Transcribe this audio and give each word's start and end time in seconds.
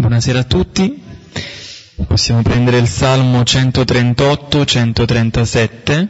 Buonasera 0.00 0.38
a 0.38 0.44
tutti. 0.44 1.02
Possiamo 2.06 2.42
prendere 2.42 2.78
il 2.78 2.86
Salmo 2.86 3.40
138-137, 3.40 6.06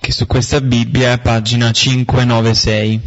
che 0.00 0.10
su 0.10 0.26
questa 0.26 0.60
Bibbia 0.60 1.12
è 1.12 1.20
pagina 1.20 1.70
596. 1.70 3.00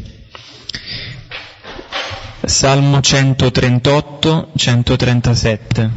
Salmo 2.46 3.00
138-137. 3.00 5.90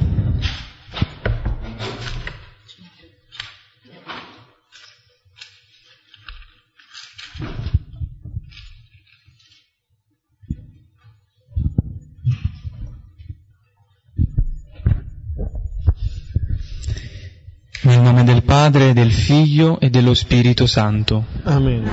Padre, 18.54 18.92
del 18.92 19.10
Figlio 19.10 19.80
e 19.80 19.90
dello 19.90 20.14
Spirito 20.14 20.68
Santo. 20.68 21.24
Amen. 21.42 21.90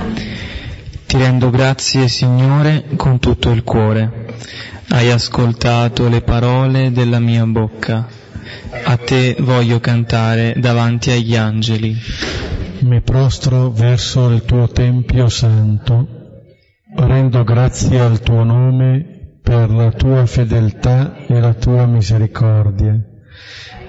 Ti 1.06 1.16
rendo 1.16 1.50
grazie, 1.50 2.06
Signore, 2.06 2.84
con 2.94 3.18
tutto 3.18 3.50
il 3.50 3.64
cuore. 3.64 4.26
Hai 4.90 5.10
ascoltato 5.10 6.08
le 6.08 6.20
parole 6.20 6.92
della 6.92 7.18
mia 7.18 7.44
bocca. 7.46 8.06
A 8.84 8.96
te 8.96 9.34
voglio 9.40 9.80
cantare 9.80 10.54
davanti 10.56 11.10
agli 11.10 11.34
angeli. 11.34 11.96
Mi 12.82 13.00
prostro 13.00 13.70
verso 13.72 14.30
il 14.30 14.44
tuo 14.44 14.68
Tempio 14.68 15.28
Santo. 15.28 16.06
Rendo 16.94 17.42
grazie 17.42 17.98
al 17.98 18.20
tuo 18.20 18.44
nome 18.44 19.38
per 19.42 19.68
la 19.68 19.90
tua 19.90 20.26
fedeltà 20.26 21.26
e 21.26 21.40
la 21.40 21.54
tua 21.54 21.86
misericordia 21.86 22.96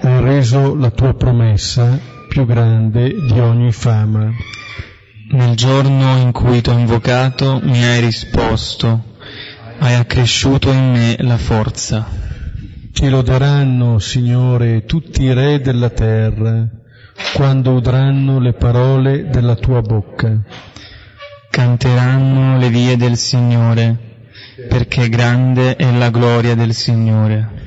hai 0.00 0.20
reso 0.20 0.74
la 0.74 0.90
tua 0.90 1.14
promessa 1.14 2.13
più 2.34 2.46
grande 2.46 3.14
di 3.14 3.38
ogni 3.38 3.70
fama. 3.70 4.28
Nel 5.30 5.54
giorno 5.54 6.16
in 6.16 6.32
cui 6.32 6.60
ti 6.60 6.68
ho 6.68 6.76
invocato 6.76 7.60
mi 7.62 7.80
hai 7.84 8.00
risposto, 8.00 9.14
hai 9.78 9.94
accresciuto 9.94 10.72
in 10.72 10.90
me 10.90 11.16
la 11.20 11.36
forza. 11.36 12.04
Ti 12.92 13.08
loderanno, 13.08 14.00
Signore, 14.00 14.84
tutti 14.84 15.22
i 15.22 15.32
re 15.32 15.60
della 15.60 15.90
terra, 15.90 16.66
quando 17.34 17.70
udranno 17.70 18.40
le 18.40 18.54
parole 18.54 19.28
della 19.28 19.54
tua 19.54 19.80
bocca. 19.80 20.36
Canteranno 21.50 22.58
le 22.58 22.68
vie 22.68 22.96
del 22.96 23.16
Signore, 23.16 23.96
perché 24.68 25.08
grande 25.08 25.76
è 25.76 25.88
la 25.96 26.10
gloria 26.10 26.56
del 26.56 26.74
Signore. 26.74 27.63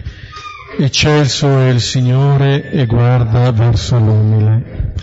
Eccelso 0.80 1.58
è 1.58 1.70
il 1.70 1.81
Signore 1.81 2.70
e 2.70 2.86
guarda 2.86 3.52
verso 3.52 3.97
l'umile, 3.97 4.94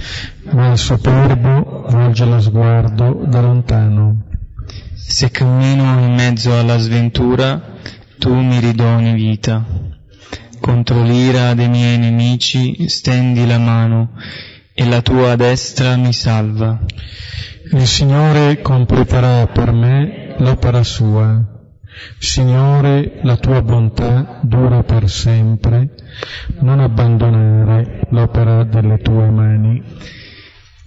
ma 0.52 0.70
il 0.70 0.78
superbo 0.78 1.86
volge 1.88 2.24
lo 2.24 2.40
sguardo 2.40 3.24
da 3.26 3.40
lontano. 3.40 4.22
Se 4.94 5.32
cammino 5.32 5.98
in 5.98 6.14
mezzo 6.14 6.56
alla 6.56 6.78
sventura, 6.78 7.60
tu 8.18 8.32
mi 8.32 8.60
ridoni 8.60 9.14
vita. 9.14 9.64
Contro 10.60 11.02
l'ira 11.02 11.54
dei 11.54 11.68
miei 11.68 11.98
nemici 11.98 12.88
stendi 12.88 13.44
la 13.44 13.58
mano 13.58 14.12
e 14.72 14.86
la 14.86 15.02
tua 15.02 15.34
destra 15.34 15.96
mi 15.96 16.12
salva. 16.12 16.78
Il 17.72 17.86
Signore 17.88 18.62
completerà 18.62 19.48
per 19.48 19.72
me 19.72 20.36
l'opera 20.38 20.84
sua 20.84 21.53
Signore, 22.18 23.20
la 23.22 23.36
tua 23.36 23.62
bontà 23.62 24.40
dura 24.42 24.82
per 24.82 25.08
sempre, 25.08 25.90
non 26.60 26.80
abbandonare 26.80 28.06
l'opera 28.10 28.64
delle 28.64 28.98
tue 28.98 29.30
mani. 29.30 29.82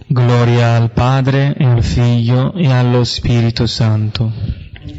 Gloria 0.06 0.76
al 0.76 0.90
Padre 0.92 1.54
e 1.56 1.64
al 1.64 1.82
Figlio 1.82 2.54
e 2.54 2.72
allo 2.72 3.04
Spirito 3.04 3.66
Santo. 3.66 4.32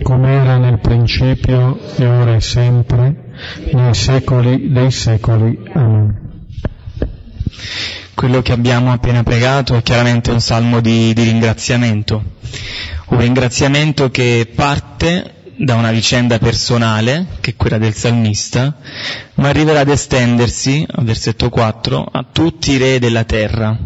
Come 0.03 0.31
era 0.33 0.57
nel 0.57 0.79
principio 0.79 1.79
e 1.97 2.05
ora 2.05 2.35
e 2.35 2.41
sempre, 2.41 3.33
nei 3.71 3.93
secoli 3.93 4.71
dei 4.71 4.91
secoli. 4.91 5.59
Amen. 5.73 6.27
Quello 8.13 8.41
che 8.41 8.51
abbiamo 8.51 8.91
appena 8.91 9.23
pregato 9.23 9.75
è 9.75 9.81
chiaramente 9.81 10.31
un 10.31 10.41
salmo 10.41 10.81
di, 10.81 11.13
di 11.13 11.23
ringraziamento, 11.23 12.21
un 13.07 13.17
ringraziamento 13.17 14.11
che 14.11 14.51
parte 14.53 15.35
da 15.61 15.75
una 15.75 15.91
vicenda 15.91 16.39
personale, 16.39 17.25
che 17.41 17.51
è 17.51 17.55
quella 17.57 17.77
del 17.77 17.93
salmista, 17.93 18.77
ma 19.35 19.49
arriverà 19.49 19.81
ad 19.81 19.89
estendersi, 19.89 20.85
al 20.89 21.03
versetto 21.03 21.49
4, 21.49 22.05
a 22.09 22.25
tutti 22.31 22.71
i 22.71 22.77
re 22.77 22.97
della 22.97 23.25
terra. 23.25 23.77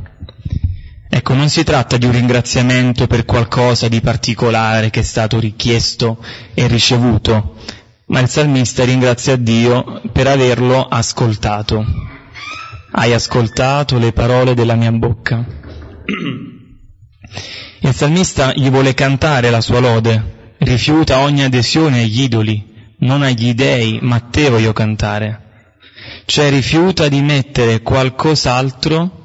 Ecco, 1.09 1.33
non 1.33 1.49
si 1.49 1.63
tratta 1.63 1.97
di 1.97 2.05
un 2.05 2.11
ringraziamento 2.11 3.07
per 3.07 3.25
qualcosa 3.25 3.87
di 3.87 4.01
particolare 4.01 4.91
che 4.91 4.99
è 4.99 5.03
stato 5.03 5.39
richiesto 5.39 6.23
e 6.53 6.67
ricevuto, 6.67 7.55
ma 8.07 8.19
il 8.19 8.29
salmista 8.29 8.83
ringrazia 8.83 9.35
Dio 9.35 10.01
per 10.11 10.27
averlo 10.27 10.83
ascoltato. 10.83 11.83
Hai 12.91 13.13
ascoltato 13.13 13.97
le 13.97 14.11
parole 14.11 14.53
della 14.53 14.75
mia 14.75 14.91
bocca. 14.91 15.43
Il 17.79 17.93
salmista 17.93 18.53
gli 18.53 18.69
vuole 18.69 18.93
cantare 18.93 19.49
la 19.49 19.61
sua 19.61 19.79
lode, 19.79 20.41
rifiuta 20.63 21.19
ogni 21.19 21.43
adesione 21.43 22.01
agli 22.01 22.21
idoli, 22.21 22.95
non 22.99 23.21
agli 23.21 23.53
dei, 23.53 23.99
ma 24.01 24.15
a 24.15 24.19
te 24.19 24.49
voglio 24.49 24.73
cantare. 24.73 25.41
Cioè 26.25 26.49
rifiuta 26.49 27.07
di 27.07 27.21
mettere 27.21 27.81
qualcos'altro 27.81 29.21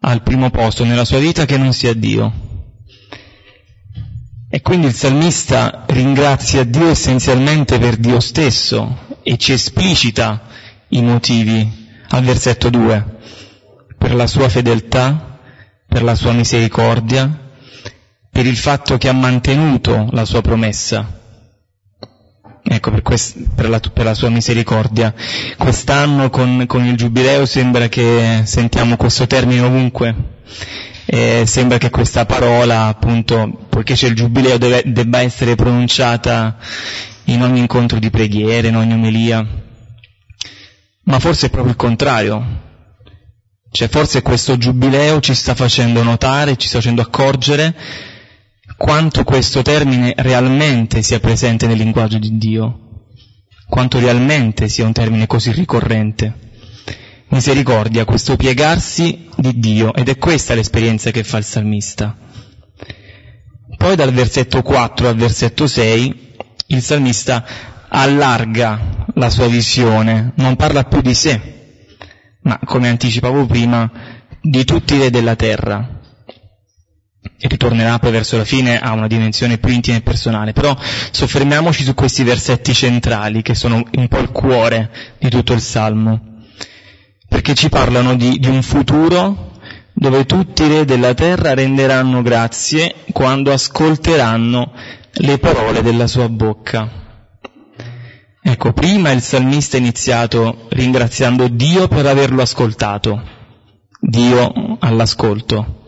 al 0.00 0.22
primo 0.22 0.50
posto 0.50 0.84
nella 0.84 1.04
sua 1.04 1.18
vita 1.18 1.44
che 1.44 1.56
non 1.56 1.72
sia 1.72 1.94
Dio. 1.94 2.48
E 4.48 4.60
quindi 4.62 4.86
il 4.86 4.94
salmista 4.94 5.84
ringrazia 5.86 6.64
Dio 6.64 6.88
essenzialmente 6.88 7.78
per 7.78 7.96
Dio 7.96 8.18
stesso 8.18 9.18
e 9.22 9.36
ci 9.36 9.52
esplicita 9.52 10.42
i 10.88 11.02
motivi 11.02 11.78
al 12.08 12.24
versetto 12.24 12.68
2, 12.70 13.18
per 13.96 14.14
la 14.14 14.26
sua 14.26 14.48
fedeltà, 14.48 15.38
per 15.86 16.02
la 16.02 16.16
sua 16.16 16.32
misericordia, 16.32 17.49
per 18.30 18.46
il 18.46 18.56
fatto 18.56 18.96
che 18.96 19.08
ha 19.08 19.12
mantenuto 19.12 20.08
la 20.12 20.24
sua 20.24 20.40
promessa. 20.40 21.18
Ecco, 22.62 22.90
per, 22.90 23.02
quest, 23.02 23.36
per, 23.54 23.68
la, 23.68 23.80
per 23.80 24.04
la, 24.04 24.14
sua 24.14 24.28
misericordia. 24.28 25.12
Quest'anno 25.56 26.30
con, 26.30 26.64
con, 26.66 26.84
il 26.84 26.96
Giubileo 26.96 27.44
sembra 27.44 27.88
che 27.88 28.42
sentiamo 28.44 28.96
questo 28.96 29.26
termine 29.26 29.62
ovunque. 29.62 30.14
E 31.06 31.42
sembra 31.46 31.78
che 31.78 31.90
questa 31.90 32.26
parola, 32.26 32.86
appunto, 32.86 33.66
poiché 33.68 33.94
c'è 33.94 34.06
il 34.08 34.14
Giubileo, 34.14 34.58
deve, 34.58 34.82
debba 34.86 35.20
essere 35.20 35.56
pronunciata 35.56 36.56
in 37.24 37.42
ogni 37.42 37.58
incontro 37.58 37.98
di 37.98 38.10
preghiera, 38.10 38.68
in 38.68 38.76
ogni 38.76 38.92
omelia. 38.92 39.44
Ma 41.04 41.18
forse 41.18 41.46
è 41.46 41.50
proprio 41.50 41.72
il 41.72 41.78
contrario. 41.78 42.68
Cioè, 43.72 43.88
forse 43.88 44.22
questo 44.22 44.56
Giubileo 44.56 45.20
ci 45.20 45.34
sta 45.34 45.54
facendo 45.54 46.02
notare, 46.02 46.56
ci 46.56 46.68
sta 46.68 46.78
facendo 46.78 47.02
accorgere 47.02 47.74
quanto 48.80 49.24
questo 49.24 49.60
termine 49.60 50.14
realmente 50.16 51.02
sia 51.02 51.20
presente 51.20 51.66
nel 51.66 51.76
linguaggio 51.76 52.18
di 52.18 52.38
Dio, 52.38 53.08
quanto 53.68 53.98
realmente 53.98 54.70
sia 54.70 54.86
un 54.86 54.94
termine 54.94 55.26
così 55.26 55.52
ricorrente. 55.52 56.34
Misericordia, 57.28 58.06
questo 58.06 58.36
piegarsi 58.36 59.28
di 59.36 59.58
Dio, 59.58 59.92
ed 59.92 60.08
è 60.08 60.16
questa 60.16 60.54
l'esperienza 60.54 61.10
che 61.10 61.24
fa 61.24 61.36
il 61.36 61.44
salmista. 61.44 62.16
Poi 63.76 63.96
dal 63.96 64.12
versetto 64.14 64.62
4 64.62 65.08
al 65.08 65.16
versetto 65.16 65.66
6 65.66 66.32
il 66.68 66.80
salmista 66.80 67.44
allarga 67.86 69.04
la 69.12 69.28
sua 69.28 69.46
visione, 69.46 70.32
non 70.36 70.56
parla 70.56 70.84
più 70.84 71.02
di 71.02 71.12
sé, 71.12 71.88
ma 72.44 72.58
come 72.64 72.88
anticipavo 72.88 73.44
prima, 73.44 73.92
di 74.40 74.64
tutti 74.64 74.94
i 74.94 75.00
re 75.00 75.10
della 75.10 75.36
terra 75.36 75.99
e 77.42 77.48
ritornerà 77.48 77.98
poi 77.98 78.10
verso 78.10 78.36
la 78.36 78.44
fine 78.44 78.78
a 78.78 78.92
una 78.92 79.06
dimensione 79.06 79.56
più 79.56 79.72
intima 79.72 79.96
e 79.96 80.02
personale, 80.02 80.52
però 80.52 80.76
soffermiamoci 81.10 81.82
su 81.82 81.94
questi 81.94 82.22
versetti 82.22 82.74
centrali 82.74 83.40
che 83.40 83.54
sono 83.54 83.82
un 83.90 84.08
po' 84.08 84.18
il 84.18 84.30
cuore 84.30 84.90
di 85.18 85.30
tutto 85.30 85.54
il 85.54 85.62
Salmo, 85.62 86.42
perché 87.26 87.54
ci 87.54 87.70
parlano 87.70 88.14
di, 88.14 88.38
di 88.38 88.48
un 88.48 88.62
futuro 88.62 89.52
dove 89.94 90.26
tutti 90.26 90.64
i 90.64 90.68
re 90.68 90.84
della 90.84 91.14
terra 91.14 91.54
renderanno 91.54 92.20
grazie 92.20 92.96
quando 93.12 93.52
ascolteranno 93.52 94.72
le 95.12 95.38
parole 95.38 95.80
della 95.80 96.06
sua 96.06 96.28
bocca. 96.28 96.88
Ecco, 98.42 98.72
prima 98.72 99.10
il 99.12 99.22
salmista 99.22 99.76
ha 99.76 99.80
iniziato 99.80 100.66
ringraziando 100.70 101.48
Dio 101.48 101.88
per 101.88 102.04
averlo 102.04 102.42
ascoltato, 102.42 103.22
Dio 103.98 104.76
all'ascolto. 104.80 105.79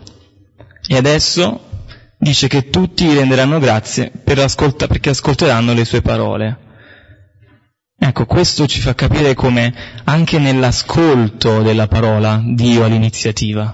E 0.86 0.96
adesso 0.96 1.68
dice 2.18 2.48
che 2.48 2.70
tutti 2.70 3.04
gli 3.04 3.14
renderanno 3.14 3.58
grazie 3.58 4.10
per 4.10 4.38
ascolta, 4.38 4.86
perché 4.86 5.10
ascolteranno 5.10 5.72
le 5.72 5.84
sue 5.84 6.02
parole. 6.02 6.58
Ecco, 7.98 8.26
questo 8.26 8.66
ci 8.66 8.80
fa 8.80 8.94
capire 8.94 9.34
come 9.34 9.72
anche 10.04 10.38
nell'ascolto 10.38 11.62
della 11.62 11.86
parola 11.86 12.42
Dio 12.44 12.84
ha 12.84 12.88
l'iniziativa. 12.88 13.72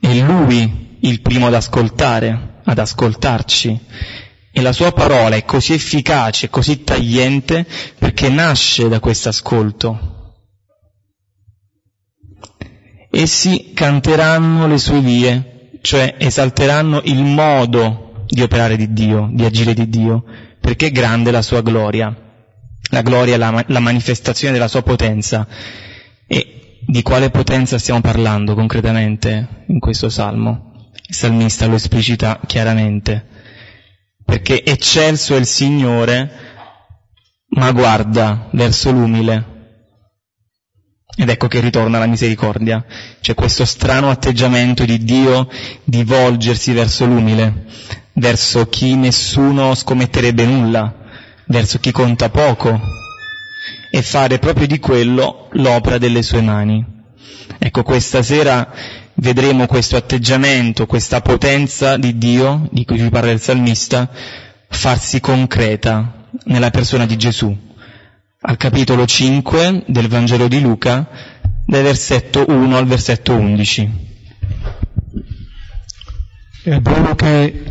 È 0.00 0.12
Lui 0.20 0.98
il 1.00 1.20
primo 1.20 1.46
ad 1.46 1.54
ascoltare, 1.54 2.60
ad 2.64 2.78
ascoltarci. 2.78 3.80
E 4.50 4.60
la 4.60 4.72
sua 4.72 4.92
parola 4.92 5.36
è 5.36 5.44
così 5.44 5.72
efficace, 5.74 6.50
così 6.50 6.84
tagliente, 6.84 7.66
perché 7.98 8.28
nasce 8.28 8.88
da 8.88 9.00
questo 9.00 9.28
ascolto. 9.28 10.13
Essi 13.16 13.72
canteranno 13.74 14.66
le 14.66 14.78
sue 14.78 15.00
vie, 15.00 15.70
cioè 15.82 16.16
esalteranno 16.18 17.00
il 17.04 17.22
modo 17.22 18.24
di 18.26 18.42
operare 18.42 18.76
di 18.76 18.92
Dio, 18.92 19.28
di 19.32 19.44
agire 19.44 19.72
di 19.72 19.88
Dio, 19.88 20.24
perché 20.60 20.86
è 20.86 20.90
grande 20.90 21.30
la 21.30 21.42
sua 21.42 21.62
gloria. 21.62 22.12
La 22.90 23.02
gloria 23.02 23.34
è 23.34 23.36
la, 23.36 23.64
la 23.68 23.78
manifestazione 23.78 24.52
della 24.52 24.66
sua 24.66 24.82
potenza. 24.82 25.46
E 26.26 26.80
di 26.86 27.02
quale 27.02 27.30
potenza 27.30 27.78
stiamo 27.78 28.00
parlando 28.00 28.54
concretamente 28.54 29.64
in 29.68 29.78
questo 29.78 30.08
salmo? 30.08 30.90
Il 31.06 31.14
salmista 31.14 31.66
lo 31.66 31.76
esplicita 31.76 32.40
chiaramente, 32.46 33.26
perché 34.24 34.64
eccelso 34.64 35.36
è 35.36 35.38
il 35.38 35.46
Signore, 35.46 36.30
ma 37.50 37.70
guarda 37.70 38.48
verso 38.52 38.90
l'umile. 38.90 39.52
Ed 41.16 41.28
ecco 41.28 41.46
che 41.46 41.60
ritorna 41.60 41.98
la 41.98 42.06
misericordia. 42.06 42.84
C'è 43.20 43.34
questo 43.34 43.64
strano 43.64 44.10
atteggiamento 44.10 44.84
di 44.84 45.04
Dio 45.04 45.48
di 45.84 46.02
volgersi 46.02 46.72
verso 46.72 47.06
l'umile, 47.06 47.66
verso 48.14 48.68
chi 48.68 48.96
nessuno 48.96 49.74
scommetterebbe 49.74 50.44
nulla, 50.44 50.92
verso 51.46 51.78
chi 51.78 51.92
conta 51.92 52.30
poco 52.30 52.80
e 53.90 54.02
fare 54.02 54.40
proprio 54.40 54.66
di 54.66 54.80
quello 54.80 55.48
l'opera 55.52 55.98
delle 55.98 56.22
sue 56.22 56.40
mani. 56.40 56.84
Ecco, 57.58 57.84
questa 57.84 58.22
sera 58.22 58.72
vedremo 59.14 59.66
questo 59.66 59.96
atteggiamento, 59.96 60.86
questa 60.86 61.20
potenza 61.20 61.96
di 61.96 62.18
Dio, 62.18 62.68
di 62.72 62.84
cui 62.84 62.98
vi 62.98 63.08
parla 63.08 63.30
il 63.30 63.40
salmista, 63.40 64.10
farsi 64.68 65.20
concreta 65.20 66.26
nella 66.46 66.70
persona 66.70 67.06
di 67.06 67.16
Gesù. 67.16 67.56
Al 68.46 68.58
capitolo 68.58 69.06
5 69.06 69.84
del 69.86 70.06
Vangelo 70.08 70.48
di 70.48 70.60
Luca, 70.60 71.08
dal 71.64 71.82
versetto 71.82 72.44
1 72.46 72.76
al 72.76 72.84
versetto 72.84 73.32
11. 73.32 73.90
È 76.64 76.78
bello 76.78 77.14
che 77.14 77.62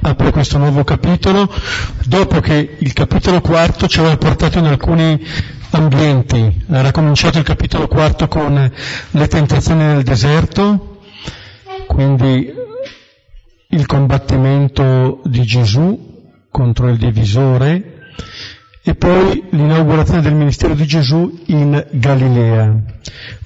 apre 0.00 0.30
questo 0.30 0.56
nuovo 0.56 0.84
capitolo 0.84 1.52
dopo 2.06 2.40
che 2.40 2.76
il 2.78 2.94
capitolo 2.94 3.42
quarto 3.42 3.86
ci 3.86 3.98
aveva 3.98 4.16
portato 4.16 4.58
in 4.58 4.64
alcuni 4.64 5.22
ambienti. 5.72 6.64
Era 6.66 6.92
cominciato 6.92 7.36
il 7.36 7.44
capitolo 7.44 7.86
quarto 7.86 8.26
con 8.26 8.72
le 9.10 9.28
tentazioni 9.28 9.84
nel 9.84 10.02
deserto, 10.02 11.02
quindi 11.86 12.50
il 13.68 13.84
combattimento 13.84 15.20
di 15.26 15.42
Gesù 15.42 16.30
contro 16.50 16.88
il 16.88 16.96
divisore 16.96 17.91
e 18.84 18.94
poi 18.94 19.44
l'inaugurazione 19.50 20.22
del 20.22 20.34
ministero 20.34 20.74
di 20.74 20.86
Gesù 20.86 21.42
in 21.46 21.86
Galilea. 21.90 22.74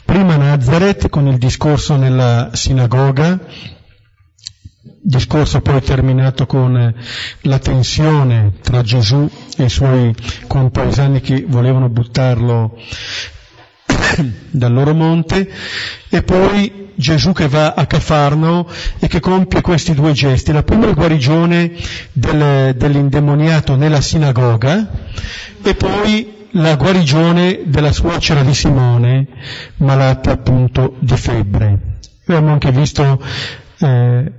Prima 0.04 0.36
Nazareth 0.36 1.08
con 1.08 1.26
il 1.26 1.36
discorso 1.38 1.96
nella 1.96 2.50
sinagoga 2.52 3.38
discorso 5.06 5.60
poi 5.60 5.80
terminato 5.82 6.46
con 6.46 6.76
eh, 6.76 6.94
la 7.42 7.60
tensione 7.60 8.54
tra 8.60 8.82
Gesù 8.82 9.30
e 9.56 9.64
i 9.64 9.68
suoi 9.68 10.12
compaesani 10.48 11.20
che 11.20 11.44
volevano 11.46 11.88
buttarlo 11.88 12.76
dal 14.50 14.72
loro 14.72 14.94
monte 14.94 15.48
e 16.08 16.22
poi 16.22 16.84
Gesù 16.94 17.32
che 17.32 17.46
va 17.46 17.74
a 17.74 17.86
Cafarno 17.86 18.66
e 18.98 19.06
che 19.06 19.20
compie 19.20 19.60
questi 19.60 19.92
due 19.94 20.12
gesti. 20.12 20.52
La 20.52 20.62
prima 20.62 20.88
è 20.88 20.94
guarigione 20.94 21.72
del, 22.12 22.74
dell'indemoniato 22.74 23.76
nella 23.76 24.00
sinagoga 24.00 24.88
e 25.62 25.74
poi 25.74 26.48
la 26.52 26.74
guarigione 26.76 27.60
della 27.66 27.92
suocera 27.92 28.42
di 28.42 28.54
Simone, 28.54 29.26
malata 29.76 30.32
appunto 30.32 30.96
di 31.00 31.16
febbre. 31.16 31.78
Abbiamo 32.26 32.52
anche 32.52 32.72
visto 32.72 33.22
eh, 33.78 34.32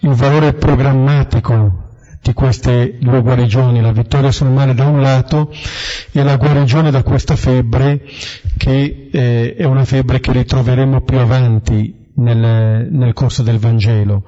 il 0.00 0.10
valore 0.10 0.52
programmatico 0.52 1.81
di 2.22 2.32
queste 2.34 2.98
due 3.00 3.20
guarigioni, 3.20 3.80
la 3.80 3.90
vittoria 3.90 4.30
sul 4.30 4.48
male 4.48 4.74
da 4.74 4.86
un 4.86 5.00
lato 5.00 5.52
e 6.12 6.22
la 6.22 6.36
guarigione 6.36 6.92
da 6.92 7.02
questa 7.02 7.34
febbre 7.34 8.00
che 8.56 9.08
eh, 9.12 9.56
è 9.56 9.64
una 9.64 9.84
febbre 9.84 10.20
che 10.20 10.30
ritroveremo 10.30 11.00
più 11.00 11.18
avanti 11.18 12.10
nel, 12.14 12.88
nel 12.90 13.12
corso 13.12 13.42
del 13.42 13.58
Vangelo. 13.58 14.24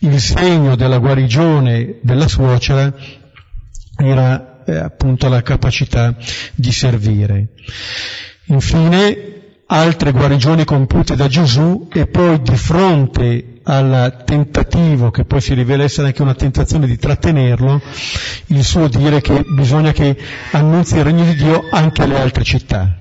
Il 0.00 0.20
segno 0.20 0.76
della 0.76 0.98
guarigione 0.98 1.96
della 2.02 2.28
suocera 2.28 2.94
era 3.96 4.62
eh, 4.66 4.76
appunto 4.76 5.26
la 5.28 5.40
capacità 5.40 6.14
di 6.54 6.72
servire. 6.72 7.48
Infine, 8.48 9.32
altre 9.66 10.12
guarigioni 10.12 10.64
compiute 10.66 11.16
da 11.16 11.26
Gesù 11.26 11.88
e 11.90 12.06
poi 12.06 12.42
di 12.42 12.56
fronte 12.56 13.53
al 13.64 14.22
tentativo, 14.24 15.10
che 15.10 15.24
poi 15.24 15.40
si 15.40 15.54
rivela 15.54 15.84
essere 15.84 16.08
anche 16.08 16.22
una 16.22 16.34
tentazione 16.34 16.86
di 16.86 16.98
trattenerlo, 16.98 17.80
il 18.46 18.64
suo 18.64 18.88
dire 18.88 19.20
che 19.20 19.44
bisogna 19.48 19.92
che 19.92 20.16
annunzi 20.52 20.96
il 20.96 21.04
regno 21.04 21.24
di 21.24 21.34
Dio 21.34 21.68
anche 21.70 22.02
alle 22.02 22.20
altre 22.20 22.44
città. 22.44 22.98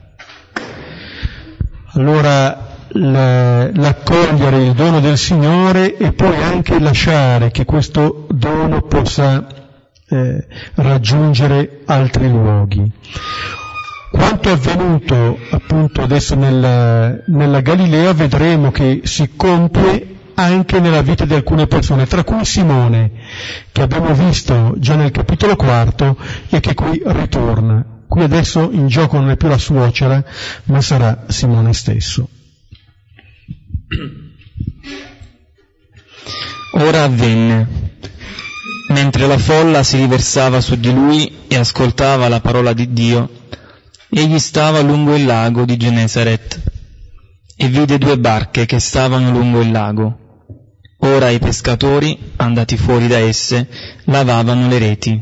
Allora 1.95 2.71
l'accogliere 2.95 4.63
il 4.63 4.73
dono 4.73 4.99
del 4.99 5.17
Signore 5.17 5.97
e 5.97 6.11
poi 6.11 6.35
anche 6.41 6.79
lasciare 6.79 7.49
che 7.49 7.65
questo 7.65 8.27
dono 8.29 8.81
possa 8.81 9.47
eh, 10.07 10.47
raggiungere 10.75 11.81
altri 11.85 12.29
luoghi. 12.29 12.91
Quanto 14.11 14.49
è 14.49 14.51
avvenuto 14.51 15.39
appunto 15.49 16.03
adesso 16.03 16.35
nella, 16.35 17.15
nella 17.27 17.61
Galilea 17.61 18.13
vedremo 18.13 18.69
che 18.69 19.01
si 19.05 19.31
compie 19.35 20.13
anche 20.35 20.79
nella 20.79 21.01
vita 21.01 21.25
di 21.25 21.33
alcune 21.33 21.67
persone, 21.67 22.05
tra 22.05 22.23
cui 22.23 22.45
Simone, 22.45 23.11
che 23.71 23.81
abbiamo 23.81 24.13
visto 24.13 24.75
già 24.77 24.95
nel 24.95 25.11
capitolo 25.11 25.55
quarto 25.55 26.17
e 26.49 26.59
che 26.59 26.73
qui 26.73 27.01
ritorna. 27.05 28.01
Qui 28.07 28.23
adesso 28.23 28.69
in 28.71 28.87
gioco 28.87 29.17
non 29.17 29.31
è 29.31 29.37
più 29.37 29.47
la 29.47 29.57
suocera, 29.57 30.23
ma 30.65 30.81
sarà 30.81 31.25
Simone 31.27 31.73
stesso. 31.73 32.29
Ora 36.75 37.03
avvenne, 37.03 37.91
mentre 38.89 39.27
la 39.27 39.37
folla 39.37 39.83
si 39.83 39.97
riversava 39.97 40.61
su 40.61 40.75
di 40.75 40.91
lui 40.91 41.41
e 41.47 41.55
ascoltava 41.55 42.27
la 42.27 42.39
parola 42.39 42.73
di 42.73 42.91
Dio, 42.93 43.29
egli 44.09 44.39
stava 44.39 44.81
lungo 44.81 45.15
il 45.15 45.25
lago 45.25 45.65
di 45.65 45.77
Genesaret 45.77 46.61
e 47.55 47.67
vide 47.67 47.97
due 47.97 48.17
barche 48.17 48.65
che 48.65 48.79
stavano 48.79 49.31
lungo 49.31 49.61
il 49.61 49.71
lago 49.71 50.22
Ora 51.05 51.29
i 51.29 51.39
pescatori, 51.39 52.17
andati 52.37 52.77
fuori 52.77 53.07
da 53.07 53.17
esse, 53.17 53.67
lavavano 54.05 54.69
le 54.69 54.77
reti. 54.77 55.21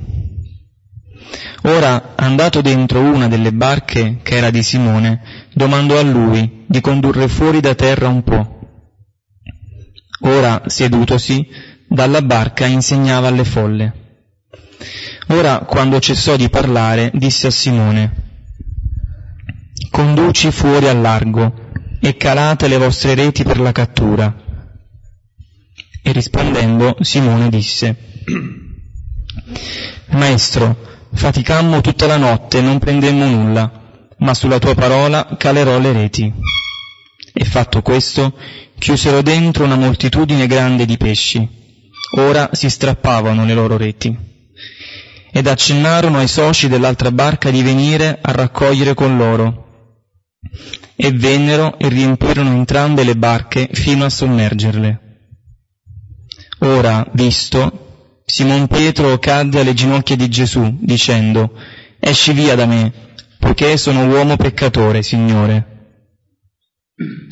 Ora, 1.64 2.14
andato 2.16 2.62
dentro 2.62 3.00
una 3.00 3.28
delle 3.28 3.52
barche, 3.52 4.20
che 4.22 4.36
era 4.36 4.52
di 4.52 4.62
Simone, 4.62 5.22
domandò 5.54 5.98
a 5.98 6.04
lui 6.04 6.66
di 6.68 6.82
condurre 6.82 7.28
fuori 7.28 7.62
da 7.62 7.74
terra 7.74 8.10
un 8.10 8.22
po'. 8.24 8.60
Ora, 10.22 10.62
sedutosi, 10.68 11.48
dalla 11.88 12.22
barca 12.22 12.68
insegnava 12.68 13.30
alle 13.30 13.44
folle. 13.44 13.94
Ora, 15.30 15.60
quando 15.60 16.00
cessò 16.00 16.36
di 16.36 16.50
parlare, 16.50 17.10
disse 17.16 17.48
a 17.48 17.52
Simone, 17.52 18.30
Conduci 19.90 20.52
fuori 20.52 20.88
al 20.88 21.02
largo 21.02 21.70
e 22.00 22.16
calate 22.18 22.68
le 22.68 22.78
vostre 22.78 23.16
reti 23.16 23.44
per 23.44 23.60
la 23.60 23.72
cattura. 23.72 24.41
E 26.04 26.12
rispondendo 26.12 26.98
Simone 27.02 27.50
disse, 27.50 27.96
Maestro, 30.10 30.76
faticammo 31.14 31.82
tutta 31.82 32.08
la 32.08 32.18
notte 32.18 32.58
e 32.58 32.62
non 32.62 32.80
prendemmo 32.80 33.26
nulla, 33.26 34.08
ma 34.18 34.34
sulla 34.34 34.60
tua 34.60 34.76
parola 34.76 35.36
calerò 35.38 35.80
le 35.80 35.92
reti. 35.94 36.34
E 37.34 37.46
fatto 37.46 37.82
questo, 37.82 38.34
chiusero 38.78 39.22
dentro 39.22 39.64
una 39.64 39.76
moltitudine 39.76 40.48
grande 40.48 40.86
di 40.86 40.98
pesci. 40.98 41.48
Ora 42.18 42.50
si 42.52 42.70
strappavano 42.70 43.46
le 43.46 43.54
loro 43.54 43.78
reti. 43.78 44.18
Ed 45.32 45.48
accennarono 45.48 46.18
ai 46.18 46.28
soci 46.28 46.68
dell'altra 46.68 47.12
barca 47.12 47.50
di 47.52 47.62
venire 47.62 48.20
a 48.22 48.32
raccogliere 48.32 48.94
con 48.94 49.16
loro. 49.16 49.94
E 50.96 51.12
vennero 51.12 51.78
e 51.78 51.88
riempirono 51.88 52.50
entrambe 52.50 53.04
le 53.04 53.16
barche 53.16 53.70
fino 53.72 54.04
a 54.04 54.10
sommergerle. 54.10 55.11
Ora, 56.64 57.10
visto, 57.14 58.24
Simon 58.24 58.68
Pietro 58.68 59.18
cadde 59.18 59.62
alle 59.62 59.74
ginocchia 59.74 60.16
di 60.16 60.30
Gesù, 60.30 60.78
dicendo, 60.80 61.54
esci 62.00 62.34
via 62.34 62.54
da 62.56 62.68
me, 62.68 62.94
poiché 63.40 63.78
sono 63.78 64.06
uomo 64.06 64.36
peccatore, 64.36 65.02
Signore. 65.02 65.68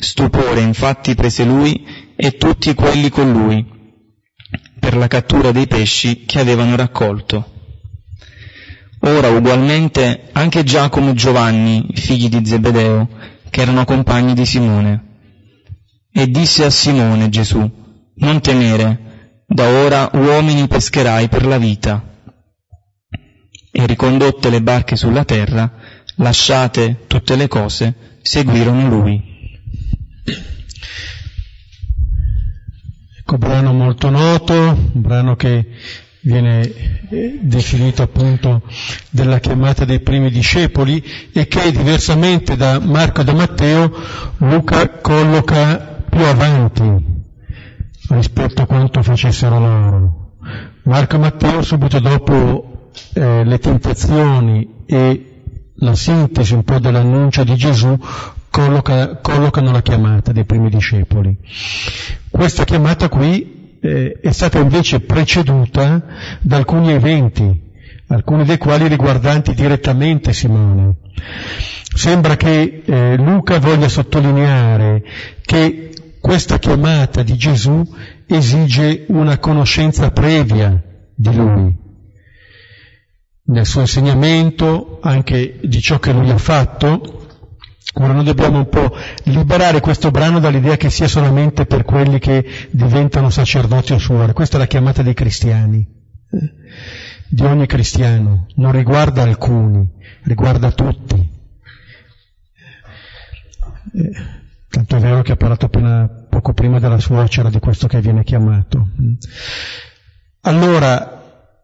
Stupore 0.00 0.60
infatti 0.60 1.14
prese 1.14 1.44
lui 1.44 2.12
e 2.16 2.36
tutti 2.36 2.74
quelli 2.74 3.08
con 3.08 3.30
lui, 3.30 3.64
per 4.80 4.96
la 4.96 5.06
cattura 5.06 5.52
dei 5.52 5.68
pesci 5.68 6.24
che 6.24 6.40
avevano 6.40 6.74
raccolto. 6.74 7.52
Ora 9.02 9.28
ugualmente 9.28 10.28
anche 10.32 10.64
Giacomo 10.64 11.10
e 11.10 11.14
Giovanni, 11.14 11.86
figli 11.94 12.28
di 12.28 12.44
Zebedeo, 12.44 13.08
che 13.48 13.60
erano 13.60 13.84
compagni 13.84 14.34
di 14.34 14.44
Simone. 14.44 15.04
E 16.12 16.26
disse 16.26 16.64
a 16.64 16.70
Simone 16.70 17.28
Gesù, 17.28 17.70
non 18.16 18.40
temere, 18.40 19.09
da 19.52 19.66
ora 19.66 20.10
uomini 20.12 20.68
pescherai 20.68 21.28
per 21.28 21.44
la 21.44 21.58
vita. 21.58 22.00
E 23.72 23.86
ricondotte 23.86 24.48
le 24.48 24.62
barche 24.62 24.94
sulla 24.94 25.24
terra, 25.24 25.72
lasciate 26.16 27.04
tutte 27.08 27.34
le 27.34 27.48
cose, 27.48 27.94
seguirono 28.22 28.88
lui. 28.88 29.20
Ecco, 33.18 33.38
brano 33.38 33.72
molto 33.72 34.08
noto, 34.08 34.54
un 34.54 35.00
brano 35.00 35.34
che 35.34 35.66
viene 36.22 37.08
eh, 37.08 37.38
definito 37.42 38.02
appunto 38.02 38.62
della 39.08 39.40
chiamata 39.40 39.84
dei 39.84 40.00
primi 40.00 40.30
discepoli 40.30 41.02
e 41.32 41.48
che 41.48 41.72
diversamente 41.72 42.56
da 42.56 42.78
Marco 42.78 43.22
e 43.22 43.24
da 43.24 43.32
Matteo 43.32 43.90
Luca 44.38 44.88
colloca 45.00 46.02
più 46.08 46.22
avanti 46.24 47.18
rispetto 48.10 48.62
a 48.62 48.66
quanto 48.66 49.02
facessero 49.02 49.58
loro. 49.58 50.30
Marco 50.84 51.18
Matteo 51.18 51.62
subito 51.62 52.00
dopo 52.00 52.90
eh, 53.14 53.44
le 53.44 53.58
tentazioni 53.58 54.84
e 54.86 55.42
la 55.76 55.94
sintesi 55.94 56.54
un 56.54 56.64
po' 56.64 56.78
dell'annuncio 56.78 57.44
di 57.44 57.54
Gesù 57.54 57.98
colloca, 58.50 59.18
collocano 59.18 59.70
la 59.70 59.82
chiamata 59.82 60.32
dei 60.32 60.44
primi 60.44 60.68
discepoli. 60.68 61.36
Questa 62.28 62.64
chiamata 62.64 63.08
qui 63.08 63.78
eh, 63.80 64.18
è 64.20 64.32
stata 64.32 64.58
invece 64.58 65.00
preceduta 65.00 66.02
da 66.40 66.56
alcuni 66.56 66.92
eventi, 66.92 67.68
alcuni 68.08 68.44
dei 68.44 68.58
quali 68.58 68.88
riguardanti 68.88 69.54
direttamente 69.54 70.32
Simone. 70.32 70.96
Sembra 71.94 72.36
che 72.36 72.82
eh, 72.84 73.16
Luca 73.16 73.58
voglia 73.58 73.88
sottolineare 73.88 75.02
che 75.42 75.90
questa 76.30 76.60
chiamata 76.60 77.24
di 77.24 77.36
Gesù 77.36 77.84
esige 78.24 79.06
una 79.08 79.38
conoscenza 79.38 80.12
previa 80.12 80.80
di 81.12 81.34
Lui, 81.34 81.76
nel 83.46 83.66
suo 83.66 83.80
insegnamento, 83.80 85.00
anche 85.02 85.58
di 85.60 85.80
ciò 85.80 85.98
che 85.98 86.12
Lui 86.12 86.30
ha 86.30 86.38
fatto. 86.38 87.26
Ora 87.94 88.12
noi 88.12 88.22
dobbiamo 88.22 88.58
un 88.58 88.68
po' 88.68 88.94
liberare 89.24 89.80
questo 89.80 90.12
brano 90.12 90.38
dall'idea 90.38 90.76
che 90.76 90.88
sia 90.88 91.08
solamente 91.08 91.66
per 91.66 91.82
quelli 91.82 92.20
che 92.20 92.68
diventano 92.70 93.28
sacerdoti 93.28 93.94
o 93.94 93.98
suore. 93.98 94.32
Questa 94.32 94.54
è 94.54 94.60
la 94.60 94.68
chiamata 94.68 95.02
dei 95.02 95.14
cristiani, 95.14 95.84
di 97.28 97.42
ogni 97.42 97.66
cristiano, 97.66 98.46
non 98.54 98.70
riguarda 98.70 99.22
alcuni, 99.22 99.84
riguarda 100.22 100.70
tutti. 100.70 101.28
Eh, 103.94 104.38
Tanto 104.70 104.96
è 104.96 105.00
vero 105.00 105.22
che 105.22 105.32
ha 105.32 105.36
parlato 105.36 105.66
appena 105.66 106.08
poco 106.40 106.54
prima 106.54 106.78
della 106.80 106.98
suocera 106.98 107.50
di 107.50 107.58
questo 107.58 107.86
che 107.86 108.00
viene 108.00 108.24
chiamato. 108.24 108.88
Allora, 110.42 111.18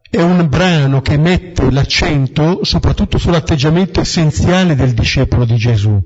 è 0.08 0.20
un 0.20 0.46
brano 0.48 1.00
che 1.00 1.16
mette 1.16 1.70
l'accento 1.70 2.62
soprattutto 2.62 3.16
sull'atteggiamento 3.16 4.00
essenziale 4.00 4.74
del 4.74 4.92
discepolo 4.92 5.46
di 5.46 5.56
Gesù, 5.56 5.98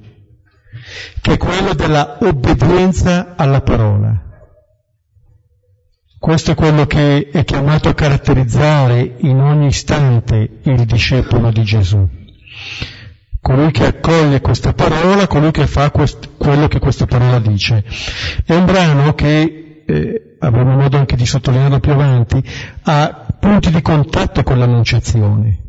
che 1.21 1.33
è 1.33 1.37
quello 1.37 1.75
della 1.75 2.19
obbedienza 2.21 3.35
alla 3.37 3.61
parola. 3.61 4.29
Questo 6.17 6.53
è 6.53 6.55
quello 6.55 6.87
che 6.87 7.29
è 7.31 7.45
chiamato 7.45 7.89
a 7.89 7.95
caratterizzare 7.95 9.17
in 9.19 9.41
ogni 9.41 9.67
istante 9.67 10.61
il 10.63 10.85
discepolo 10.85 11.51
di 11.51 11.65
Gesù 11.65 12.20
colui 13.41 13.71
che 13.71 13.87
accoglie 13.87 14.41
questa 14.41 14.73
parola, 14.75 15.27
colui 15.27 15.51
che 15.51 15.67
fa 15.67 15.91
quest- 15.91 16.37
quello 16.37 16.69
che 16.69 16.79
questa 16.79 17.07
parola 17.07 17.39
dice. 17.39 17.85
È 18.45 18.55
un 18.55 18.67
brano 18.67 19.15
che, 19.15 19.85
eh, 19.87 20.37
avremo 20.39 20.77
modo 20.77 20.97
anche 20.97 21.17
di 21.17 21.27
sottolinearlo 21.27 21.81
più 21.81 21.93
avanti, 21.93 22.43
ha 22.83 23.27
punti 23.39 23.71
di 23.71 23.83
contatto 23.83 24.43
con 24.43 24.59
l'annunciazione. 24.59 25.65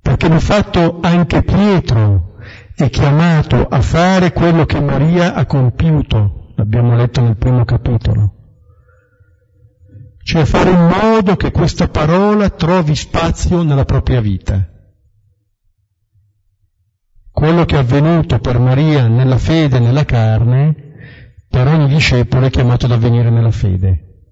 Perché 0.00 0.28
di 0.28 0.38
fatto 0.38 1.00
anche 1.02 1.42
Pietro 1.42 2.36
è 2.74 2.88
chiamato 2.88 3.66
a 3.66 3.80
fare 3.82 4.32
quello 4.32 4.64
che 4.64 4.80
Maria 4.80 5.34
ha 5.34 5.44
compiuto, 5.44 6.52
l'abbiamo 6.54 6.96
letto 6.96 7.20
nel 7.20 7.36
primo 7.36 7.64
capitolo. 7.64 8.34
Cioè 10.22 10.44
fare 10.44 10.70
in 10.70 10.86
modo 10.86 11.36
che 11.36 11.50
questa 11.50 11.88
parola 11.88 12.48
trovi 12.50 12.94
spazio 12.94 13.62
nella 13.62 13.84
propria 13.84 14.20
vita 14.20 14.79
quello 17.40 17.64
che 17.64 17.76
è 17.76 17.78
avvenuto 17.78 18.38
per 18.38 18.58
Maria 18.58 19.08
nella 19.08 19.38
fede 19.38 19.78
e 19.78 19.80
nella 19.80 20.04
carne, 20.04 20.74
per 21.48 21.68
ogni 21.68 21.88
discepolo 21.88 22.44
è 22.44 22.50
chiamato 22.50 22.84
ad 22.84 22.92
avvenire 22.92 23.30
nella 23.30 23.50
fede. 23.50 24.26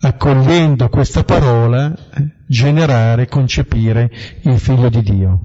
Accogliendo 0.00 0.88
questa 0.88 1.22
parola, 1.22 1.94
generare, 2.48 3.28
concepire 3.28 4.10
il 4.42 4.58
figlio 4.58 4.88
di 4.88 5.02
Dio. 5.02 5.40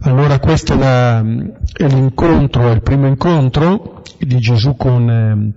Allora 0.00 0.40
questo 0.40 0.72
è, 0.72 0.76
la, 0.76 1.20
è 1.20 1.86
l'incontro, 1.86 2.68
è 2.68 2.72
il 2.72 2.82
primo 2.82 3.06
incontro 3.06 4.02
di 4.18 4.40
Gesù 4.40 4.74
con, 4.74 5.54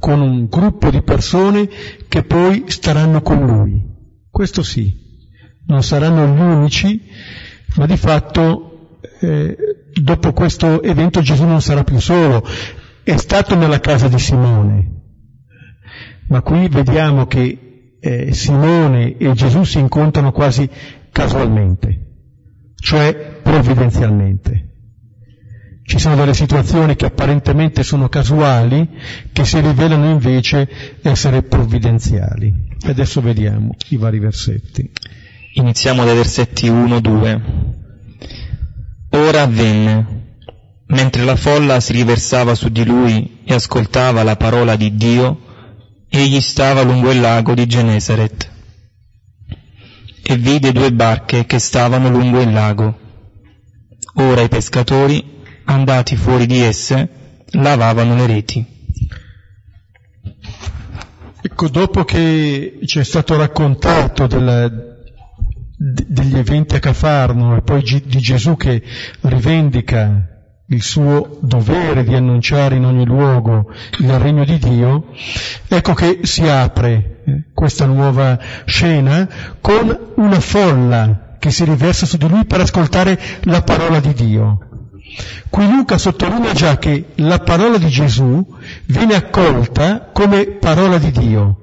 con 0.00 0.20
un 0.20 0.46
gruppo 0.46 0.90
di 0.90 1.02
persone 1.02 1.68
che 2.08 2.24
poi 2.24 2.64
staranno 2.66 3.22
con 3.22 3.46
lui. 3.46 3.80
Questo 4.28 4.64
sì, 4.64 4.92
non 5.66 5.84
saranno 5.84 6.26
gli 6.26 6.40
unici 6.40 7.00
ma 7.76 7.86
di 7.86 7.96
fatto 7.96 8.98
eh, 9.20 9.56
dopo 9.92 10.32
questo 10.32 10.82
evento 10.82 11.20
Gesù 11.20 11.44
non 11.44 11.60
sarà 11.60 11.84
più 11.84 11.98
solo, 11.98 12.44
è 13.02 13.16
stato 13.16 13.56
nella 13.56 13.80
casa 13.80 14.08
di 14.08 14.18
Simone, 14.18 14.90
ma 16.28 16.40
qui 16.42 16.68
vediamo 16.68 17.26
che 17.26 17.96
eh, 18.00 18.32
Simone 18.32 19.16
e 19.16 19.32
Gesù 19.32 19.64
si 19.64 19.78
incontrano 19.78 20.32
quasi 20.32 20.68
casualmente, 21.10 21.98
cioè 22.76 23.40
provvidenzialmente. 23.42 24.68
Ci 25.84 25.98
sono 25.98 26.14
delle 26.14 26.32
situazioni 26.32 26.94
che 26.94 27.06
apparentemente 27.06 27.82
sono 27.82 28.08
casuali, 28.08 28.88
che 29.32 29.44
si 29.44 29.60
rivelano 29.60 30.08
invece 30.10 30.68
essere 31.02 31.42
provvidenziali. 31.42 32.54
Adesso 32.86 33.20
vediamo 33.20 33.74
i 33.88 33.96
vari 33.96 34.20
versetti. 34.20 34.90
Iniziamo 35.54 36.02
dai 36.06 36.14
versetti 36.14 36.70
1-2. 36.70 37.40
Ora 39.10 39.42
avvenne, 39.42 40.38
mentre 40.86 41.24
la 41.24 41.36
folla 41.36 41.78
si 41.78 41.92
riversava 41.92 42.54
su 42.54 42.70
di 42.70 42.86
lui 42.86 43.40
e 43.44 43.52
ascoltava 43.52 44.22
la 44.22 44.36
parola 44.36 44.76
di 44.76 44.96
Dio, 44.96 45.40
egli 46.08 46.40
stava 46.40 46.80
lungo 46.80 47.10
il 47.10 47.20
lago 47.20 47.52
di 47.52 47.66
Genesaret 47.66 48.50
e 50.22 50.36
vide 50.38 50.72
due 50.72 50.90
barche 50.90 51.44
che 51.44 51.58
stavano 51.58 52.08
lungo 52.08 52.40
il 52.40 52.50
lago. 52.50 52.98
Ora 54.14 54.40
i 54.40 54.48
pescatori, 54.48 55.42
andati 55.64 56.16
fuori 56.16 56.46
di 56.46 56.60
esse, 56.60 57.44
lavavano 57.50 58.14
le 58.14 58.26
reti. 58.26 58.66
Ecco, 61.42 61.68
dopo 61.68 62.04
che 62.04 62.78
ci 62.86 63.00
è 63.00 63.04
stato 63.04 63.36
raccontato 63.36 64.26
del, 64.26 64.91
degli 65.84 66.38
eventi 66.38 66.76
a 66.76 66.78
Cafarno 66.78 67.56
e 67.56 67.62
poi 67.62 67.82
di 67.82 68.20
Gesù 68.20 68.56
che 68.56 68.80
rivendica 69.22 70.28
il 70.66 70.80
suo 70.80 71.38
dovere 71.40 72.04
di 72.04 72.14
annunciare 72.14 72.76
in 72.76 72.84
ogni 72.84 73.04
luogo 73.04 73.72
il 73.98 74.18
regno 74.18 74.44
di 74.44 74.58
Dio, 74.58 75.08
ecco 75.66 75.92
che 75.92 76.20
si 76.22 76.46
apre 76.48 77.22
eh, 77.24 77.44
questa 77.52 77.86
nuova 77.86 78.38
scena 78.64 79.28
con 79.60 80.12
una 80.14 80.40
folla 80.40 81.36
che 81.40 81.50
si 81.50 81.64
riversa 81.64 82.06
su 82.06 82.16
di 82.16 82.28
lui 82.28 82.44
per 82.44 82.60
ascoltare 82.60 83.18
la 83.42 83.62
parola 83.62 83.98
di 83.98 84.14
Dio. 84.14 84.58
Qui 85.50 85.68
Luca 85.68 85.98
sottolinea 85.98 86.52
già 86.52 86.78
che 86.78 87.06
la 87.16 87.40
parola 87.40 87.76
di 87.76 87.88
Gesù 87.88 88.46
viene 88.86 89.14
accolta 89.14 90.10
come 90.12 90.46
parola 90.46 90.98
di 90.98 91.10
Dio. 91.10 91.61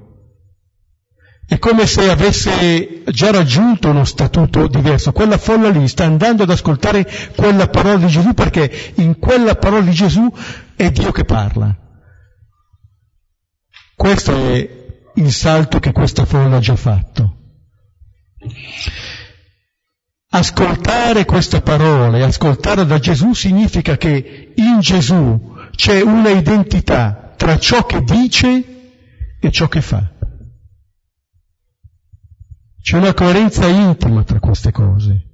È 1.50 1.58
come 1.58 1.84
se 1.84 2.08
avesse 2.08 3.02
già 3.06 3.32
raggiunto 3.32 3.88
uno 3.88 4.04
statuto 4.04 4.68
diverso. 4.68 5.10
Quella 5.10 5.36
folla 5.36 5.68
lì 5.68 5.88
sta 5.88 6.04
andando 6.04 6.44
ad 6.44 6.50
ascoltare 6.50 7.04
quella 7.34 7.66
parola 7.66 7.96
di 7.96 8.06
Gesù 8.06 8.34
perché 8.34 8.92
in 8.98 9.18
quella 9.18 9.56
parola 9.56 9.82
di 9.82 9.90
Gesù 9.90 10.32
è 10.76 10.92
Dio 10.92 11.10
che 11.10 11.24
parla. 11.24 11.76
Questo 13.96 14.32
è 14.32 14.70
il 15.16 15.32
salto 15.32 15.80
che 15.80 15.90
questa 15.90 16.24
folla 16.24 16.58
ha 16.58 16.60
già 16.60 16.76
fatto. 16.76 17.34
Ascoltare 20.28 21.24
questa 21.24 21.62
parola 21.62 22.16
e 22.16 22.22
ascoltarla 22.22 22.84
da 22.84 23.00
Gesù 23.00 23.32
significa 23.32 23.96
che 23.96 24.52
in 24.54 24.78
Gesù 24.78 25.56
c'è 25.74 26.00
una 26.00 26.30
identità 26.30 27.34
tra 27.36 27.58
ciò 27.58 27.84
che 27.86 28.04
dice 28.04 28.64
e 29.40 29.50
ciò 29.50 29.66
che 29.66 29.80
fa. 29.80 30.18
C'è 32.82 32.96
una 32.96 33.14
coerenza 33.14 33.66
intima 33.66 34.22
tra 34.24 34.38
queste 34.38 34.72
cose. 34.72 35.26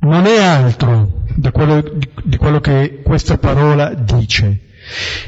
Non 0.00 0.26
è 0.26 0.42
altro 0.42 1.22
di 1.34 1.50
quello, 1.50 1.82
di 2.24 2.36
quello 2.36 2.60
che 2.60 3.02
questa 3.02 3.38
parola 3.38 3.94
dice. 3.94 4.68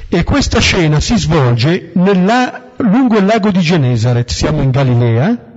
E 0.09 0.25
questa 0.25 0.61
scena 0.61 0.99
si 0.99 1.17
svolge 1.19 1.93
nella, 1.95 2.73
lungo 2.79 3.19
il 3.19 3.27
lago 3.27 3.51
di 3.51 3.61
Genesaret, 3.61 4.29
siamo 4.31 4.63
in 4.63 4.71
Galilea, 4.71 5.51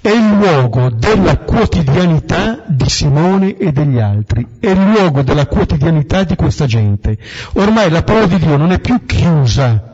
è 0.00 0.10
il 0.10 0.36
luogo 0.36 0.90
della 0.90 1.38
quotidianità 1.38 2.64
di 2.68 2.88
Simone 2.88 3.56
e 3.56 3.72
degli 3.72 3.98
altri, 3.98 4.46
è 4.60 4.68
il 4.68 4.92
luogo 4.92 5.22
della 5.22 5.46
quotidianità 5.46 6.24
di 6.24 6.36
questa 6.36 6.66
gente. 6.66 7.18
Ormai 7.54 7.90
la 7.90 8.02
parola 8.02 8.26
di 8.26 8.38
Dio 8.38 8.56
non 8.56 8.70
è 8.70 8.80
più 8.80 9.04
chiusa 9.06 9.90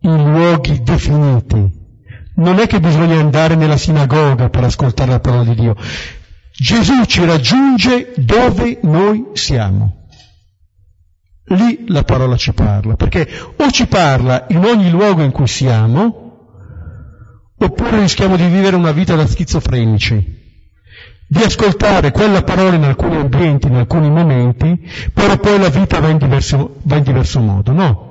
in 0.00 0.32
luoghi 0.32 0.82
definiti, 0.82 1.81
non 2.42 2.58
è 2.58 2.66
che 2.66 2.80
bisogna 2.80 3.18
andare 3.18 3.54
nella 3.54 3.76
sinagoga 3.76 4.48
per 4.48 4.64
ascoltare 4.64 5.12
la 5.12 5.20
parola 5.20 5.44
di 5.44 5.54
Dio. 5.54 5.76
Gesù 6.52 7.04
ci 7.04 7.24
raggiunge 7.24 8.12
dove 8.16 8.78
noi 8.82 9.30
siamo. 9.32 10.08
Lì 11.46 11.84
la 11.88 12.02
parola 12.02 12.36
ci 12.36 12.52
parla, 12.52 12.94
perché 12.94 13.28
o 13.56 13.70
ci 13.70 13.86
parla 13.86 14.46
in 14.50 14.64
ogni 14.64 14.90
luogo 14.90 15.22
in 15.22 15.32
cui 15.32 15.46
siamo, 15.46 16.22
oppure 17.58 18.00
rischiamo 18.00 18.36
di 18.36 18.46
vivere 18.46 18.76
una 18.76 18.92
vita 18.92 19.14
da 19.14 19.26
schizofrenici, 19.26 20.40
di 21.28 21.42
ascoltare 21.42 22.10
quella 22.10 22.42
parola 22.42 22.74
in 22.74 22.84
alcuni 22.84 23.16
ambienti, 23.16 23.66
in 23.66 23.74
alcuni 23.74 24.10
momenti, 24.10 24.88
però 25.12 25.36
poi 25.38 25.58
la 25.58 25.68
vita 25.68 26.00
va 26.00 26.08
in 26.08 26.18
diverso, 26.18 26.76
va 26.82 26.96
in 26.96 27.02
diverso 27.02 27.40
modo, 27.40 27.72
no? 27.72 28.10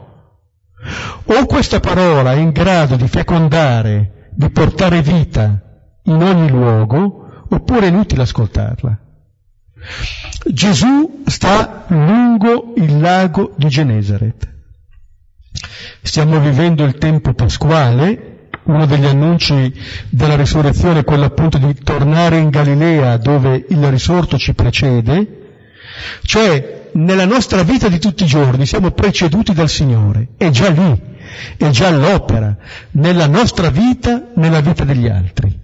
O 1.25 1.45
questa 1.45 1.79
parola 1.79 2.33
è 2.33 2.37
in 2.37 2.51
grado 2.51 2.95
di 2.95 3.07
fecondare, 3.07 4.20
di 4.33 4.49
portare 4.49 5.01
vita 5.01 5.61
in 6.03 6.21
ogni 6.21 6.49
luogo, 6.49 7.45
oppure 7.49 7.85
è 7.85 7.89
inutile 7.89 8.23
ascoltarla. 8.23 8.97
Gesù 10.45 11.23
sta 11.25 11.85
lungo 11.87 12.73
il 12.77 12.99
lago 12.99 13.53
di 13.57 13.67
Genesaret. 13.67 14.49
Stiamo 16.01 16.39
vivendo 16.39 16.83
il 16.83 16.97
tempo 16.97 17.33
pasquale, 17.33 18.49
uno 18.63 18.85
degli 18.85 19.05
annunci 19.05 19.73
della 20.09 20.35
risurrezione 20.35 20.99
è 20.99 21.03
quello 21.03 21.25
appunto 21.25 21.57
di 21.57 21.73
tornare 21.83 22.37
in 22.37 22.49
Galilea 22.49 23.17
dove 23.17 23.65
il 23.67 23.89
risorto 23.89 24.37
ci 24.37 24.53
precede, 24.53 25.39
cioè 26.23 26.89
nella 26.93 27.25
nostra 27.25 27.63
vita 27.63 27.87
di 27.87 27.99
tutti 27.99 28.23
i 28.23 28.27
giorni 28.27 28.65
siamo 28.65 28.91
preceduti 28.91 29.53
dal 29.53 29.69
Signore, 29.69 30.29
è 30.37 30.49
già 30.49 30.69
lì, 30.69 31.01
è 31.57 31.69
già 31.69 31.87
all'opera, 31.87 32.55
nella 32.91 33.27
nostra 33.27 33.69
vita, 33.69 34.29
nella 34.35 34.61
vita 34.61 34.83
degli 34.83 35.07
altri. 35.07 35.59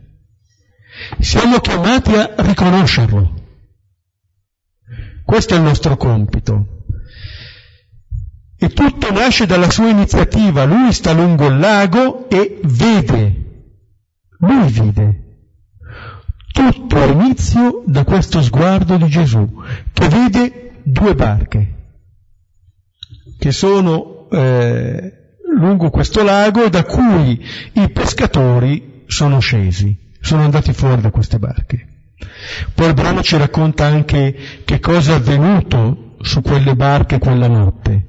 Siamo 1.20 1.60
chiamati 1.60 2.14
a 2.14 2.34
riconoscerlo. 2.38 3.34
Questo 5.24 5.54
è 5.54 5.58
il 5.58 5.64
nostro 5.64 5.98
compito. 5.98 6.86
E 8.60 8.70
tutto 8.70 9.12
nasce 9.12 9.46
dalla 9.46 9.70
sua 9.70 9.90
iniziativa. 9.90 10.64
Lui 10.64 10.92
sta 10.94 11.12
lungo 11.12 11.48
il 11.48 11.60
lago 11.60 12.28
e 12.30 12.60
vede. 12.64 13.46
Lui 14.40 14.72
vede. 14.72 15.26
Tutto 16.52 16.98
ha 16.98 17.06
inizio 17.06 17.84
da 17.86 18.04
questo 18.04 18.42
sguardo 18.42 18.98
di 18.98 19.08
Gesù, 19.08 19.62
che 19.94 20.08
vede 20.08 20.80
due 20.82 21.14
barche, 21.14 21.76
che 23.38 23.52
sono 23.52 24.28
eh, 24.32 25.17
lungo 25.56 25.90
questo 25.90 26.24
lago 26.24 26.70
da 26.70 26.84
cui 26.84 27.44
i 27.74 27.90
pescatori 27.90 29.04
sono 29.08 29.40
scesi, 29.40 29.98
sono 30.20 30.44
andati 30.44 30.74
fuori 30.74 31.02
da 31.02 31.12
queste 31.12 31.40
barche. 31.40 31.88
Poi 32.74 32.88
il 32.88 32.94
brano 32.94 33.22
ci 33.22 33.38
racconta 33.38 33.86
anche 33.86 34.36
che 34.66 34.80
cosa 34.80 35.14
è 35.14 35.16
avvenuto 35.16 36.16
su 36.22 36.42
quelle 36.42 36.76
barche 36.76 37.20
quella 37.20 37.48
notte. 37.48 38.06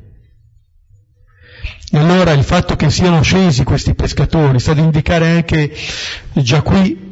E 1.90 1.98
allora 1.98 2.33
il 2.33 2.42
fatto 2.42 2.77
che 2.77 2.90
siano 2.90 3.22
scesi 3.22 3.64
questi 3.64 3.94
pescatori 3.94 4.59
sta 4.59 4.72
ad 4.72 4.79
indicare 4.79 5.31
anche 5.31 5.72
già 6.35 6.62
qui 6.62 7.07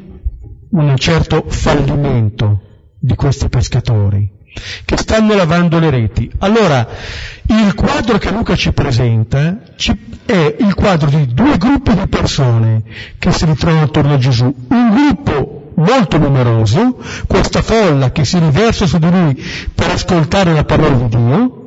un 0.70 0.96
certo 0.96 1.44
fallimento 1.48 2.60
di 2.98 3.14
questi 3.14 3.48
pescatori 3.48 4.35
che 4.84 4.96
stanno 4.96 5.34
lavando 5.34 5.78
le 5.78 5.90
reti. 5.90 6.30
Allora, 6.38 6.86
il 7.48 7.74
quadro 7.74 8.18
che 8.18 8.30
Luca 8.30 8.56
ci 8.56 8.72
presenta 8.72 9.60
è 10.24 10.56
il 10.58 10.74
quadro 10.74 11.08
di 11.08 11.32
due 11.32 11.56
gruppi 11.56 11.94
di 11.94 12.06
persone 12.08 12.82
che 13.18 13.32
si 13.32 13.44
ritrovano 13.44 13.84
attorno 13.84 14.14
a 14.14 14.18
Gesù. 14.18 14.44
Un 14.68 14.90
gruppo 14.90 15.72
molto 15.76 16.18
numeroso, 16.18 16.98
questa 17.26 17.62
folla 17.62 18.10
che 18.10 18.24
si 18.24 18.38
riversa 18.38 18.86
su 18.86 18.98
di 18.98 19.10
lui 19.10 19.42
per 19.74 19.90
ascoltare 19.90 20.52
la 20.52 20.64
parola 20.64 20.96
di 20.96 21.08
Dio, 21.08 21.60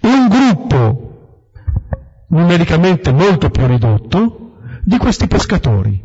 e 0.00 0.08
un 0.08 0.28
gruppo 0.28 1.08
numericamente 2.28 3.12
molto 3.12 3.50
più 3.50 3.66
ridotto 3.66 4.52
di 4.82 4.96
questi 4.96 5.26
pescatori, 5.26 6.02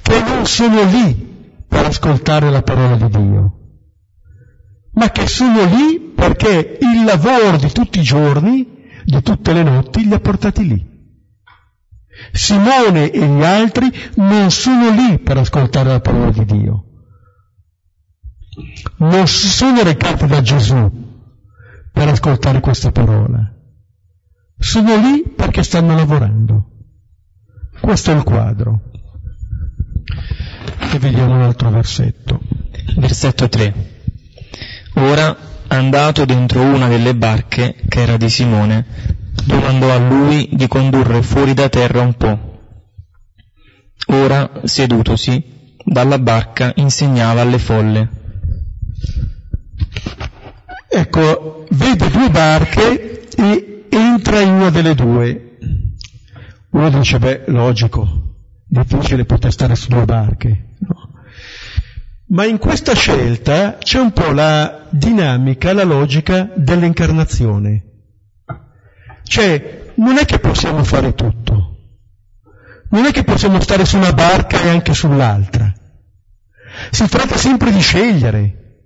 che 0.00 0.22
non 0.22 0.46
sono 0.46 0.82
lì 0.84 1.30
per 1.68 1.86
ascoltare 1.86 2.50
la 2.50 2.62
parola 2.62 2.96
di 2.96 3.08
Dio, 3.08 3.52
ma 4.92 5.10
che 5.10 5.26
sono 5.26 5.64
lì 5.64 5.98
perché 6.14 6.78
il 6.80 7.04
lavoro 7.04 7.56
di 7.56 7.70
tutti 7.70 8.00
i 8.00 8.02
giorni, 8.02 8.90
di 9.04 9.22
tutte 9.22 9.52
le 9.52 9.62
notti, 9.62 10.06
li 10.06 10.14
ha 10.14 10.20
portati 10.20 10.66
lì. 10.66 10.90
Simone 12.32 13.10
e 13.10 13.26
gli 13.26 13.42
altri 13.42 13.90
non 14.16 14.50
sono 14.50 14.90
lì 14.90 15.18
per 15.18 15.38
ascoltare 15.38 15.88
la 15.88 16.00
parola 16.00 16.30
di 16.30 16.44
Dio. 16.44 16.84
Non 18.98 19.26
sono 19.26 19.82
recati 19.82 20.26
da 20.26 20.42
Gesù 20.42 20.90
per 21.90 22.08
ascoltare 22.08 22.60
questa 22.60 22.92
parola. 22.92 23.50
Sono 24.58 24.96
lì 24.96 25.24
perché 25.34 25.62
stanno 25.62 25.94
lavorando. 25.94 26.68
Questo 27.80 28.12
è 28.12 28.14
il 28.14 28.22
quadro. 28.22 28.90
E 30.92 30.98
vediamo 30.98 31.34
un 31.34 31.42
altro 31.42 31.70
versetto. 31.70 32.40
Versetto 32.96 33.48
3. 33.48 33.91
Ora, 34.94 35.36
andato 35.68 36.24
dentro 36.24 36.60
una 36.60 36.88
delle 36.88 37.14
barche, 37.14 37.74
che 37.88 38.02
era 38.02 38.16
di 38.16 38.28
Simone, 38.28 38.86
domandò 39.44 39.90
a 39.90 39.98
lui 39.98 40.48
di 40.52 40.66
condurre 40.68 41.22
fuori 41.22 41.54
da 41.54 41.68
terra 41.68 42.02
un 42.02 42.14
po'. 42.14 42.60
Ora, 44.06 44.60
sedutosi, 44.64 45.76
dalla 45.84 46.18
barca 46.18 46.72
insegnava 46.76 47.40
alle 47.40 47.58
folle. 47.58 48.08
Ecco, 50.88 51.66
vede 51.70 52.10
due 52.10 52.30
barche 52.30 53.28
e 53.34 53.86
entra 53.88 54.40
in 54.40 54.50
una 54.50 54.70
delle 54.70 54.94
due. 54.94 55.56
Uno 56.70 56.90
dice, 56.90 57.18
beh, 57.18 57.44
logico, 57.46 58.34
difficile 58.66 59.24
poter 59.24 59.52
stare 59.52 59.74
su 59.74 59.88
due 59.88 60.04
barche. 60.04 60.71
Ma 62.32 62.46
in 62.46 62.56
questa 62.56 62.94
scelta 62.94 63.76
c'è 63.76 63.98
un 63.98 64.12
po' 64.12 64.30
la 64.30 64.86
dinamica, 64.88 65.74
la 65.74 65.84
logica 65.84 66.50
dell'incarnazione. 66.54 67.84
Cioè, 69.22 69.92
non 69.96 70.16
è 70.16 70.24
che 70.24 70.38
possiamo 70.38 70.82
fare 70.82 71.14
tutto. 71.14 71.76
Non 72.88 73.04
è 73.04 73.12
che 73.12 73.22
possiamo 73.22 73.60
stare 73.60 73.84
su 73.84 73.98
una 73.98 74.14
barca 74.14 74.62
e 74.62 74.70
anche 74.70 74.94
sull'altra. 74.94 75.70
Si 76.90 77.06
tratta 77.06 77.36
sempre 77.36 77.70
di 77.70 77.80
scegliere. 77.80 78.84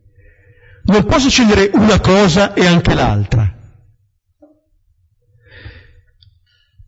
Non 0.83 1.05
posso 1.05 1.29
scegliere 1.31 1.71
una 1.73 2.01
cosa 2.01 2.53
e 2.53 2.67
anche 2.67 2.95
l'altra. 2.95 3.57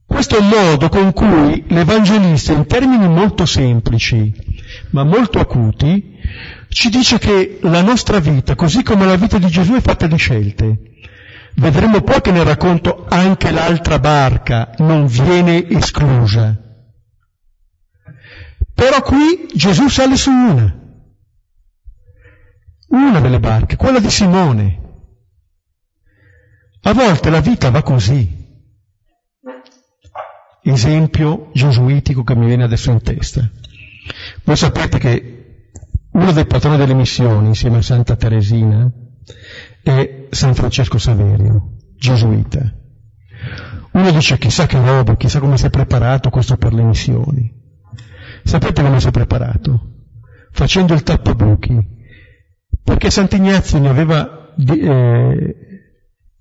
Questo 0.04 0.36
è 0.36 0.40
un 0.40 0.48
modo 0.48 0.88
con 0.88 1.12
cui 1.12 1.64
l'Evangelista, 1.68 2.52
in 2.52 2.66
termini 2.66 3.06
molto 3.06 3.46
semplici, 3.46 4.32
ma 4.90 5.04
molto 5.04 5.38
acuti, 5.38 6.17
ci 6.68 6.90
dice 6.90 7.18
che 7.18 7.58
la 7.62 7.82
nostra 7.82 8.20
vita, 8.20 8.54
così 8.54 8.82
come 8.82 9.06
la 9.06 9.16
vita 9.16 9.38
di 9.38 9.46
Gesù, 9.46 9.74
è 9.74 9.80
fatta 9.80 10.06
di 10.06 10.16
scelte. 10.16 10.78
Vedremo 11.54 12.02
poi 12.02 12.20
che 12.20 12.30
nel 12.30 12.44
racconto 12.44 13.06
anche 13.08 13.50
l'altra 13.50 13.98
barca 13.98 14.72
non 14.78 15.06
viene 15.06 15.68
esclusa. 15.68 16.56
Però 18.74 19.02
qui 19.02 19.48
Gesù 19.54 19.88
sale 19.88 20.16
su 20.16 20.30
una, 20.30 20.72
una 22.90 23.20
delle 23.20 23.40
barche, 23.40 23.76
quella 23.76 23.98
di 23.98 24.10
Simone. 24.10 24.82
A 26.82 26.92
volte 26.92 27.28
la 27.30 27.40
vita 27.40 27.70
va 27.70 27.82
così. 27.82 28.36
esempio 30.62 31.50
gesuitico 31.54 32.22
che 32.22 32.36
mi 32.36 32.46
viene 32.46 32.62
adesso 32.62 32.90
in 32.90 33.02
testa. 33.02 33.50
Voi 34.44 34.56
sapete 34.56 34.98
che 34.98 35.37
uno 36.18 36.32
dei 36.32 36.46
patroni 36.46 36.76
delle 36.76 36.94
missioni, 36.94 37.46
insieme 37.46 37.78
a 37.78 37.82
Santa 37.82 38.16
Teresina, 38.16 38.90
è 39.82 40.26
San 40.30 40.54
Francesco 40.54 40.98
Saverio, 40.98 41.74
gesuita. 41.96 42.74
Uno 43.92 44.10
dice 44.10 44.36
chissà 44.36 44.66
che 44.66 44.84
roba, 44.84 45.16
chissà 45.16 45.38
come 45.38 45.56
si 45.56 45.66
è 45.66 45.70
preparato 45.70 46.28
questo 46.30 46.56
per 46.56 46.74
le 46.74 46.82
missioni. 46.82 47.52
Sapete 48.42 48.82
come 48.82 48.98
si 49.00 49.08
è 49.08 49.10
preparato? 49.10 50.06
Facendo 50.50 50.92
il 50.94 51.04
tappabuchi. 51.04 51.96
Perché 52.82 53.10
Sant'Ignazio 53.10 53.78
ne 53.78 53.88
aveva 53.88 54.54
eh, 54.56 55.56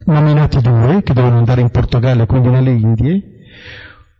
nominati 0.05 0.59
due 0.59 1.03
che 1.03 1.13
dovevano 1.13 1.37
andare 1.39 1.61
in 1.61 1.69
Portogallo 1.69 2.23
e 2.23 2.25
quindi 2.25 2.49
nelle 2.49 2.71
Indie, 2.71 3.23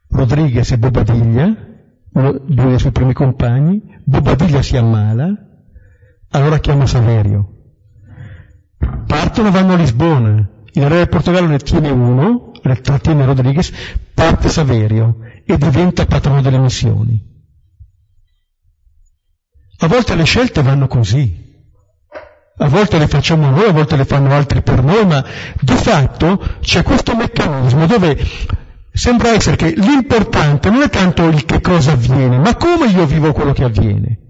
Rodriguez 0.10 0.72
e 0.72 0.78
Bobadilla, 0.78 1.56
due 2.12 2.42
dei 2.46 2.80
suoi 2.80 2.92
primi 2.92 3.14
compagni, 3.14 3.82
Bobadilla 4.04 4.62
si 4.62 4.78
ammala, 4.78 5.47
allora 6.30 6.60
chiama 6.60 6.86
Saverio. 6.86 7.54
Partono, 9.08 9.52
vanno 9.52 9.74
a 9.74 9.78
Lisbona, 9.78 10.50
il 10.74 10.88
re 10.88 10.98
del 10.98 11.10
Portogallo 11.10 11.48
ne 11.48 11.58
tiene 11.60 11.90
uno, 11.90 12.52
trattiene 12.82 13.26
Rodriguez, 13.26 13.72
parte 14.14 14.50
Saverio 14.50 15.20
e 15.46 15.58
diventa 15.58 16.06
patrono 16.06 16.42
delle 16.42 16.60
missioni. 16.60 17.36
A 19.80 19.88
volte 19.88 20.16
le 20.16 20.26
scelte 20.26 20.62
vanno 20.62 20.88
così. 20.88 21.46
A 22.60 22.68
volte 22.68 22.98
le 22.98 23.08
facciamo 23.08 23.50
noi, 23.50 23.70
a 23.70 23.72
volte 23.72 23.96
le 23.96 24.06
fanno 24.06 24.34
altri 24.34 24.62
per 24.62 24.84
noi, 24.84 25.06
ma 25.06 25.24
di 25.62 25.76
fatto 25.76 26.58
c'è 26.60 26.84
questo 26.84 27.16
meccanismo 27.16 27.86
dove 27.86 28.18
sembra 28.92 29.30
essere 29.30 29.56
che 29.56 29.74
l'importante 29.76 30.70
non 30.72 30.82
è 30.82 30.90
tanto 30.90 31.28
il 31.28 31.46
che 31.46 31.62
cosa 31.62 31.92
avviene, 31.92 32.40
ma 32.40 32.56
come 32.56 32.88
io 32.88 33.06
vivo 33.06 33.32
quello 33.32 33.54
che 33.54 33.64
avviene. 33.64 34.27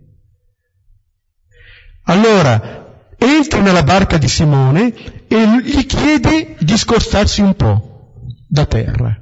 Allora, 2.10 2.86
entra 3.18 3.60
nella 3.62 3.84
barca 3.84 4.18
di 4.18 4.28
Simone 4.28 4.94
e 5.28 5.62
gli 5.64 5.86
chiede 5.86 6.56
di 6.60 6.78
scostarsi 6.78 7.42
un 7.42 7.54
po' 7.56 8.14
da 8.48 8.66
terra. 8.66 9.18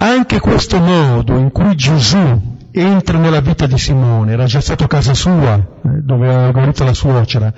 Anche 0.00 0.40
questo 0.40 0.78
modo 0.78 1.36
in 1.36 1.50
cui 1.50 1.74
Gesù 1.74 2.56
entra 2.70 3.18
nella 3.18 3.40
vita 3.40 3.66
di 3.66 3.76
Simone, 3.76 4.32
era 4.32 4.46
già 4.46 4.60
stato 4.60 4.84
a 4.84 4.86
casa 4.86 5.12
sua, 5.12 5.56
eh, 5.56 6.00
dove 6.02 6.28
aveva 6.28 6.52
guarito 6.52 6.84
la 6.84 6.94
suocera. 6.94 7.52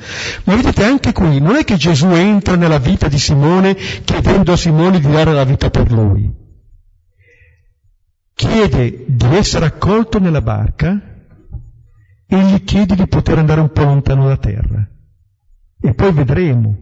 Ma 0.44 0.56
vedete 0.56 0.82
anche 0.82 1.12
qui, 1.12 1.38
non 1.40 1.54
è 1.54 1.62
che 1.62 1.76
Gesù 1.76 2.08
entra 2.08 2.56
nella 2.56 2.78
vita 2.78 3.06
di 3.06 3.18
Simone 3.18 3.74
chiedendo 3.74 4.52
a 4.52 4.56
Simone 4.56 4.98
di 4.98 5.08
dare 5.08 5.32
la 5.32 5.44
vita 5.44 5.70
per 5.70 5.92
lui. 5.92 6.32
Chiede 8.34 9.04
di 9.06 9.36
essere 9.36 9.66
accolto 9.66 10.18
nella 10.18 10.40
barca 10.40 11.09
e 12.32 12.40
gli 12.44 12.62
chiede 12.62 12.94
di 12.94 13.08
poter 13.08 13.38
andare 13.38 13.60
un 13.60 13.72
po' 13.72 13.82
lontano 13.82 14.28
da 14.28 14.36
terra. 14.36 14.88
E 15.82 15.94
poi 15.94 16.12
vedremo. 16.12 16.76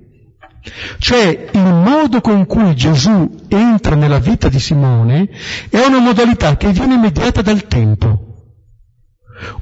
Cioè 0.98 1.48
il 1.52 1.74
modo 1.74 2.20
con 2.20 2.44
cui 2.44 2.76
Gesù 2.76 3.46
entra 3.48 3.94
nella 3.94 4.18
vita 4.18 4.50
di 4.50 4.60
Simone 4.60 5.30
è 5.70 5.78
una 5.86 6.00
modalità 6.00 6.58
che 6.58 6.70
viene 6.70 6.98
mediata 6.98 7.40
dal 7.40 7.66
tempo. 7.66 8.26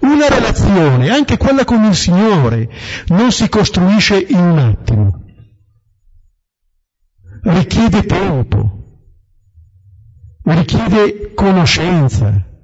Una 0.01 0.29
relazione, 0.29 1.11
anche 1.11 1.37
quella 1.37 1.65
con 1.65 1.85
il 1.85 1.95
Signore, 1.95 2.69
non 3.09 3.31
si 3.31 3.49
costruisce 3.49 4.19
in 4.19 4.39
un 4.39 4.59
attimo. 4.59 5.23
Richiede 7.43 8.03
tempo, 8.03 8.73
richiede 10.43 11.33
conoscenza, 11.35 12.56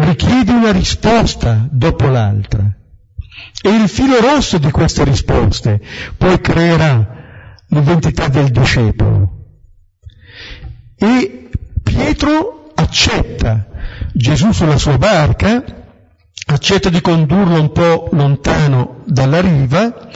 richiede 0.00 0.52
una 0.52 0.72
risposta 0.72 1.66
dopo 1.70 2.06
l'altra. 2.06 2.76
E 3.62 3.68
il 3.68 3.88
filo 3.88 4.20
rosso 4.20 4.58
di 4.58 4.70
queste 4.70 5.04
risposte 5.04 5.80
poi 6.16 6.40
creerà 6.40 7.18
l'identità 7.68 8.28
del 8.28 8.50
discepolo. 8.50 9.38
E 10.96 11.48
Pietro 11.82 12.72
accetta 12.74 13.66
Gesù 14.12 14.52
sulla 14.52 14.78
sua 14.78 14.98
barca, 14.98 15.62
accetta 16.46 16.88
di 16.88 17.00
condurlo 17.00 17.60
un 17.60 17.72
po' 17.72 18.08
lontano 18.12 19.02
dalla 19.04 19.40
riva 19.40 20.08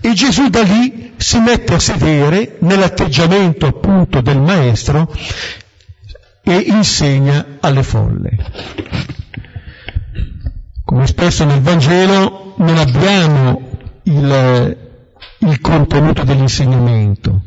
e 0.00 0.12
Gesù 0.12 0.48
da 0.48 0.62
lì 0.62 1.12
si 1.16 1.38
mette 1.38 1.74
a 1.74 1.78
sedere 1.78 2.56
nell'atteggiamento 2.60 3.66
appunto 3.66 4.20
del 4.20 4.40
maestro 4.40 5.12
e 6.42 6.56
insegna 6.68 7.58
alle 7.60 7.82
folle. 7.82 8.30
Come 10.84 11.06
spesso 11.06 11.44
nel 11.44 11.60
Vangelo 11.60 12.54
non 12.58 12.76
abbiamo 12.76 13.70
il 14.04 14.82
il 15.42 15.60
contenuto 15.60 16.24
dell'insegnamento. 16.24 17.42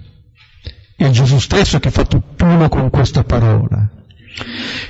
È 0.95 1.09
Gesù 1.09 1.39
stesso 1.39 1.79
che 1.79 1.91
fa 1.91 2.05
tutt'uno 2.05 2.69
con 2.69 2.89
questa 2.89 3.23
parola. 3.23 3.89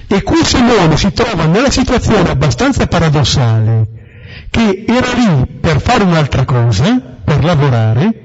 E 0.07 0.23
qui 0.23 0.43
Simone 0.43 0.97
si 0.97 1.11
trova 1.11 1.45
nella 1.45 1.69
situazione 1.69 2.29
abbastanza 2.29 2.87
paradossale 2.87 4.03
che 4.49 4.85
era 4.87 5.13
lì 5.13 5.45
per 5.59 5.79
fare 5.81 6.03
un'altra 6.03 6.45
cosa, 6.45 6.99
per 7.23 7.43
lavorare, 7.43 8.24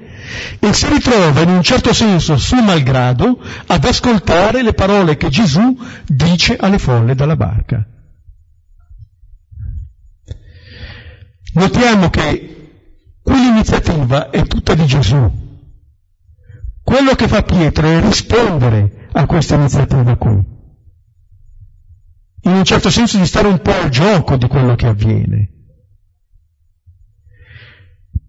e 0.59 0.73
si 0.73 0.89
ritrova 0.89 1.41
in 1.41 1.51
un 1.51 1.63
certo 1.63 1.93
senso 1.93 2.37
suo 2.37 2.63
malgrado 2.63 3.41
ad 3.67 3.85
ascoltare 3.85 4.63
le 4.63 4.73
parole 4.73 5.17
che 5.17 5.29
Gesù 5.29 5.79
dice 6.07 6.57
alle 6.57 6.79
folle 6.79 7.15
dalla 7.15 7.37
barca. 7.37 7.85
Notiamo 11.53 12.11
che 12.11 12.61
Quell'iniziativa 13.23 14.31
è 14.31 14.45
tutta 14.47 14.75
di 14.75 14.87
Gesù. 14.87 15.31
Quello 16.83 17.15
che 17.15 17.29
fa 17.29 17.43
Pietro 17.43 17.87
è 17.87 18.01
rispondere 18.01 19.09
a 19.13 19.27
questa 19.27 19.55
iniziativa 19.55 20.17
qui. 20.17 20.59
In 22.43 22.53
un 22.53 22.65
certo 22.65 22.91
senso 22.91 23.19
di 23.19 23.27
stare 23.27 23.47
un 23.47 23.61
po' 23.61 23.73
al 23.73 23.91
gioco 23.91 24.37
di 24.37 24.49
quello 24.49 24.75
che 24.75 24.87
avviene. 24.87 25.51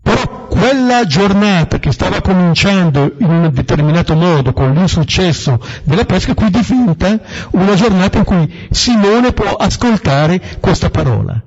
Però 0.02 0.48
quella 0.62 1.06
giornata 1.08 1.80
che 1.80 1.92
stava 1.92 2.22
cominciando 2.22 3.16
in 3.18 3.32
un 3.32 3.52
determinato 3.52 4.14
modo 4.14 4.54
con 4.54 4.72
l'insuccesso 4.76 5.60
della 5.86 6.06
pesca, 6.06 6.36
qui 6.36 6.52
diventa 6.52 7.20
una 7.54 7.74
giornata 7.74 8.20
in 8.20 8.24
cui 8.24 8.68
Simone 8.70 9.34
può 9.34 9.56
ascoltare 9.56 10.60
questa 10.60 10.92
parola. 10.92 11.44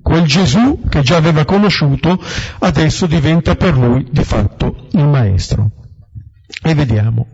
Quel 0.00 0.24
Gesù 0.24 0.84
che 0.88 1.02
già 1.02 1.16
aveva 1.18 1.44
conosciuto 1.44 2.18
adesso 2.60 3.04
diventa 3.04 3.56
per 3.56 3.76
lui 3.76 4.08
di 4.10 4.24
fatto 4.24 4.86
il 4.92 5.06
Maestro. 5.06 5.70
E 6.62 6.74
vediamo. 6.74 7.26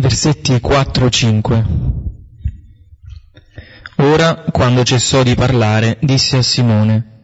Versetti 0.00 0.54
4-5. 0.54 1.64
Ora, 3.98 4.46
quando 4.50 4.82
cessò 4.82 5.22
di 5.22 5.36
parlare, 5.36 5.96
disse 6.00 6.38
a 6.38 6.42
Simone, 6.42 7.19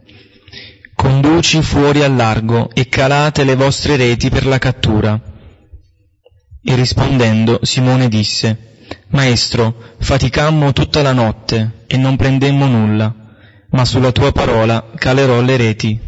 Conduci 0.97 1.63
fuori 1.63 2.03
al 2.03 2.17
largo 2.17 2.71
e 2.75 2.89
calate 2.89 3.45
le 3.45 3.55
vostre 3.55 3.97
reti 3.97 4.29
per 4.29 4.47
la 4.47 4.59
cattura. 4.59 5.21
E 6.63 6.75
rispondendo, 6.75 7.61
Simone 7.63 8.09
disse, 8.09 8.75
Maestro, 9.11 9.95
faticammo 9.99 10.73
tutta 10.73 11.03
la 11.03 11.13
notte 11.13 11.85
e 11.87 11.97
non 11.97 12.17
prendemmo 12.17 12.67
nulla 12.67 13.15
ma 13.77 13.85
sulla 13.85 14.11
tua 14.11 14.33
parola 14.33 14.93
calerò 14.95 15.41
le 15.43 15.57
reti. 15.57 16.01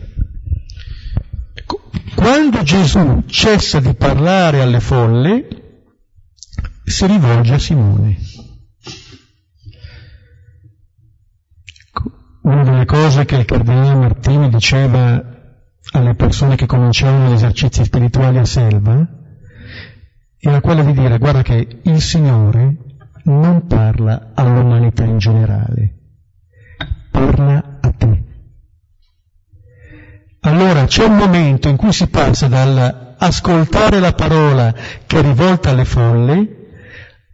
Ecco, 1.54 1.90
quando 2.14 2.62
Gesù 2.62 3.24
cessa 3.26 3.78
di 3.80 3.94
parlare 3.94 4.62
alle 4.62 4.80
folle, 4.80 5.48
si 6.84 7.06
rivolge 7.06 7.54
a 7.54 7.58
Simone. 7.58 8.16
Una 12.48 12.64
delle 12.64 12.84
cose 12.86 13.24
che 13.26 13.36
il 13.36 13.44
cardinale 13.44 13.94
Martini 13.94 14.48
diceva 14.48 15.22
alle 15.92 16.14
persone 16.14 16.56
che 16.56 16.66
cominciavano 16.66 17.28
gli 17.28 17.34
esercizi 17.34 17.84
spirituali 17.84 18.38
a 18.38 18.44
Selva 18.44 19.06
era 20.40 20.60
quella 20.60 20.82
di 20.82 20.92
dire 20.92 21.18
guarda 21.18 21.42
che 21.42 21.80
il 21.82 22.00
Signore 22.00 22.76
non 23.24 23.66
parla 23.66 24.30
all'umanità 24.34 25.04
in 25.04 25.18
generale, 25.18 25.94
torna 27.10 27.78
a 27.80 27.92
te. 27.92 28.24
Allora 30.40 30.84
c'è 30.84 31.04
un 31.04 31.16
momento 31.16 31.68
in 31.68 31.76
cui 31.76 31.92
si 31.92 32.08
passa 32.08 32.46
dall'ascoltare 32.46 33.98
la 33.98 34.12
parola 34.12 34.72
che 35.06 35.18
è 35.18 35.22
rivolta 35.22 35.70
alle 35.70 35.84
folle 35.84 36.54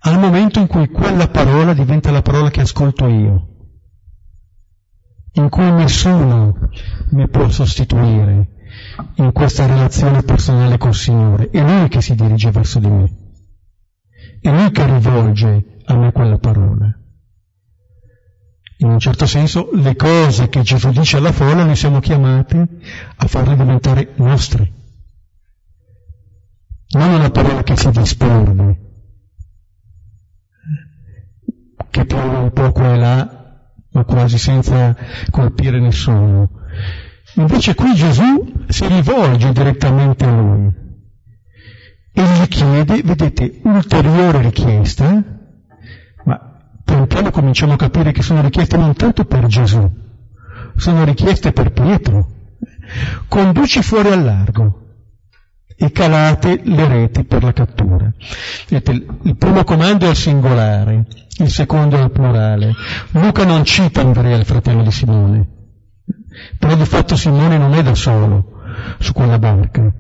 al 0.01 0.19
momento 0.19 0.59
in 0.59 0.67
cui 0.67 0.89
quella 0.89 1.29
parola 1.29 1.73
diventa 1.73 2.11
la 2.11 2.23
parola 2.23 2.51
che 2.51 2.63
ascolto 2.63 3.07
io, 3.07 3.54
in 5.37 5.49
cui 5.49 5.71
nessuno 5.71 6.71
mi 7.11 7.29
può 7.29 7.49
sostituire 7.49 8.49
in 9.17 9.33
questa 9.33 9.67
relazione 9.67 10.23
personale 10.23 10.79
col 10.79 10.95
Signore, 10.95 11.51
è 11.51 11.61
Lui 11.61 11.89
che 11.89 12.01
si 12.01 12.15
dirige 12.15 12.51
verso 12.51 12.79
di 12.79 12.89
me. 12.89 13.13
è 14.41 14.51
Lui 14.51 14.71
che 14.71 14.85
rivolge 14.85 15.79
a 15.87 15.97
me 15.97 16.13
quella 16.13 16.39
parola. 16.39 16.99
In 18.79 18.91
un 18.91 18.99
certo 18.99 19.27
senso 19.27 19.71
le 19.73 19.97
cose 19.97 20.49
che 20.49 20.63
Gesù 20.63 20.91
dice 20.91 21.17
alla 21.17 21.33
folla 21.33 21.65
noi 21.65 21.77
siamo 21.77 22.01
chiamati 22.01 22.57
a 22.57 23.27
farle 23.27 23.57
diventare 23.57 24.13
nostre. 24.17 24.73
Non 26.91 27.15
una 27.15 27.31
parola 27.31 27.63
che 27.63 27.77
si 27.77 27.91
disperde, 27.91 28.79
che 31.91 32.05
piove 32.05 32.37
un 32.37 32.53
po' 32.53 32.73
qua 32.73 32.95
e 32.95 32.97
là, 32.99 33.34
ma 33.95 34.05
quasi 34.05 34.39
senza 34.39 34.95
colpire 35.31 35.81
nessuno. 35.81 36.51
Invece 37.37 37.75
qui 37.75 37.95
Gesù 37.95 38.65
si 38.69 38.87
rivolge 38.87 39.53
direttamente 39.53 40.25
a 40.25 40.31
lui 40.31 40.83
e 42.13 42.23
gli 42.23 42.49
chiede, 42.49 43.03
vedete, 43.03 43.61
ulteriore 43.65 44.43
richiesta, 44.43 45.23
ma 46.25 46.41
pian 46.85 47.07
piano 47.07 47.31
cominciamo 47.31 47.73
a 47.73 47.77
capire 47.77 48.13
che 48.13 48.23
sono 48.23 48.41
richieste 48.41 48.77
non 48.77 48.95
tanto 48.95 49.25
per 49.25 49.47
Gesù, 49.47 49.91
sono 50.77 51.05
richieste 51.05 51.53
per 51.53 51.73
Pietro. 51.73 52.29
Conduci 53.29 53.83
fuori 53.83 54.11
al 54.11 54.25
largo 54.25 54.84
e 55.77 55.91
calate 55.91 56.61
le 56.65 56.87
reti 56.87 57.25
per 57.25 57.43
la 57.43 57.53
cattura. 57.53 58.13
Vedete, 58.69 59.07
il 59.23 59.37
primo 59.37 59.65
comando 59.65 60.07
è 60.07 60.09
al 60.09 60.17
singolare, 60.17 61.07
il 61.39 61.51
secondo 61.51 61.97
è 61.97 62.01
al 62.01 62.11
plurale. 62.11 62.73
Luca 63.13 63.45
non 63.45 63.65
cita 63.65 64.01
Andrea, 64.01 64.37
il 64.37 64.45
fratello 64.45 64.83
di 64.83 64.91
Simone, 64.91 65.47
però 66.59 66.75
di 66.75 66.85
fatto 66.85 67.17
Simone 67.17 67.59
non 67.59 67.75
è 67.75 67.83
da 67.83 67.95
solo 67.95 68.53
su 68.99 69.13
quella 69.13 69.39
barca 69.39 69.93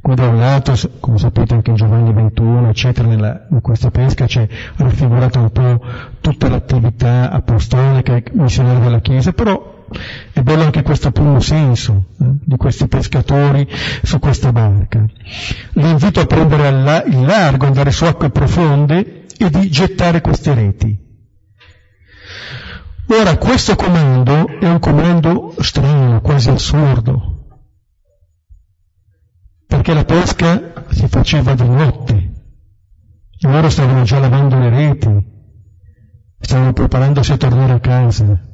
come 0.00 0.14
da 0.14 0.28
un 0.28 0.38
lato, 0.38 0.74
come 0.98 1.18
sapete 1.18 1.54
anche 1.54 1.70
in 1.70 1.76
Giovanni 1.76 2.12
21, 2.12 2.70
eccetera, 2.70 3.06
nella, 3.06 3.46
in 3.50 3.60
questa 3.60 3.90
pesca 3.90 4.24
c'è 4.24 4.48
raffigurata 4.76 5.40
un 5.40 5.50
po' 5.50 5.80
tutta 6.20 6.48
l'attività 6.48 7.30
apostolica 7.30 8.16
e 8.16 8.24
missionaria 8.32 8.80
della 8.80 9.00
Chiesa, 9.00 9.32
però 9.32 9.79
è 10.32 10.40
bello 10.42 10.62
anche 10.62 10.82
questo 10.82 11.10
primo 11.10 11.40
senso 11.40 12.06
eh, 12.20 12.26
di 12.44 12.56
questi 12.56 12.86
pescatori 12.86 13.68
su 14.02 14.18
questa 14.18 14.52
barca. 14.52 15.04
Li 15.72 15.90
invito 15.90 16.20
a 16.20 16.26
prendere 16.26 16.68
il 16.68 17.24
largo, 17.24 17.66
andare 17.66 17.90
su 17.90 18.04
acque 18.04 18.30
profonde 18.30 19.26
e 19.36 19.50
di 19.50 19.70
gettare 19.70 20.20
queste 20.20 20.54
reti. 20.54 21.08
Ora, 23.08 23.36
questo 23.38 23.74
comando 23.74 24.46
è 24.60 24.68
un 24.68 24.78
comando 24.78 25.54
strano, 25.58 26.20
quasi 26.20 26.50
assurdo, 26.50 27.48
perché 29.66 29.92
la 29.94 30.04
pesca 30.04 30.84
si 30.90 31.08
faceva 31.08 31.54
di 31.54 31.68
notte. 31.68 32.32
Loro 33.40 33.68
stavano 33.68 34.04
già 34.04 34.20
lavando 34.20 34.58
le 34.58 34.68
reti, 34.68 35.24
stavano 36.38 36.72
preparandosi 36.72 37.32
a 37.32 37.36
tornare 37.36 37.72
a 37.72 37.80
casa. 37.80 38.49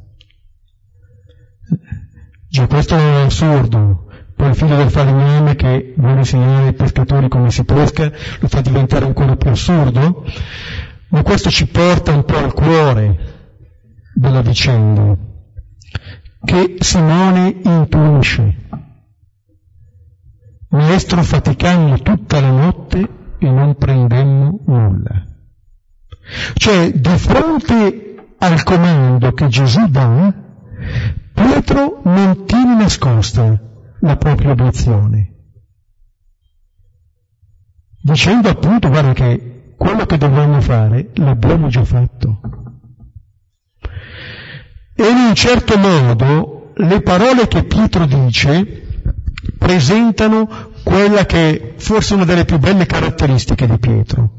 Già 2.57 2.67
questo 2.69 2.97
è 2.97 3.25
assurdo. 3.27 4.07
Poi 4.35 4.49
il 4.49 4.55
figlio 4.55 4.77
del 4.77 4.89
falegname 4.89 5.57
che 5.57 5.93
vuole 5.99 6.21
insegnare 6.21 6.69
ai 6.69 6.73
pescatori 6.73 7.29
come 7.29 7.51
si 7.51 7.65
pesca 7.65 8.11
lo 8.41 8.49
fa 8.49 8.63
diventare 8.63 9.05
ancora 9.05 9.37
più 9.37 9.51
assurdo, 9.51 10.25
ma 11.11 11.23
questo 11.23 11.51
ci 11.51 11.67
porta 11.67 12.15
un 12.15 12.25
po' 12.25 12.39
al 12.39 12.55
cuore 12.55 13.19
della 14.15 14.41
vicenda, 14.41 15.19
che 16.47 16.77
Simone 16.79 17.61
intuisce 17.63 18.55
Maestro 20.71 21.23
faticammo 21.23 21.99
tutta 21.99 22.41
la 22.41 22.53
notte 22.53 23.09
e 23.39 23.51
non 23.51 23.77
prendemmo 23.77 24.61
nulla. 24.67 25.27
Cioè, 26.55 26.91
di 26.91 27.19
fronte 27.19 28.15
al 28.39 28.63
comando 28.63 29.33
che 29.33 29.47
Gesù 29.49 29.87
dà, 29.89 30.45
Pietro 31.37 32.01
non 32.05 32.47
tiene 32.47 32.77
nascosta 32.77 33.61
la 34.01 34.17
propria 34.17 34.53
obiezione, 34.53 35.35
dicendo 38.01 38.49
appunto, 38.49 38.89
guarda 38.89 39.13
che 39.13 39.75
quello 39.77 40.07
che 40.07 40.17
dovremmo 40.17 40.63
fare 40.63 41.11
l'abbiamo 41.17 41.69
già 41.69 41.85
fatto. 41.85 42.41
E 44.95 45.07
in 45.07 45.17
un 45.29 45.35
certo 45.35 45.77
modo 45.77 46.73
le 46.77 47.03
parole 47.03 47.47
che 47.49 47.65
Pietro 47.65 48.07
dice 48.07 49.11
presentano 49.59 50.73
quella 50.83 51.27
che 51.27 51.51
è 51.51 51.75
forse 51.77 52.15
una 52.15 52.25
delle 52.25 52.47
più 52.47 52.59
belle 52.59 52.87
caratteristiche 52.87 53.67
di 53.67 53.79
Pietro, 53.79 54.31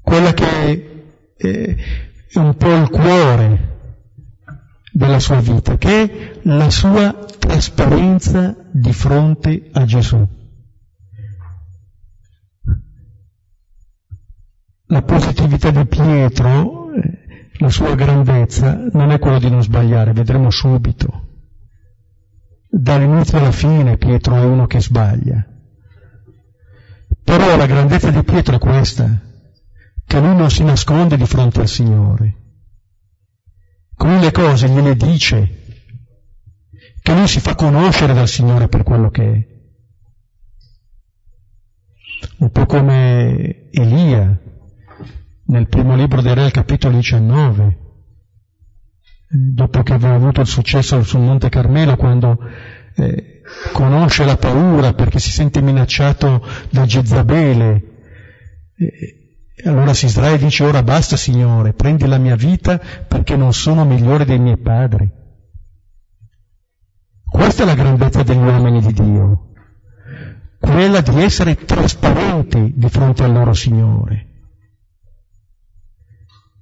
quella 0.00 0.34
che 0.34 1.04
è 1.36 1.76
un 2.34 2.56
po' 2.56 2.74
il 2.74 2.88
cuore 2.90 3.71
della 4.92 5.18
sua 5.18 5.40
vita, 5.40 5.76
che 5.78 6.02
è 6.02 6.40
la 6.42 6.70
sua 6.70 7.26
trasparenza 7.38 8.54
di 8.70 8.92
fronte 8.92 9.70
a 9.72 9.84
Gesù. 9.84 10.26
La 14.86 15.02
positività 15.02 15.70
di 15.70 15.86
Pietro, 15.86 16.92
eh, 16.92 17.48
la 17.58 17.70
sua 17.70 17.94
grandezza, 17.94 18.88
non 18.92 19.10
è 19.10 19.18
quella 19.18 19.38
di 19.38 19.48
non 19.48 19.62
sbagliare, 19.62 20.12
vedremo 20.12 20.50
subito 20.50 21.30
dall'inizio 22.74 23.36
alla 23.38 23.52
fine 23.52 23.98
Pietro 23.98 24.34
è 24.34 24.44
uno 24.44 24.66
che 24.66 24.80
sbaglia. 24.80 25.46
Però 27.22 27.56
la 27.56 27.66
grandezza 27.66 28.10
di 28.10 28.22
Pietro 28.24 28.56
è 28.56 28.58
questa, 28.58 29.20
che 30.06 30.20
lui 30.20 30.34
non 30.34 30.50
si 30.50 30.64
nasconde 30.64 31.16
di 31.16 31.26
fronte 31.26 31.60
al 31.60 31.68
Signore, 31.68 32.36
le 34.08 34.30
cose 34.30 34.68
gliele 34.68 34.94
dice, 34.96 35.62
che 37.02 37.14
lui 37.14 37.26
si 37.26 37.40
fa 37.40 37.54
conoscere 37.54 38.14
dal 38.14 38.28
Signore 38.28 38.68
per 38.68 38.82
quello 38.82 39.10
che 39.10 39.22
è. 39.22 39.50
Un 42.38 42.50
po' 42.50 42.66
come 42.66 43.68
Elia 43.70 44.40
nel 45.46 45.68
primo 45.68 45.96
libro 45.96 46.22
dei 46.22 46.34
Re, 46.34 46.50
capitolo 46.50 46.96
19, 46.96 47.78
dopo 49.28 49.82
che 49.82 49.92
aveva 49.92 50.14
avuto 50.14 50.40
il 50.40 50.46
successo 50.46 51.02
sul 51.02 51.20
Monte 51.20 51.48
Carmelo, 51.48 51.96
quando 51.96 52.38
eh, 52.94 53.40
conosce 53.72 54.24
la 54.24 54.36
paura 54.36 54.94
perché 54.94 55.18
si 55.18 55.30
sente 55.30 55.60
minacciato 55.60 56.46
da 56.70 56.84
Jezabele. 56.84 57.82
Eh, 58.76 59.21
allora 59.68 59.94
si 59.94 60.08
sdraia 60.08 60.34
e 60.34 60.38
dice 60.38 60.64
ora 60.64 60.82
basta 60.82 61.16
Signore, 61.16 61.72
prendi 61.72 62.06
la 62.06 62.18
mia 62.18 62.36
vita 62.36 62.78
perché 62.78 63.36
non 63.36 63.52
sono 63.52 63.84
migliore 63.84 64.24
dei 64.24 64.38
miei 64.38 64.56
padri. 64.56 65.10
Questa 67.32 67.62
è 67.62 67.66
la 67.66 67.74
grandezza 67.74 68.22
degli 68.22 68.36
uomini 68.36 68.80
di 68.80 68.92
Dio, 68.92 69.52
quella 70.58 71.00
di 71.00 71.22
essere 71.22 71.54
trasparenti 71.54 72.74
di 72.76 72.88
fronte 72.88 73.24
al 73.24 73.32
loro 73.32 73.54
Signore, 73.54 74.26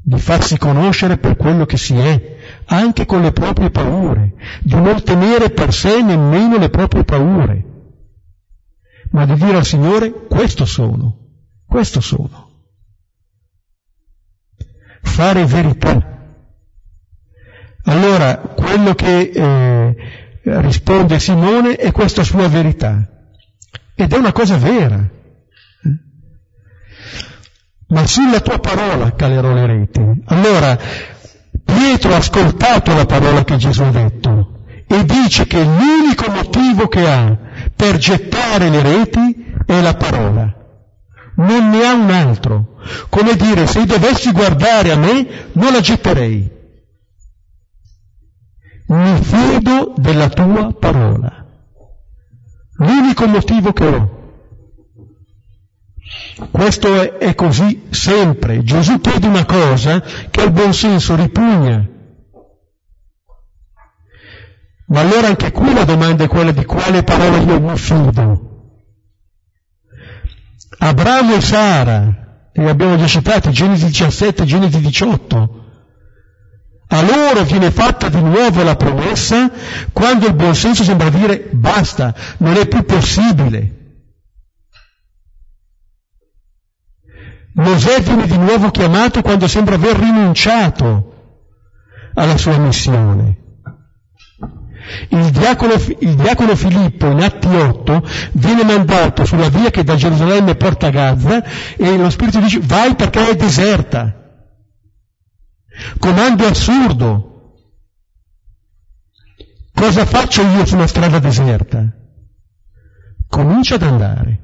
di 0.02 0.18
farsi 0.18 0.58
conoscere 0.58 1.18
per 1.18 1.36
quello 1.36 1.66
che 1.66 1.76
si 1.76 1.96
è, 1.96 2.36
anche 2.66 3.04
con 3.04 3.20
le 3.20 3.32
proprie 3.32 3.70
paure, 3.70 4.34
di 4.62 4.74
non 4.74 5.02
temere 5.02 5.50
per 5.50 5.72
sé 5.72 6.02
nemmeno 6.02 6.56
le 6.56 6.70
proprie 6.70 7.04
paure, 7.04 7.64
ma 9.10 9.26
di 9.26 9.34
dire 9.34 9.56
al 9.56 9.64
Signore 9.64 10.26
questo 10.28 10.66
sono, 10.66 11.16
questo 11.66 12.00
sono. 12.00 12.39
Fare 15.20 15.44
verità. 15.44 16.02
Allora, 17.84 18.38
quello 18.38 18.94
che 18.94 19.30
eh, 19.34 19.94
risponde 20.62 21.20
Simone 21.20 21.76
è 21.76 21.92
questa 21.92 22.24
sua 22.24 22.48
verità. 22.48 23.06
Ed 23.94 24.14
è 24.14 24.16
una 24.16 24.32
cosa 24.32 24.56
vera. 24.56 25.06
Ma 27.88 28.06
sulla 28.06 28.40
tua 28.40 28.60
parola 28.60 29.12
calerò 29.12 29.52
le 29.52 29.66
reti. 29.66 30.00
Allora, 30.24 30.78
Pietro 31.66 32.14
ha 32.14 32.16
ascoltato 32.16 32.94
la 32.94 33.04
parola 33.04 33.44
che 33.44 33.58
Gesù 33.58 33.82
ha 33.82 33.90
detto 33.90 34.62
e 34.86 35.04
dice 35.04 35.46
che 35.46 35.62
l'unico 35.62 36.30
motivo 36.30 36.88
che 36.88 37.06
ha 37.06 37.36
per 37.76 37.98
gettare 37.98 38.70
le 38.70 38.80
reti 38.80 39.52
è 39.66 39.82
la 39.82 39.92
parola. 39.92 40.59
Non 41.40 41.70
ne 41.70 41.86
ha 41.86 41.94
un 41.94 42.10
altro. 42.10 42.76
Come 43.08 43.34
dire, 43.34 43.66
se 43.66 43.86
dovessi 43.86 44.30
guardare 44.30 44.92
a 44.92 44.96
me, 44.96 45.48
non 45.52 45.72
la 45.72 45.80
getterei. 45.80 46.58
Mi 48.88 49.22
fido 49.22 49.94
della 49.96 50.28
tua 50.28 50.72
parola. 50.74 51.46
L'unico 52.76 53.26
motivo 53.26 53.72
che 53.72 53.86
ho. 53.86 54.18
Questo 56.50 57.00
è, 57.00 57.12
è 57.16 57.34
così 57.34 57.86
sempre. 57.90 58.62
Gesù 58.62 59.00
chiede 59.00 59.26
una 59.26 59.46
cosa 59.46 60.00
che 60.00 60.42
al 60.42 60.52
buon 60.52 60.74
senso 60.74 61.16
ripugna. 61.16 61.88
Ma 64.88 65.00
allora 65.00 65.28
anche 65.28 65.52
qui 65.52 65.72
la 65.72 65.84
domanda 65.84 66.24
è 66.24 66.28
quella 66.28 66.52
di 66.52 66.64
quale 66.64 67.02
parola 67.02 67.38
io 67.38 67.60
mi 67.60 67.76
fido. 67.76 68.49
Abramo 70.82 71.34
e 71.34 71.40
Sara, 71.42 72.48
e 72.52 72.68
abbiamo 72.68 72.96
già 72.96 73.06
citato 73.06 73.50
Genesi 73.50 73.84
17, 73.84 74.44
Genesi 74.44 74.80
18, 74.80 75.64
a 76.88 77.02
loro 77.02 77.44
viene 77.44 77.70
fatta 77.70 78.08
di 78.08 78.20
nuovo 78.20 78.62
la 78.62 78.76
promessa 78.76 79.50
quando 79.92 80.26
il 80.26 80.34
buon 80.34 80.54
senso 80.54 80.82
sembra 80.82 81.10
dire 81.10 81.50
basta, 81.52 82.14
non 82.38 82.56
è 82.56 82.66
più 82.66 82.82
possibile. 82.84 83.76
Mosè 87.54 88.00
viene 88.00 88.26
di 88.26 88.38
nuovo 88.38 88.70
chiamato 88.70 89.20
quando 89.20 89.46
sembra 89.48 89.74
aver 89.74 89.96
rinunciato 89.96 91.42
alla 92.14 92.38
sua 92.38 92.56
missione. 92.56 93.49
Il 95.08 95.30
diacono, 95.30 95.74
il 95.74 96.14
diacono, 96.14 96.56
Filippo 96.56 97.06
in 97.06 97.20
Atti 97.20 97.46
8 97.46 98.02
viene 98.32 98.64
mandato 98.64 99.24
sulla 99.24 99.48
via 99.48 99.70
che 99.70 99.84
da 99.84 99.94
Gerusalemme 99.94 100.56
porta 100.56 100.88
a 100.88 100.90
Gaza 100.90 101.44
e 101.76 101.96
lo 101.96 102.10
Spirito 102.10 102.40
dice 102.40 102.60
vai 102.62 102.94
perché 102.94 103.28
è 103.28 103.36
deserta. 103.36 104.14
Comando 105.98 106.46
assurdo. 106.46 107.26
Cosa 109.72 110.04
faccio 110.04 110.42
io 110.42 110.66
su 110.66 110.74
una 110.74 110.86
strada 110.86 111.18
deserta? 111.18 111.86
Comincia 113.28 113.76
ad 113.76 113.82
andare, 113.82 114.40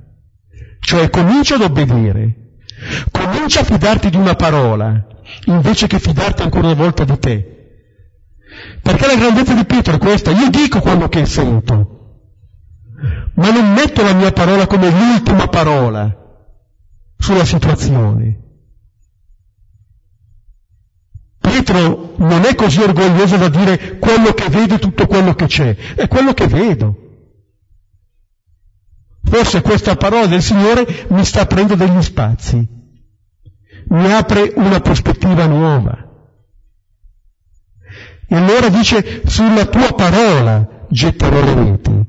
cioè 0.80 1.10
comincia 1.10 1.56
ad 1.56 1.62
obbedire, 1.62 2.58
comincia 3.10 3.60
a 3.60 3.64
fidarti 3.64 4.08
di 4.08 4.16
una 4.16 4.34
parola, 4.34 5.06
invece 5.46 5.88
che 5.88 5.98
fidarti 5.98 6.42
ancora 6.42 6.68
una 6.68 6.74
volta 6.74 7.04
di 7.04 7.18
te. 7.18 7.55
Perché 8.82 9.06
la 9.06 9.16
grandezza 9.16 9.54
di 9.54 9.64
Pietro 9.64 9.94
è 9.94 9.98
questa, 9.98 10.30
io 10.30 10.48
dico 10.50 10.80
quello 10.80 11.08
che 11.08 11.26
sento, 11.26 11.96
ma 13.34 13.50
non 13.50 13.72
metto 13.72 14.02
la 14.02 14.14
mia 14.14 14.32
parola 14.32 14.66
come 14.66 14.90
l'ultima 14.90 15.48
parola 15.48 16.14
sulla 17.18 17.44
situazione. 17.44 18.40
Pietro 21.38 22.14
non 22.18 22.44
è 22.44 22.54
così 22.54 22.80
orgoglioso 22.80 23.36
da 23.36 23.48
dire 23.48 23.98
quello 23.98 24.32
che 24.32 24.48
vedo 24.48 24.78
tutto 24.78 25.06
quello 25.06 25.34
che 25.34 25.46
c'è, 25.46 25.76
è 25.94 26.08
quello 26.08 26.32
che 26.32 26.46
vedo. 26.46 26.96
Forse 29.22 29.60
questa 29.60 29.96
parola 29.96 30.26
del 30.26 30.42
Signore 30.42 31.06
mi 31.08 31.24
sta 31.24 31.42
aprendo 31.42 31.74
degli 31.74 32.02
spazi, 32.02 32.66
mi 33.88 34.12
apre 34.12 34.52
una 34.56 34.80
prospettiva 34.80 35.46
nuova. 35.46 36.05
E 38.28 38.34
allora 38.34 38.68
dice, 38.68 39.22
sulla 39.26 39.66
tua 39.66 39.92
parola 39.92 40.84
getterò 40.88 41.42
le 41.42 41.54
reti. 41.54 42.04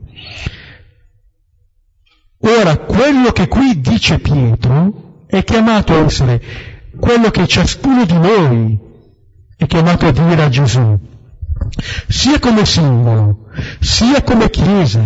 Ora, 2.39 2.77
quello 2.77 3.31
che 3.31 3.47
qui 3.47 3.79
dice 3.81 4.19
Pietro 4.19 5.25
è 5.27 5.43
chiamato 5.43 5.93
a 5.93 5.97
essere 5.97 6.41
quello 6.99 7.29
che 7.29 7.47
ciascuno 7.47 8.05
di 8.05 8.17
noi 8.17 8.79
è 9.55 9.65
chiamato 9.65 10.07
a 10.07 10.11
dire 10.11 10.43
a 10.43 10.49
Gesù, 10.49 10.99
sia 12.07 12.39
come 12.39 12.65
simbolo, 12.65 13.47
sia 13.79 14.21
come 14.23 14.49
Chiesa. 14.49 15.01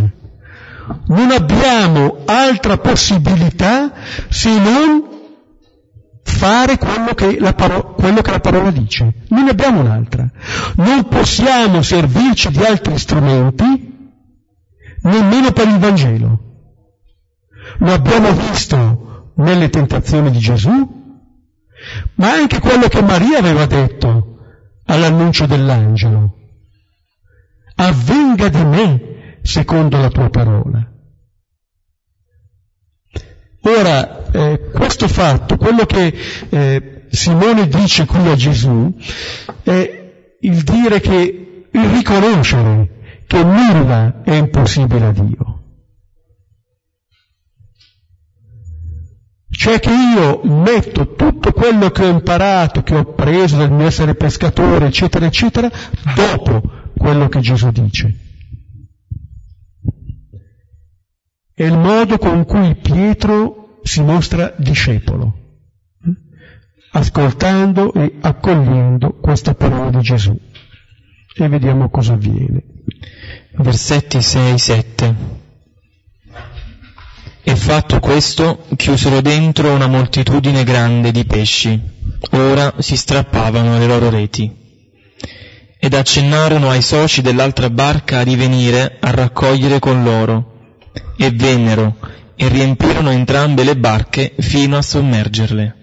Non 1.07 1.31
abbiamo 1.31 2.23
altra 2.25 2.77
possibilità 2.77 3.93
se 4.29 4.49
non 4.59 5.10
fare 6.31 6.77
quello 6.77 7.13
che, 7.13 7.37
paro- 7.53 7.93
quello 7.93 8.21
che 8.21 8.31
la 8.31 8.39
parola 8.39 8.71
dice. 8.71 9.23
Non 9.29 9.43
ne 9.43 9.51
abbiamo 9.51 9.81
un'altra. 9.81 10.27
Non 10.75 11.07
possiamo 11.07 11.81
servirci 11.81 12.49
di 12.49 12.63
altri 12.63 12.97
strumenti, 12.97 14.09
nemmeno 15.03 15.51
per 15.51 15.67
il 15.67 15.77
Vangelo. 15.77 16.39
Lo 17.79 17.93
abbiamo 17.93 18.31
visto 18.31 19.33
nelle 19.35 19.69
tentazioni 19.69 20.31
di 20.31 20.39
Gesù, 20.39 20.71
ma 22.15 22.31
anche 22.31 22.59
quello 22.59 22.87
che 22.87 23.01
Maria 23.01 23.39
aveva 23.39 23.65
detto 23.65 24.37
all'annuncio 24.85 25.45
dell'angelo. 25.45 26.37
Avvenga 27.75 28.49
di 28.49 28.63
me 28.63 29.39
secondo 29.41 29.97
la 29.97 30.09
tua 30.09 30.29
parola. 30.29 30.90
Ora, 33.63 34.31
eh, 34.31 34.71
questo 34.73 35.07
fatto, 35.07 35.57
quello 35.57 35.85
che 35.85 36.13
eh, 36.49 37.05
Simone 37.09 37.67
dice 37.67 38.05
qui 38.05 38.27
a 38.27 38.35
Gesù, 38.35 38.91
è 39.63 40.35
il 40.39 40.63
dire 40.63 40.99
che, 40.99 41.65
il 41.71 41.89
riconoscere 41.89 43.23
che 43.27 43.43
nulla 43.43 44.23
è 44.23 44.33
impossibile 44.33 45.05
a 45.05 45.11
Dio. 45.11 45.59
Cioè 49.51 49.79
che 49.79 49.91
io 49.91 50.41
metto 50.43 51.13
tutto 51.13 51.51
quello 51.51 51.91
che 51.91 52.05
ho 52.05 52.09
imparato, 52.09 52.81
che 52.81 52.95
ho 52.95 53.13
preso 53.13 53.57
dal 53.57 53.71
mio 53.71 53.85
essere 53.85 54.15
pescatore, 54.15 54.87
eccetera, 54.87 55.25
eccetera, 55.25 55.69
dopo 56.15 56.61
quello 56.97 57.27
che 57.27 57.41
Gesù 57.41 57.69
dice. 57.69 58.30
È 61.61 61.65
il 61.65 61.77
modo 61.77 62.17
con 62.17 62.43
cui 62.45 62.73
Pietro 62.73 63.77
si 63.83 64.01
mostra 64.01 64.51
discepolo, 64.57 65.31
ascoltando 66.93 67.93
e 67.93 68.15
accogliendo 68.19 69.19
questa 69.21 69.53
parola 69.53 69.91
di 69.91 69.99
Gesù. 69.99 70.35
E 71.35 71.47
vediamo 71.47 71.91
cosa 71.91 72.13
avviene. 72.13 72.63
Versetti 73.57 74.17
6-7. 74.17 75.13
E 77.43 77.55
fatto 77.55 77.99
questo, 77.99 78.65
chiusero 78.75 79.21
dentro 79.21 79.71
una 79.71 79.85
moltitudine 79.85 80.63
grande 80.63 81.11
di 81.11 81.25
pesci. 81.25 81.79
Ora 82.31 82.73
si 82.79 82.97
strappavano 82.97 83.77
le 83.77 83.85
loro 83.85 84.09
reti. 84.09 84.51
Ed 85.77 85.93
accennarono 85.93 86.71
ai 86.71 86.81
soci 86.81 87.21
dell'altra 87.21 87.69
barca 87.69 88.23
di 88.23 88.35
venire 88.35 88.97
a 88.99 89.11
raccogliere 89.11 89.77
con 89.77 90.03
loro. 90.03 90.50
E 91.23 91.29
vennero 91.29 91.97
e 92.35 92.47
riempirono 92.47 93.11
entrambe 93.11 93.63
le 93.63 93.77
barche 93.77 94.33
fino 94.39 94.77
a 94.77 94.81
sommergerle. 94.81 95.75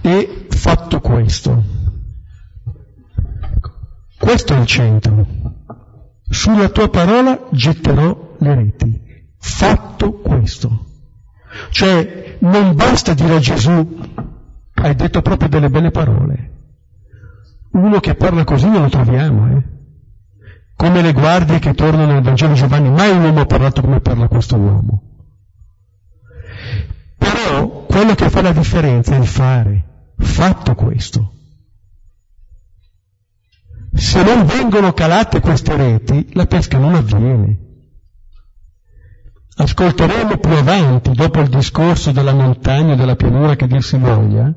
E 0.00 0.46
fatto 0.48 0.98
questo, 0.98 1.62
questo 4.18 4.54
è 4.54 4.58
il 4.58 4.66
centro. 4.66 5.26
Sulla 6.28 6.68
tua 6.70 6.88
parola 6.88 7.46
getterò 7.52 8.36
le 8.40 8.54
reti 8.56 9.00
fatto 9.38 10.14
questo. 10.14 10.86
Cioè 11.70 12.38
non 12.40 12.74
basta 12.74 13.14
dire 13.14 13.36
a 13.36 13.38
Gesù, 13.38 14.00
hai 14.74 14.96
detto 14.96 15.22
proprio 15.22 15.48
delle 15.48 15.70
belle 15.70 15.92
parole. 15.92 16.56
Uno 17.70 18.00
che 18.00 18.16
parla 18.16 18.42
così 18.42 18.68
non 18.68 18.82
lo 18.82 18.88
troviamo, 18.88 19.56
eh? 19.56 19.77
Come 20.78 21.02
le 21.02 21.12
guardie 21.12 21.58
che 21.58 21.74
tornano 21.74 22.12
nel 22.12 22.22
Vangelo 22.22 22.54
Giovanni, 22.54 22.88
mai 22.88 23.10
un 23.10 23.24
uomo 23.24 23.40
ha 23.40 23.46
parlato 23.46 23.80
come 23.80 23.98
parla 23.98 24.28
questo 24.28 24.54
uomo. 24.56 25.02
Però 27.18 27.84
quello 27.84 28.14
che 28.14 28.30
fa 28.30 28.42
la 28.42 28.52
differenza 28.52 29.16
è 29.16 29.18
il 29.18 29.26
fare. 29.26 30.12
Fatto 30.16 30.76
questo. 30.76 31.32
Se 33.92 34.22
non 34.22 34.46
vengono 34.46 34.92
calate 34.92 35.40
queste 35.40 35.74
reti, 35.74 36.28
la 36.34 36.46
pesca 36.46 36.78
non 36.78 36.94
avviene. 36.94 37.58
Ascolteremo 39.56 40.36
più 40.36 40.52
avanti, 40.52 41.10
dopo 41.10 41.40
il 41.40 41.48
discorso 41.48 42.12
della 42.12 42.34
montagna 42.34 42.92
e 42.92 42.96
della 42.96 43.16
pianura 43.16 43.56
che 43.56 43.66
dir 43.66 43.82
si 43.82 43.96
voglia, 43.96 44.54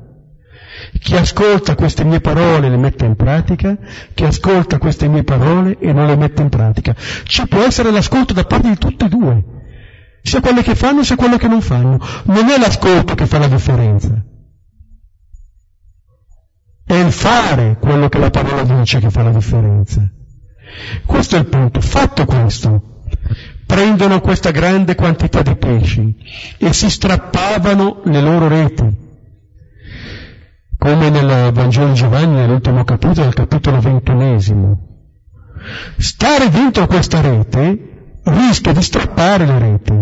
chi 0.98 1.16
ascolta 1.16 1.74
queste 1.74 2.04
mie 2.04 2.20
parole 2.20 2.68
le 2.68 2.76
mette 2.76 3.04
in 3.04 3.16
pratica, 3.16 3.76
chi 4.14 4.24
ascolta 4.24 4.78
queste 4.78 5.08
mie 5.08 5.24
parole 5.24 5.78
e 5.78 5.92
non 5.92 6.06
le 6.06 6.16
mette 6.16 6.42
in 6.42 6.48
pratica. 6.48 6.94
Ci 6.94 7.46
può 7.48 7.62
essere 7.62 7.90
l'ascolto 7.90 8.32
da 8.32 8.44
parte 8.44 8.68
di 8.68 8.78
tutti 8.78 9.04
e 9.04 9.08
due, 9.08 9.44
sia 10.22 10.40
quelle 10.40 10.62
che 10.62 10.74
fanno 10.74 11.02
sia 11.02 11.16
quelle 11.16 11.38
che 11.38 11.48
non 11.48 11.60
fanno. 11.60 11.98
Non 12.24 12.48
è 12.48 12.58
l'ascolto 12.58 13.14
che 13.14 13.26
fa 13.26 13.38
la 13.38 13.48
differenza. 13.48 14.22
È 16.84 16.94
il 16.94 17.12
fare 17.12 17.76
quello 17.80 18.08
che 18.08 18.18
la 18.18 18.30
parola 18.30 18.62
dice 18.62 19.00
che 19.00 19.10
fa 19.10 19.22
la 19.22 19.30
differenza. 19.30 20.08
Questo 21.04 21.36
è 21.36 21.38
il 21.38 21.46
punto. 21.46 21.80
Fatto 21.80 22.24
questo, 22.24 23.02
prendono 23.66 24.20
questa 24.20 24.50
grande 24.50 24.94
quantità 24.94 25.42
di 25.42 25.56
pesci 25.56 26.14
e 26.58 26.72
si 26.72 26.90
strappavano 26.90 28.02
le 28.04 28.20
loro 28.20 28.48
reti. 28.48 29.10
Come 30.82 31.10
nel 31.10 31.52
Vangelo 31.52 31.86
di 31.86 31.94
Giovanni, 31.94 32.34
nell'ultimo 32.34 32.82
capitolo, 32.82 33.28
al 33.28 33.34
capitolo 33.34 33.78
ventunesimo. 33.78 34.80
Stare 35.96 36.48
dentro 36.48 36.88
questa 36.88 37.20
rete 37.20 38.18
rischia 38.24 38.72
di 38.72 38.82
strappare 38.82 39.46
le 39.46 39.58
reti. 39.60 39.92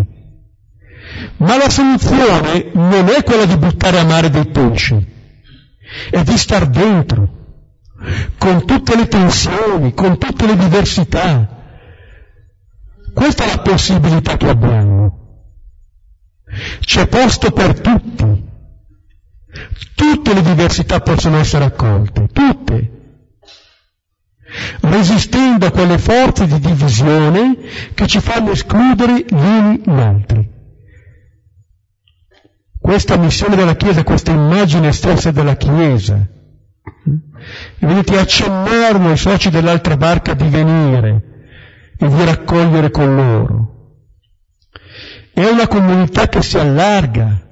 Ma 1.37 1.55
la 1.57 1.69
soluzione 1.69 2.71
non 2.73 3.09
è 3.09 3.21
quella 3.23 3.45
di 3.45 3.57
buttare 3.57 3.99
a 3.99 4.05
mare 4.05 4.31
dei 4.31 4.47
pesci, 4.47 5.05
è 6.09 6.23
di 6.23 6.35
star 6.35 6.65
dentro, 6.65 7.29
con 8.39 8.65
tutte 8.65 8.95
le 8.95 9.07
tensioni, 9.07 9.93
con 9.93 10.17
tutte 10.17 10.47
le 10.47 10.57
diversità, 10.57 11.47
questa 13.13 13.43
è 13.43 13.47
la 13.55 13.61
possibilità 13.61 14.35
che 14.35 14.49
abbiamo. 14.49 15.45
C'è 16.79 17.05
posto 17.05 17.51
per 17.51 17.79
tutti. 17.79 18.49
Tutte 19.95 20.33
le 20.33 20.41
diversità 20.41 20.99
possono 21.01 21.37
essere 21.37 21.65
accolte, 21.65 22.27
tutte. 22.31 22.91
Resistendo 24.81 25.65
a 25.65 25.71
quelle 25.71 25.97
forze 25.97 26.45
di 26.47 26.59
divisione 26.59 27.57
che 27.93 28.07
ci 28.07 28.19
fanno 28.19 28.51
escludere 28.51 29.25
gli 29.27 29.33
uni 29.33 29.81
gli 29.83 29.99
altri. 29.99 30.49
Questa 32.79 33.15
missione 33.17 33.55
della 33.55 33.75
Chiesa, 33.75 34.03
questa 34.03 34.31
immagine 34.31 34.91
stessa 34.91 35.31
della 35.31 35.55
Chiesa, 35.55 36.15
e 36.15 37.85
vedete 37.85 38.17
accennarono 38.17 39.09
ai 39.09 39.17
soci 39.17 39.49
dell'altra 39.49 39.97
barca 39.97 40.33
di 40.33 40.47
venire 40.47 41.23
e 41.97 42.07
di 42.07 42.25
raccogliere 42.25 42.89
con 42.89 43.15
loro. 43.15 43.71
È 45.33 45.45
una 45.45 45.67
comunità 45.67 46.27
che 46.27 46.41
si 46.41 46.57
allarga. 46.57 47.49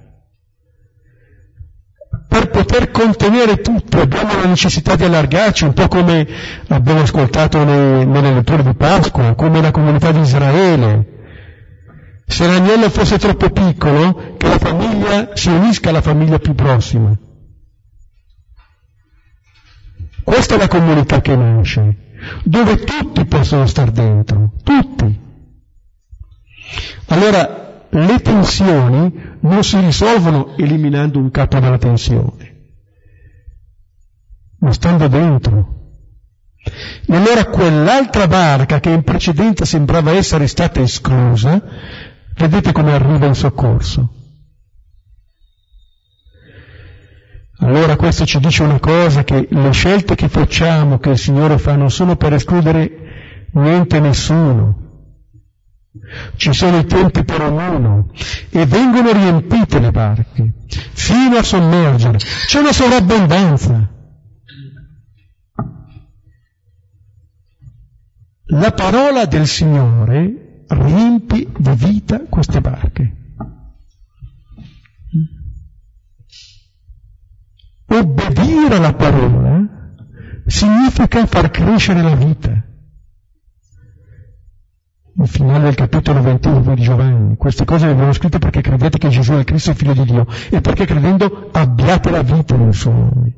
Per 2.39 2.51
poter 2.51 2.89
contenere 2.91 3.59
tutto 3.59 3.99
abbiamo 3.99 4.33
la 4.39 4.47
necessità 4.47 4.95
di 4.95 5.03
allargarci, 5.03 5.65
un 5.65 5.73
po' 5.73 5.89
come 5.89 6.25
abbiamo 6.69 7.01
ascoltato 7.01 7.65
nei, 7.65 8.05
nelle 8.05 8.33
letture 8.33 8.63
di 8.63 8.73
Pasqua, 8.75 9.35
come 9.35 9.59
la 9.59 9.71
comunità 9.71 10.13
di 10.13 10.21
Israele. 10.21 11.05
Se 12.25 12.47
l'agnello 12.47 12.89
fosse 12.89 13.19
troppo 13.19 13.49
piccolo, 13.49 14.35
che 14.37 14.47
la 14.47 14.57
famiglia 14.57 15.31
si 15.33 15.49
unisca 15.49 15.89
alla 15.89 16.01
famiglia 16.01 16.39
più 16.39 16.55
prossima. 16.55 17.13
Questa 20.23 20.55
è 20.55 20.57
la 20.57 20.69
comunità 20.69 21.19
che 21.19 21.35
nasce, 21.35 21.95
dove 22.43 22.77
tutti 22.85 23.25
possono 23.25 23.65
star 23.65 23.91
dentro, 23.91 24.53
tutti. 24.63 25.19
Allora, 27.07 27.68
le 27.91 28.19
tensioni 28.19 29.37
non 29.41 29.63
si 29.63 29.79
risolvono 29.79 30.55
eliminando 30.57 31.19
un 31.19 31.31
capo 31.31 31.59
della 31.59 31.77
tensione, 31.77 32.71
ma 34.59 34.71
stando 34.71 35.07
dentro. 35.07 35.77
E 37.07 37.15
allora 37.15 37.45
quell'altra 37.45 38.27
barca 38.27 38.79
che 38.79 38.89
in 38.89 39.03
precedenza 39.03 39.65
sembrava 39.65 40.11
essere 40.11 40.45
stata 40.47 40.81
esclusa, 40.81 41.61
vedete 42.35 42.71
come 42.71 42.93
arriva 42.93 43.25
in 43.25 43.35
soccorso. 43.35 44.13
Allora 47.61 47.95
questo 47.97 48.25
ci 48.25 48.39
dice 48.39 48.63
una 48.63 48.79
cosa, 48.79 49.23
che 49.23 49.47
le 49.49 49.71
scelte 49.71 50.15
che 50.15 50.29
facciamo, 50.29 50.99
che 50.99 51.09
il 51.09 51.17
Signore 51.17 51.57
fa, 51.57 51.75
non 51.75 51.91
sono 51.91 52.15
per 52.15 52.33
escludere 52.33 53.47
niente 53.53 53.99
nessuno. 53.99 54.88
Ci 56.35 56.53
sono 56.53 56.79
i 56.79 56.85
tempi 56.85 57.23
per 57.23 57.41
ognuno 57.41 58.11
e 58.49 58.65
vengono 58.65 59.11
riempite 59.11 59.79
le 59.79 59.91
barche 59.91 60.53
fino 60.93 61.37
a 61.37 61.43
sommergere. 61.43 62.17
C'è 62.17 62.59
una 62.59 62.73
sovrabbondanza. 62.73 63.97
La 68.51 68.71
parola 68.71 69.25
del 69.25 69.45
Signore 69.45 70.63
riempie 70.67 71.47
di 71.55 71.71
vita 71.75 72.19
queste 72.27 72.61
barche. 72.61 73.13
Obbedire 77.91 78.75
alla 78.75 78.93
parola 78.93 79.67
significa 80.45 81.25
far 81.25 81.49
crescere 81.51 82.01
la 82.01 82.15
vita. 82.15 82.68
Il 85.21 85.27
finale 85.27 85.65
del 85.65 85.75
capitolo 85.75 86.21
21 86.21 86.75
di 86.75 86.81
Giovanni, 86.81 87.35
queste 87.35 87.65
cose 87.65 87.87
le 87.87 87.91
abbiamo 87.91 88.13
scritte 88.13 88.39
perché 88.39 88.61
credete 88.61 88.97
che 88.97 89.09
Gesù 89.09 89.33
è 89.33 89.43
Cristo, 89.43 89.73
Figlio 89.73 89.93
di 89.93 90.05
Dio, 90.05 90.25
e 90.49 90.61
perché 90.61 90.85
credendo 90.85 91.49
abbiate 91.51 92.09
la 92.09 92.21
vita 92.21 92.55
nel 92.55 92.73
suo 92.73 92.91
nome. 92.91 93.33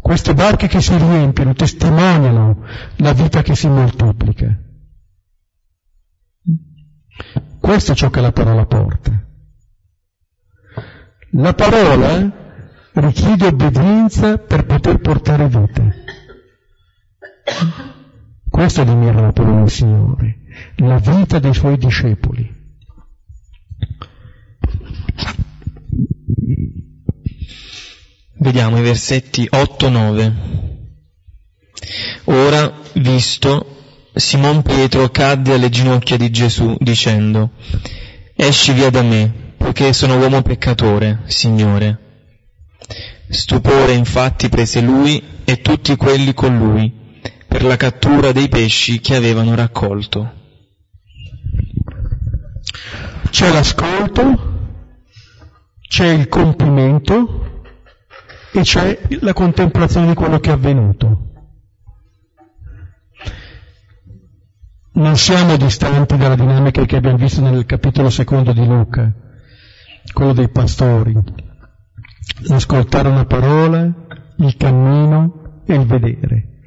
Queste 0.00 0.34
barche 0.34 0.68
che 0.68 0.80
si 0.80 0.96
riempiono 0.96 1.54
testimoniano 1.54 2.64
la 2.98 3.12
vita 3.12 3.42
che 3.42 3.56
si 3.56 3.66
moltiplica. 3.68 4.56
Questo 7.60 7.92
è 7.92 7.94
ciò 7.96 8.10
che 8.10 8.20
la 8.20 8.30
parola 8.30 8.64
porta. 8.64 9.26
La 11.32 11.52
parola 11.54 12.32
richiede 12.92 13.46
obbedienza 13.48 14.38
per 14.38 14.66
poter 14.66 15.00
portare 15.00 15.48
vita. 15.48 15.94
Questo 18.58 18.80
è 18.80 18.84
il 18.86 18.96
miracolo 18.96 19.54
del 19.54 19.70
Signore, 19.70 20.38
la 20.78 20.98
vita 20.98 21.38
dei 21.38 21.54
suoi 21.54 21.78
discepoli. 21.78 22.44
Vediamo 28.40 28.78
i 28.78 28.82
versetti 28.82 29.48
8-9. 29.48 30.32
Ora, 32.24 32.74
visto, 32.94 33.76
Simon 34.14 34.62
Pietro 34.62 35.08
cadde 35.10 35.54
alle 35.54 35.68
ginocchia 35.68 36.16
di 36.16 36.28
Gesù 36.32 36.76
dicendo, 36.80 37.52
Esci 38.34 38.72
via 38.72 38.90
da 38.90 39.02
me, 39.02 39.54
poiché 39.56 39.92
sono 39.92 40.18
uomo 40.18 40.42
peccatore, 40.42 41.20
Signore. 41.26 41.98
Stupore 43.28 43.92
infatti 43.92 44.48
prese 44.48 44.80
lui 44.80 45.22
e 45.44 45.60
tutti 45.60 45.94
quelli 45.94 46.34
con 46.34 46.58
lui 46.58 46.97
per 47.48 47.64
la 47.64 47.76
cattura 47.76 48.30
dei 48.32 48.48
pesci 48.48 49.00
che 49.00 49.16
avevano 49.16 49.54
raccolto. 49.54 50.32
C'è 53.30 53.50
l'ascolto, 53.50 54.56
c'è 55.88 56.06
il 56.06 56.28
compimento 56.28 57.62
e 58.52 58.60
c'è 58.60 59.00
la 59.20 59.32
contemplazione 59.32 60.08
di 60.08 60.14
quello 60.14 60.38
che 60.38 60.50
è 60.50 60.52
avvenuto. 60.52 61.24
Non 64.92 65.16
siamo 65.16 65.56
distanti 65.56 66.16
dalla 66.16 66.34
dinamica 66.34 66.84
che 66.84 66.96
abbiamo 66.96 67.16
visto 67.16 67.40
nel 67.40 67.64
capitolo 67.64 68.10
secondo 68.10 68.52
di 68.52 68.66
Luca 68.66 69.12
quello 70.12 70.32
dei 70.32 70.48
pastori, 70.48 71.14
l'ascoltare 72.46 73.08
una 73.08 73.24
parola, 73.24 73.92
il 74.36 74.56
cammino 74.56 75.62
e 75.66 75.74
il 75.74 75.86
vedere. 75.86 76.57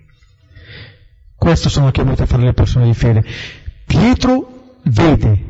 Questo 1.41 1.69
sono 1.69 1.89
chiamate 1.89 2.21
a 2.21 2.25
fare 2.27 2.43
le 2.43 2.53
persone 2.53 2.85
di 2.85 2.93
fede. 2.93 3.25
Pietro 3.87 4.77
vede, 4.83 5.45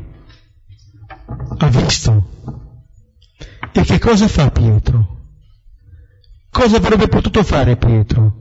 ha 1.58 1.66
visto. 1.66 2.28
E 3.72 3.82
che 3.82 3.98
cosa 3.98 4.26
fa 4.26 4.50
Pietro? 4.50 5.18
Cosa 6.48 6.78
avrebbe 6.78 7.08
potuto 7.08 7.44
fare 7.44 7.76
Pietro? 7.76 8.32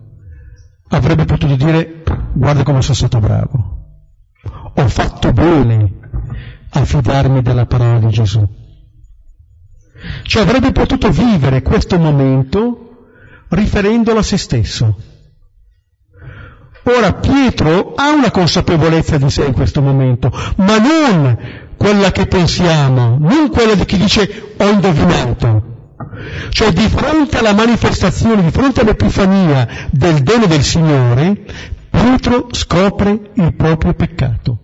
Avrebbe 0.91 1.25
potuto 1.25 1.53
dire, 1.57 2.03
guarda 2.31 2.63
come 2.63 2.81
sono 2.81 2.95
stato 2.95 3.19
bravo. 3.19 3.79
Ho 4.75 4.87
fatto 4.87 5.33
bene 5.33 5.99
a 6.69 6.85
fidarmi 6.85 7.41
della 7.41 7.65
parola 7.65 7.99
di 7.99 8.11
Gesù. 8.11 8.47
Cioè 10.23 10.41
avrebbe 10.41 10.71
potuto 10.71 11.11
vivere 11.11 11.61
questo 11.61 11.99
momento 11.99 13.09
riferendolo 13.49 14.19
a 14.19 14.23
se 14.23 14.37
stesso. 14.37 15.10
Ora 16.83 17.13
Pietro 17.13 17.93
ha 17.95 18.11
una 18.11 18.31
consapevolezza 18.31 19.17
di 19.17 19.29
sé 19.29 19.45
in 19.45 19.53
questo 19.53 19.81
momento, 19.81 20.31
ma 20.57 20.77
non 20.77 21.37
quella 21.77 22.11
che 22.11 22.25
pensiamo, 22.25 23.17
non 23.19 23.49
quella 23.49 23.75
di 23.75 23.85
chi 23.85 23.97
dice 23.97 24.53
ho 24.57 24.69
indovinato. 24.69 25.69
Cioè 26.49 26.71
di 26.71 26.87
fronte 26.87 27.37
alla 27.37 27.53
manifestazione, 27.53 28.43
di 28.43 28.51
fronte 28.51 28.81
all'epifania 28.81 29.67
del 29.91 30.23
dono 30.23 30.47
del 30.47 30.63
Signore, 30.63 31.45
Pietro 31.89 32.47
scopre 32.51 33.31
il 33.33 33.53
proprio 33.55 33.93
peccato 33.93 34.61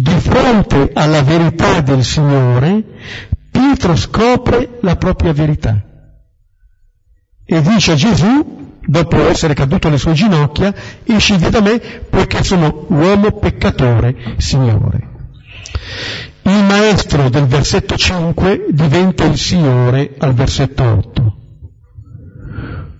di 0.00 0.10
fronte 0.20 0.92
alla 0.94 1.22
verità 1.22 1.80
del 1.80 2.04
Signore, 2.04 2.84
Pietro 3.50 3.96
scopre 3.96 4.78
la 4.82 4.94
propria 4.94 5.32
verità 5.32 5.82
e 7.44 7.62
dice 7.62 7.92
a 7.92 7.94
Gesù, 7.96 8.57
dopo 8.88 9.28
essere 9.28 9.52
caduto 9.52 9.88
alle 9.88 9.98
sue 9.98 10.14
ginocchia, 10.14 10.74
esci 11.04 11.36
via 11.36 11.50
da 11.50 11.60
me 11.60 11.78
poiché 11.78 12.42
sono 12.42 12.86
uomo 12.88 13.32
peccatore, 13.32 14.34
Signore. 14.38 15.16
Il 16.42 16.64
maestro 16.64 17.28
del 17.28 17.44
versetto 17.44 17.96
5 17.96 18.68
diventa 18.70 19.24
il 19.24 19.36
Signore 19.36 20.14
al 20.16 20.32
versetto 20.32 20.82
8. 20.82 21.36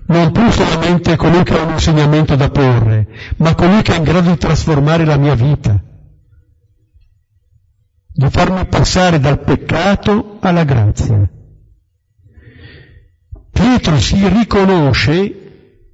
Non 0.09 0.32
più 0.32 0.51
solamente 0.51 1.16
colui 1.16 1.43
che 1.43 1.59
ha 1.59 1.62
un 1.62 1.72
insegnamento 1.72 2.36
da 2.36 2.51
porre, 2.51 3.09
ma 3.39 3.55
colui 3.55 3.80
che 3.80 3.95
è 3.95 3.97
in 3.97 4.05
grado 4.05 4.30
di 4.30 4.36
trasformare 4.36 5.07
la 5.07 5.16
mia 5.16 5.34
vita 5.34 5.82
di 8.11 8.28
farmi 8.30 8.66
passare 8.66 9.20
dal 9.20 9.39
peccato 9.39 10.39
alla 10.41 10.64
grazia. 10.64 11.30
Pietro 13.53 14.01
si 14.01 14.26
riconosce 14.26 15.47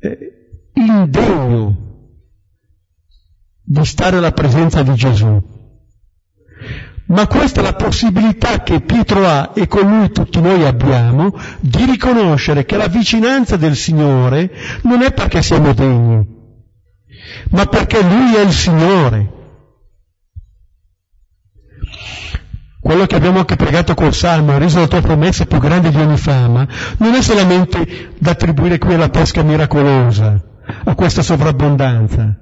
eh, 0.04 0.70
indegno 0.74 1.76
di 3.62 3.84
stare 3.84 4.16
alla 4.18 4.32
presenza 4.32 4.82
di 4.82 4.94
Gesù 4.94 5.42
Ma 7.06 7.26
questa 7.26 7.60
è 7.60 7.62
la 7.62 7.74
possibilità 7.74 8.62
che 8.62 8.80
Pietro 8.80 9.26
ha 9.26 9.52
e 9.54 9.66
con 9.66 9.88
lui 9.88 10.10
tutti 10.10 10.40
noi 10.40 10.64
abbiamo 10.64 11.38
di 11.60 11.84
riconoscere 11.84 12.64
che 12.64 12.76
la 12.76 12.88
vicinanza 12.88 13.56
del 13.56 13.76
Signore 13.76 14.50
non 14.82 15.02
è 15.02 15.12
perché 15.12 15.42
siamo 15.42 15.74
degni, 15.74 16.26
ma 17.50 17.66
perché 17.66 18.02
Lui 18.02 18.34
è 18.34 18.40
il 18.40 18.52
Signore. 18.52 19.43
Quello 22.84 23.06
che 23.06 23.16
abbiamo 23.16 23.38
anche 23.38 23.56
pregato 23.56 23.94
col 23.94 24.12
Salmo, 24.12 24.52
ha 24.52 24.58
reso 24.58 24.78
la 24.78 24.86
tua 24.86 25.00
promessa 25.00 25.46
più 25.46 25.58
grande 25.58 25.88
di 25.88 25.96
ogni 25.96 26.18
fama, 26.18 26.68
non 26.98 27.14
è 27.14 27.22
solamente 27.22 28.12
da 28.18 28.32
attribuire 28.32 28.76
qui 28.76 28.92
alla 28.92 29.08
pesca 29.08 29.42
miracolosa, 29.42 30.38
a 30.84 30.94
questa 30.94 31.22
sovrabbondanza, 31.22 32.40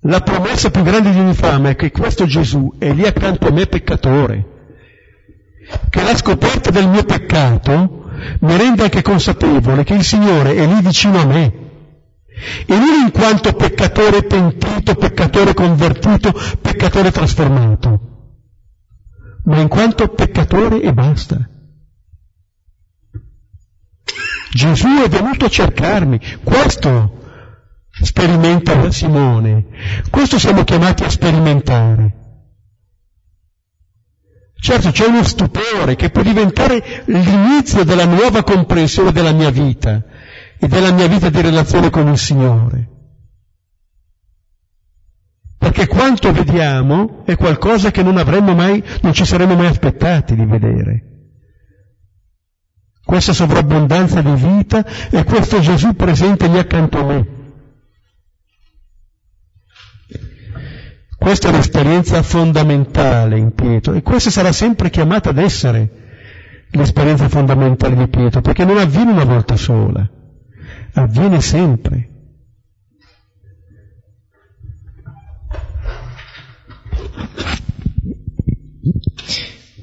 la 0.00 0.20
promessa 0.20 0.70
più 0.70 0.82
grande 0.82 1.12
di 1.12 1.18
ogni 1.20 1.34
fama 1.34 1.68
è 1.68 1.76
che 1.76 1.92
questo 1.92 2.26
Gesù 2.26 2.74
è 2.76 2.92
lì 2.92 3.06
accanto 3.06 3.46
a 3.46 3.52
me 3.52 3.66
peccatore, 3.66 4.46
che 5.88 6.02
la 6.02 6.16
scoperta 6.16 6.70
del 6.70 6.88
mio 6.88 7.04
peccato 7.04 8.10
mi 8.40 8.56
rende 8.56 8.82
anche 8.82 9.00
consapevole 9.00 9.84
che 9.84 9.94
il 9.94 10.02
Signore 10.02 10.56
è 10.56 10.66
lì 10.66 10.80
vicino 10.80 11.20
a 11.20 11.24
me. 11.24 11.52
E 12.66 12.76
non 12.76 13.00
in 13.04 13.12
quanto 13.12 13.52
peccatore 13.52 14.24
pentito, 14.24 14.96
peccatore 14.96 15.54
convertito, 15.54 16.34
peccatore 16.60 17.12
trasformato, 17.12 18.15
ma 19.46 19.60
in 19.60 19.68
quanto 19.68 20.08
peccatore 20.08 20.80
e 20.80 20.92
basta. 20.92 21.48
Gesù 24.52 24.88
è 25.04 25.08
venuto 25.08 25.44
a 25.44 25.48
cercarmi, 25.48 26.20
questo 26.42 27.24
sperimenta 28.02 28.90
Simone. 28.90 29.66
Questo 30.10 30.38
siamo 30.38 30.64
chiamati 30.64 31.04
a 31.04 31.10
sperimentare. 31.10 32.24
Certo 34.58 34.90
c'è 34.90 35.06
uno 35.06 35.22
stupore 35.22 35.96
che 35.96 36.10
può 36.10 36.22
diventare 36.22 37.04
l'inizio 37.06 37.84
della 37.84 38.06
nuova 38.06 38.42
comprensione 38.42 39.12
della 39.12 39.32
mia 39.32 39.50
vita 39.50 40.02
e 40.58 40.66
della 40.66 40.90
mia 40.90 41.06
vita 41.06 41.28
di 41.28 41.40
relazione 41.40 41.90
con 41.90 42.08
il 42.08 42.18
Signore. 42.18 42.95
Perché 45.66 45.88
quanto 45.88 46.30
vediamo 46.30 47.24
è 47.24 47.34
qualcosa 47.34 47.90
che 47.90 48.04
non 48.04 48.18
avremmo 48.18 48.54
mai, 48.54 48.80
non 49.02 49.12
ci 49.12 49.24
saremmo 49.24 49.56
mai 49.56 49.66
aspettati 49.66 50.36
di 50.36 50.44
vedere. 50.44 51.02
Questa 53.04 53.32
sovrabbondanza 53.32 54.22
di 54.22 54.30
vita 54.30 54.86
e 55.10 55.24
questo 55.24 55.58
Gesù 55.58 55.96
presente 55.96 56.46
lì 56.46 56.56
accanto 56.56 56.98
a 57.00 57.04
me. 57.04 57.26
Questa 61.18 61.48
è 61.48 61.50
un'esperienza 61.50 62.22
fondamentale 62.22 63.36
in 63.36 63.52
Pietro 63.52 63.94
e 63.94 64.02
questa 64.02 64.30
sarà 64.30 64.52
sempre 64.52 64.88
chiamata 64.88 65.30
ad 65.30 65.38
essere 65.38 65.90
l'esperienza 66.70 67.28
fondamentale 67.28 67.96
di 67.96 68.06
Pietro, 68.06 68.40
perché 68.40 68.64
non 68.64 68.78
avviene 68.78 69.10
una 69.10 69.24
volta 69.24 69.56
sola, 69.56 70.08
avviene 70.92 71.40
sempre. 71.40 72.10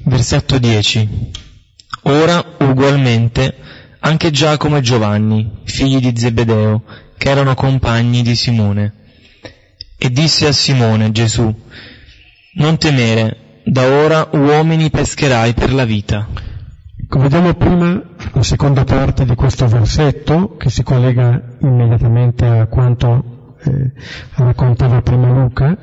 Versetto 0.04 0.58
10. 0.58 1.08
Ora 2.02 2.44
ugualmente 2.58 3.54
anche 4.00 4.30
Giacomo 4.30 4.76
e 4.76 4.80
Giovanni, 4.82 5.60
figli 5.64 5.98
di 5.98 6.14
Zebedeo, 6.14 6.82
che 7.16 7.30
erano 7.30 7.54
compagni 7.54 8.22
di 8.22 8.34
Simone, 8.34 8.92
e 9.96 10.10
disse 10.10 10.46
a 10.46 10.52
Simone 10.52 11.10
Gesù, 11.10 11.54
non 12.56 12.76
temere, 12.76 13.62
da 13.64 13.86
ora 13.86 14.28
uomini 14.32 14.90
pescherai 14.90 15.54
per 15.54 15.72
la 15.72 15.86
vita. 15.86 16.28
Come 17.08 17.24
vediamo 17.24 17.54
prima, 17.54 18.02
la 18.32 18.42
seconda 18.42 18.84
parte 18.84 19.24
di 19.24 19.34
questo 19.34 19.66
versetto, 19.66 20.56
che 20.58 20.68
si 20.68 20.82
collega 20.82 21.42
immediatamente 21.60 22.44
a 22.44 22.66
quanto 22.66 23.56
eh, 23.64 23.92
raccontava 24.34 25.00
prima 25.00 25.28
Luca, 25.28 25.76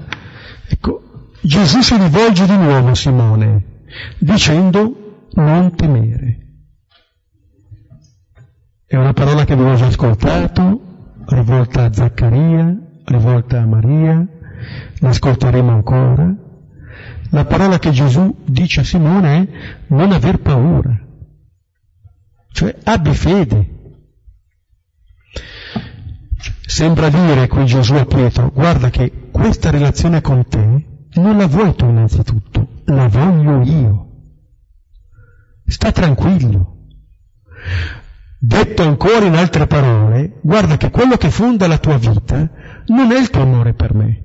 ecco, 0.67 1.10
Gesù 1.43 1.81
si 1.81 1.97
rivolge 1.97 2.45
di 2.45 2.55
nuovo 2.55 2.89
a 2.89 2.95
Simone, 2.95 3.83
dicendo 4.19 5.27
non 5.33 5.75
temere. 5.75 6.37
È 8.85 8.95
una 8.95 9.13
parola 9.13 9.43
che 9.43 9.53
avevo 9.53 9.73
già 9.73 9.87
ascoltato, 9.87 11.23
rivolta 11.25 11.85
a 11.85 11.93
Zaccaria, 11.93 12.77
rivolta 13.05 13.59
a 13.59 13.65
Maria, 13.65 14.23
l'ascolteremo 14.99 15.71
ancora. 15.71 16.31
La 17.31 17.45
parola 17.45 17.79
che 17.79 17.89
Gesù 17.89 18.43
dice 18.45 18.81
a 18.81 18.83
Simone 18.83 19.37
è 19.37 19.47
non 19.87 20.11
aver 20.11 20.41
paura, 20.41 20.95
cioè 22.51 22.75
abbi 22.83 23.15
fede. 23.15 23.79
Sembra 26.67 27.09
dire 27.09 27.47
qui 27.47 27.65
Gesù 27.65 27.95
a 27.95 28.05
Pietro, 28.05 28.51
guarda 28.53 28.91
che 28.91 29.29
questa 29.31 29.71
relazione 29.71 30.21
con 30.21 30.47
te 30.47 30.89
non 31.15 31.37
la 31.37 31.47
vuoi 31.47 31.75
tu 31.75 31.85
innanzitutto, 31.89 32.67
la 32.85 33.07
voglio 33.07 33.61
io. 33.61 34.07
Sta 35.65 35.91
tranquillo. 35.91 36.77
Detto 38.39 38.81
ancora 38.81 39.25
in 39.25 39.35
altre 39.35 39.67
parole, 39.67 40.39
guarda 40.41 40.77
che 40.77 40.89
quello 40.89 41.17
che 41.17 41.29
fonda 41.29 41.67
la 41.67 41.77
tua 41.77 41.97
vita 41.97 42.49
non 42.87 43.11
è 43.11 43.19
il 43.19 43.29
tuo 43.29 43.41
amore 43.41 43.73
per 43.73 43.93
me, 43.93 44.23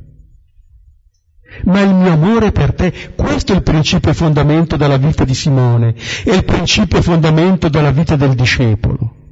ma 1.64 1.80
il 1.80 1.95
mio 1.95 2.12
amore 2.12 2.51
per 2.53 2.74
te. 2.74 3.12
Questo 3.14 3.53
è 3.53 3.57
il 3.57 3.62
principio 3.62 4.14
fondamento 4.14 4.76
della 4.76 4.97
vita 4.97 5.24
di 5.24 5.34
Simone, 5.34 5.95
è 6.24 6.32
il 6.32 6.45
principio 6.45 7.03
fondamento 7.03 7.68
della 7.68 7.91
vita 7.91 8.16
del 8.16 8.34
discepolo. 8.34 9.26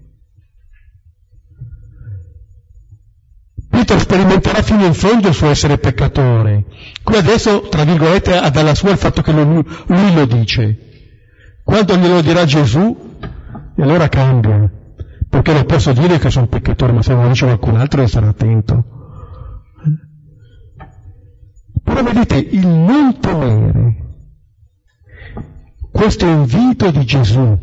Pietro 3.84 3.98
sperimenterà 3.98 4.62
fino 4.62 4.86
in 4.86 4.94
fondo 4.94 5.28
il 5.28 5.34
suo 5.34 5.50
essere 5.50 5.76
peccatore. 5.76 6.64
Qui 7.02 7.16
adesso, 7.16 7.68
tra 7.68 7.84
virgolette, 7.84 8.34
ha 8.34 8.48
dalla 8.48 8.74
sua 8.74 8.92
il 8.92 8.96
fatto 8.96 9.20
che 9.20 9.30
lui, 9.30 9.62
lui 9.88 10.14
lo 10.14 10.24
dice. 10.24 10.78
Quando 11.62 11.94
glielo 11.94 12.22
dirà 12.22 12.46
Gesù, 12.46 12.96
e 13.76 13.82
allora 13.82 14.08
cambia. 14.08 14.72
Perché 15.28 15.52
non 15.52 15.66
posso 15.66 15.92
dire 15.92 16.18
che 16.18 16.30
sono 16.30 16.46
peccatore, 16.46 16.92
ma 16.92 17.02
se 17.02 17.12
lo 17.12 17.28
dice 17.28 17.44
qualcun 17.44 17.76
altro 17.76 17.98
deve 17.98 18.08
stare 18.10 18.26
attento. 18.26 18.84
Però 21.82 22.02
vedete, 22.02 22.36
il 22.36 22.66
non 22.66 23.18
temere, 23.20 23.96
questo 25.92 26.24
invito 26.24 26.90
di 26.90 27.04
Gesù 27.04 27.58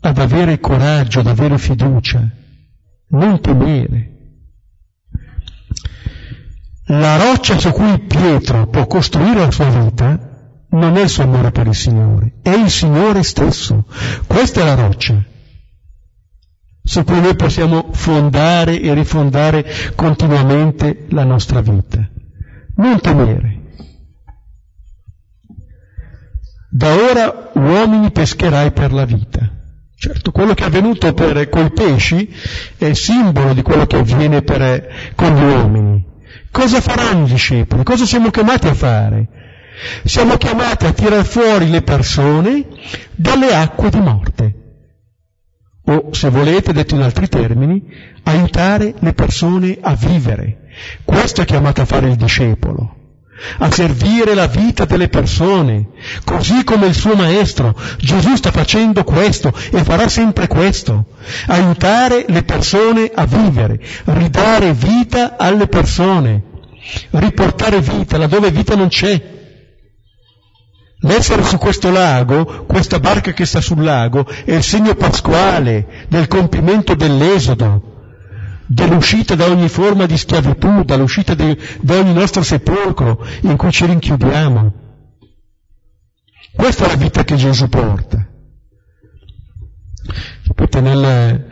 ad 0.00 0.18
avere 0.18 0.58
coraggio, 0.58 1.20
ad 1.20 1.28
avere 1.28 1.56
fiducia, 1.56 2.28
non 3.10 3.40
temere. 3.40 4.14
La 6.88 7.16
roccia 7.16 7.58
su 7.58 7.70
cui 7.72 7.98
Pietro 7.98 8.68
può 8.68 8.86
costruire 8.86 9.40
la 9.40 9.50
sua 9.50 9.68
vita 9.68 10.18
non 10.70 10.96
è 10.96 11.02
il 11.02 11.08
suo 11.08 11.24
amore 11.24 11.50
per 11.50 11.66
il 11.66 11.74
Signore, 11.74 12.34
è 12.42 12.50
il 12.50 12.70
Signore 12.70 13.22
stesso. 13.22 13.86
Questa 14.26 14.60
è 14.60 14.64
la 14.64 14.74
roccia 14.74 15.24
su 16.86 17.02
cui 17.02 17.20
noi 17.20 17.34
possiamo 17.34 17.88
fondare 17.90 18.80
e 18.80 18.94
rifondare 18.94 19.66
continuamente 19.96 21.06
la 21.08 21.24
nostra 21.24 21.60
vita. 21.60 22.08
Non 22.76 23.00
temere. 23.00 23.60
Da 26.70 26.94
ora 26.94 27.50
uomini 27.54 28.12
pescherai 28.12 28.70
per 28.70 28.92
la 28.92 29.04
vita. 29.04 29.50
Certo, 29.96 30.30
quello 30.30 30.54
che 30.54 30.62
è 30.62 30.66
avvenuto 30.66 31.12
per, 31.12 31.36
i 31.38 31.70
pesci 31.72 32.32
è 32.76 32.92
simbolo 32.92 33.52
di 33.52 33.62
quello 33.62 33.86
che 33.86 33.96
avviene 33.96 34.42
per, 34.42 35.12
con 35.16 35.34
gli 35.34 35.42
uomini. 35.42 36.14
Cosa 36.56 36.80
faranno 36.80 37.26
i 37.26 37.28
discepoli? 37.28 37.84
Cosa 37.84 38.06
siamo 38.06 38.30
chiamati 38.30 38.66
a 38.66 38.72
fare? 38.72 39.28
Siamo 40.04 40.38
chiamati 40.38 40.86
a 40.86 40.92
tirare 40.94 41.22
fuori 41.22 41.68
le 41.68 41.82
persone 41.82 42.64
dalle 43.14 43.54
acque 43.54 43.90
di 43.90 44.00
morte. 44.00 44.54
O, 45.84 46.14
se 46.14 46.30
volete, 46.30 46.72
detto 46.72 46.94
in 46.94 47.02
altri 47.02 47.28
termini, 47.28 47.82
aiutare 48.22 48.94
le 49.00 49.12
persone 49.12 49.76
a 49.82 49.94
vivere. 49.94 50.70
Questo 51.04 51.42
è 51.42 51.44
chiamato 51.44 51.82
a 51.82 51.84
fare 51.84 52.08
il 52.08 52.16
discepolo 52.16 53.05
a 53.58 53.70
servire 53.70 54.34
la 54.34 54.46
vita 54.46 54.84
delle 54.84 55.08
persone, 55.08 55.88
così 56.24 56.64
come 56.64 56.86
il 56.86 56.94
suo 56.94 57.14
maestro. 57.14 57.78
Gesù 57.98 58.36
sta 58.36 58.50
facendo 58.50 59.04
questo 59.04 59.52
e 59.70 59.84
farà 59.84 60.08
sempre 60.08 60.46
questo, 60.46 61.06
aiutare 61.46 62.24
le 62.28 62.42
persone 62.42 63.10
a 63.14 63.24
vivere, 63.26 63.80
ridare 64.04 64.72
vita 64.72 65.36
alle 65.36 65.66
persone, 65.66 66.42
riportare 67.10 67.80
vita 67.80 68.18
laddove 68.18 68.50
vita 68.50 68.74
non 68.74 68.88
c'è. 68.88 69.34
L'essere 71.00 71.44
su 71.44 71.58
questo 71.58 71.90
lago, 71.90 72.64
questa 72.66 72.98
barca 72.98 73.32
che 73.32 73.44
sta 73.44 73.60
sul 73.60 73.84
lago, 73.84 74.26
è 74.44 74.54
il 74.54 74.62
segno 74.62 74.94
pasquale 74.94 76.06
del 76.08 76.26
compimento 76.26 76.94
dell'esodo, 76.94 77.95
dell'uscita 78.66 79.34
da 79.34 79.46
ogni 79.46 79.68
forma 79.68 80.06
di 80.06 80.16
schiavitù, 80.16 80.82
dall'uscita 80.82 81.34
di, 81.34 81.56
da 81.80 81.98
ogni 81.98 82.12
nostro 82.12 82.42
sepolcro 82.42 83.24
in 83.42 83.56
cui 83.56 83.70
ci 83.70 83.86
rinchiudiamo. 83.86 84.84
Questa 86.54 86.84
è 86.84 86.88
la 86.88 86.96
vita 86.96 87.22
che 87.22 87.36
Gesù 87.36 87.68
porta. 87.68 88.26
Sapete, 90.44 90.80
nel, 90.80 91.44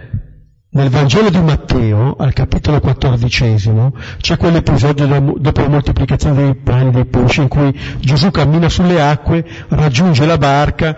nel 0.71 0.89
Vangelo 0.89 1.29
di 1.29 1.41
Matteo, 1.41 2.17
al 2.17 2.33
capitolo 2.33 2.81
quattordicesimo, 2.81 3.95
c'è 4.19 4.37
quell'episodio 4.37 5.07
dopo 5.39 5.61
la 5.61 5.69
moltiplicazione 5.69 6.43
dei 6.43 6.55
pani 6.55 6.89
e 6.89 6.93
dei 6.93 7.05
pesci 7.05 7.43
in 7.43 7.49
cui 7.49 7.79
Gesù 8.01 8.31
cammina 8.31 8.69
sulle 8.69 9.01
acque, 9.01 9.45
raggiunge 9.69 10.25
la 10.25 10.39
barca, 10.39 10.97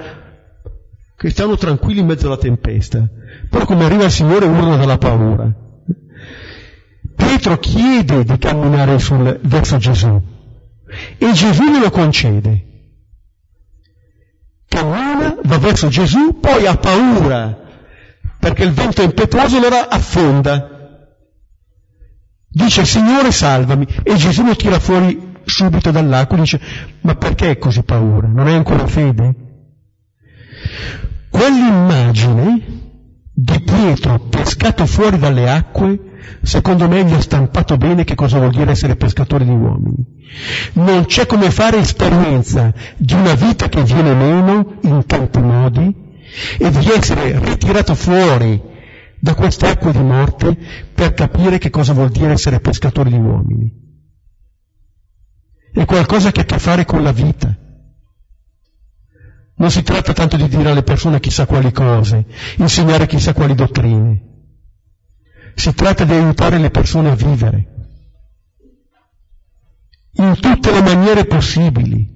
che 1.16 1.30
stanno 1.30 1.56
tranquilli 1.56 2.00
in 2.00 2.06
mezzo 2.06 2.26
alla 2.26 2.36
tempesta. 2.36 3.08
Però 3.50 3.64
come 3.64 3.84
arriva 3.84 4.04
il 4.04 4.10
Signore 4.10 4.46
urla 4.46 4.76
dalla 4.76 4.98
paura. 4.98 5.64
Pietro 7.16 7.58
chiede 7.58 8.24
di 8.24 8.38
camminare 8.38 8.98
sul, 8.98 9.40
verso 9.42 9.78
Gesù 9.78 10.22
e 11.18 11.32
Gesù 11.32 11.64
glielo 11.64 11.90
concede. 11.90 12.64
Cammina, 14.68 15.36
va 15.42 15.58
verso 15.58 15.88
Gesù, 15.88 16.38
poi 16.38 16.66
ha 16.66 16.76
paura 16.76 17.64
perché 18.38 18.62
il 18.62 18.72
vento 18.72 19.02
è 19.02 19.04
impetuoso 19.04 19.56
allora 19.56 19.88
affonda. 19.88 20.70
Dice 22.48 22.84
Signore 22.84 23.32
salvami 23.32 23.86
e 24.02 24.14
Gesù 24.14 24.44
lo 24.44 24.54
tira 24.54 24.78
fuori 24.78 25.34
subito 25.44 25.90
dall'acqua 25.90 26.36
e 26.36 26.40
dice 26.40 26.60
ma 27.00 27.14
perché 27.16 27.48
hai 27.48 27.58
così 27.58 27.82
paura? 27.82 28.28
Non 28.28 28.46
hai 28.46 28.54
ancora 28.54 28.86
fede? 28.86 29.34
Quell'immagine 31.30 32.84
di 33.32 33.60
Pietro 33.60 34.18
pescato 34.20 34.86
fuori 34.86 35.18
dalle 35.18 35.50
acque 35.50 36.15
secondo 36.42 36.88
me 36.88 37.04
gli 37.04 37.12
ha 37.12 37.20
stampato 37.20 37.76
bene 37.76 38.04
che 38.04 38.14
cosa 38.14 38.38
vuol 38.38 38.50
dire 38.50 38.70
essere 38.70 38.96
pescatore 38.96 39.44
di 39.44 39.50
uomini. 39.50 40.04
Non 40.74 41.06
c'è 41.06 41.26
come 41.26 41.50
fare 41.50 41.78
esperienza 41.78 42.72
di 42.96 43.14
una 43.14 43.34
vita 43.34 43.68
che 43.68 43.82
viene 43.82 44.14
meno 44.14 44.78
in 44.82 45.04
tanti 45.06 45.40
modi 45.40 46.04
e 46.58 46.70
di 46.70 46.90
essere 46.90 47.38
ritirato 47.38 47.94
fuori 47.94 48.60
da 49.18 49.34
queste 49.34 49.66
acque 49.66 49.92
di 49.92 50.02
morte 50.02 50.56
per 50.94 51.14
capire 51.14 51.58
che 51.58 51.70
cosa 51.70 51.92
vuol 51.92 52.10
dire 52.10 52.32
essere 52.32 52.60
pescatori 52.60 53.10
di 53.10 53.18
uomini. 53.18 53.84
È 55.72 55.84
qualcosa 55.84 56.30
che 56.30 56.40
ha 56.40 56.42
a 56.42 56.46
che 56.46 56.58
fare 56.58 56.84
con 56.84 57.02
la 57.02 57.12
vita. 57.12 57.54
Non 59.58 59.70
si 59.70 59.82
tratta 59.82 60.12
tanto 60.12 60.36
di 60.36 60.48
dire 60.48 60.70
alle 60.70 60.82
persone 60.82 61.18
chissà 61.18 61.46
quali 61.46 61.72
cose, 61.72 62.26
insegnare 62.56 63.06
chissà 63.06 63.32
quali 63.32 63.54
dottrine. 63.54 64.35
Si 65.58 65.72
tratta 65.74 66.04
di 66.04 66.12
aiutare 66.12 66.58
le 66.58 66.70
persone 66.70 67.10
a 67.10 67.14
vivere 67.14 67.74
in 70.16 70.38
tutte 70.38 70.70
le 70.70 70.82
maniere 70.82 71.24
possibili. 71.24 72.14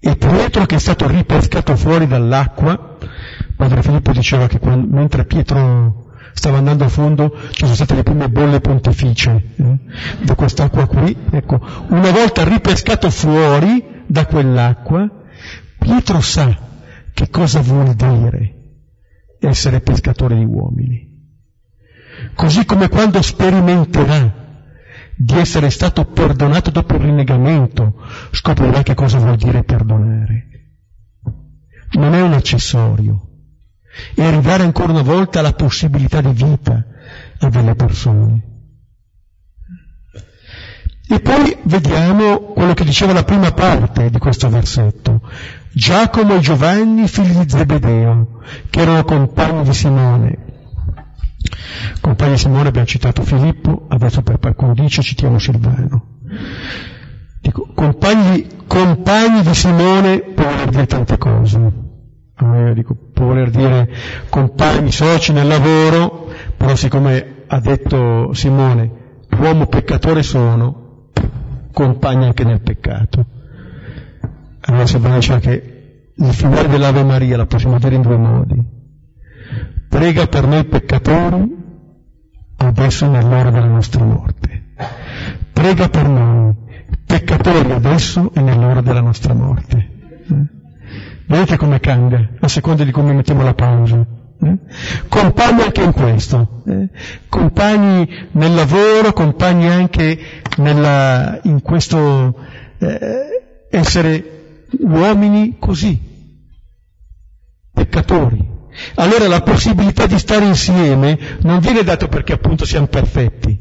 E 0.00 0.16
Pietro 0.16 0.64
che 0.64 0.76
è 0.76 0.78
stato 0.78 1.08
ripescato 1.08 1.76
fuori 1.76 2.06
dall'acqua, 2.06 2.96
Padre 3.56 3.82
Filippo 3.82 4.12
diceva 4.12 4.46
che 4.46 4.60
quando, 4.60 4.94
mentre 4.94 5.24
Pietro 5.24 6.06
stava 6.32 6.58
andando 6.58 6.84
a 6.84 6.88
fondo 6.88 7.36
ci 7.50 7.62
sono 7.62 7.74
state 7.74 7.96
le 7.96 8.04
prime 8.04 8.28
bolle 8.28 8.60
pontificie 8.60 9.54
eh, 9.56 9.78
da 10.22 10.36
quest'acqua 10.36 10.86
qui. 10.86 11.16
Ecco, 11.30 11.60
una 11.88 12.12
volta 12.12 12.44
ripescato 12.44 13.10
fuori 13.10 14.04
da 14.06 14.24
quell'acqua, 14.24 15.10
Pietro 15.78 16.20
sa 16.20 16.56
che 17.12 17.28
cosa 17.28 17.60
vuol 17.60 17.94
dire 17.94 18.57
essere 19.40 19.80
pescatore 19.80 20.36
di 20.36 20.44
uomini. 20.44 21.16
Così 22.34 22.64
come 22.64 22.88
quando 22.88 23.22
sperimenterà 23.22 24.46
di 25.16 25.34
essere 25.34 25.70
stato 25.70 26.04
perdonato 26.04 26.70
dopo 26.70 26.94
il 26.94 27.00
rinnegamento, 27.00 27.94
scoprirà 28.30 28.82
che 28.82 28.94
cosa 28.94 29.18
vuol 29.18 29.36
dire 29.36 29.64
perdonare. 29.64 30.46
Non 31.92 32.14
è 32.14 32.20
un 32.20 32.32
accessorio, 32.34 33.28
è 34.14 34.22
arrivare 34.22 34.62
ancora 34.62 34.92
una 34.92 35.02
volta 35.02 35.40
alla 35.40 35.54
possibilità 35.54 36.20
di 36.20 36.32
vita 36.32 36.84
a 37.38 37.48
delle 37.48 37.74
persone. 37.74 38.47
E 41.10 41.20
poi 41.20 41.56
vediamo 41.62 42.38
quello 42.52 42.74
che 42.74 42.84
diceva 42.84 43.14
la 43.14 43.24
prima 43.24 43.50
parte 43.52 44.10
di 44.10 44.18
questo 44.18 44.50
versetto. 44.50 45.22
Giacomo 45.72 46.34
e 46.34 46.40
Giovanni, 46.40 47.08
figli 47.08 47.32
di 47.32 47.48
Zebedeo, 47.48 48.40
che 48.68 48.80
erano 48.80 49.04
compagni 49.04 49.62
di 49.62 49.72
Simone. 49.72 50.38
Compagni 52.02 52.32
di 52.32 52.38
Simone 52.38 52.68
abbiamo 52.68 52.86
citato 52.86 53.22
Filippo, 53.22 53.86
adesso 53.88 54.20
per 54.20 54.38
qualcuno 54.38 54.74
dice 54.74 55.00
citiamo 55.00 55.38
Silvano. 55.38 56.04
Dico, 57.40 57.68
compagni, 57.74 58.46
compagni 58.66 59.40
di 59.42 59.54
Simone 59.54 60.20
può 60.20 60.44
voler 60.44 60.68
dire 60.68 60.86
tante 60.86 61.16
cose. 61.16 61.72
Eh, 62.38 62.74
dico, 62.74 62.94
può 63.14 63.26
voler 63.26 63.48
dire 63.48 63.88
compagni, 64.28 64.92
soci 64.92 65.32
nel 65.32 65.46
lavoro, 65.46 66.30
però 66.54 66.74
siccome 66.74 67.44
ha 67.46 67.60
detto 67.60 68.34
Simone, 68.34 68.90
uomo 69.38 69.66
peccatore 69.66 70.22
sono, 70.22 70.87
compagni 71.78 72.24
anche 72.24 72.44
nel 72.44 72.60
peccato. 72.60 73.26
Allora 74.60 74.86
Silvano 74.86 75.14
diceva 75.14 75.38
che 75.38 76.12
il 76.14 76.32
finale 76.32 76.68
dell'Ave 76.68 77.04
Maria 77.04 77.36
la 77.36 77.46
possiamo 77.46 77.78
dire 77.78 77.94
in 77.94 78.02
due 78.02 78.16
modi 78.16 78.76
prega 79.88 80.26
per 80.26 80.46
noi 80.46 80.64
peccatori, 80.64 81.56
adesso 82.58 83.06
è 83.06 83.08
nell'ora 83.08 83.50
della 83.50 83.66
nostra 83.66 84.04
morte. 84.04 84.62
Prega 85.52 85.88
per 85.88 86.08
noi, 86.08 86.54
peccatori 87.06 87.72
adesso 87.72 88.30
e 88.34 88.40
nell'ora 88.40 88.80
della 88.80 89.00
nostra 89.00 89.34
morte. 89.34 89.76
Eh? 90.30 90.56
Vedete 91.26 91.56
come 91.56 91.80
cambia, 91.80 92.28
a 92.38 92.48
seconda 92.48 92.84
di 92.84 92.90
come 92.90 93.12
mettiamo 93.12 93.42
la 93.42 93.54
pausa. 93.54 94.06
Eh? 94.40 94.56
Compagni 95.08 95.62
anche 95.62 95.82
in 95.82 95.92
questo, 95.92 96.62
eh? 96.66 96.88
compagni 97.28 98.28
nel 98.32 98.54
lavoro, 98.54 99.12
compagni 99.12 99.66
anche 99.66 100.18
nella, 100.58 101.40
in 101.42 101.60
questo 101.60 102.38
eh, 102.78 103.66
essere 103.68 104.66
uomini 104.78 105.56
così, 105.58 106.00
peccatori. 107.72 108.56
Allora 108.94 109.26
la 109.26 109.42
possibilità 109.42 110.06
di 110.06 110.18
stare 110.18 110.44
insieme 110.44 111.18
non 111.40 111.58
viene 111.58 111.82
dato 111.82 112.06
perché 112.06 112.34
appunto 112.34 112.64
siamo 112.64 112.86
perfetti, 112.86 113.58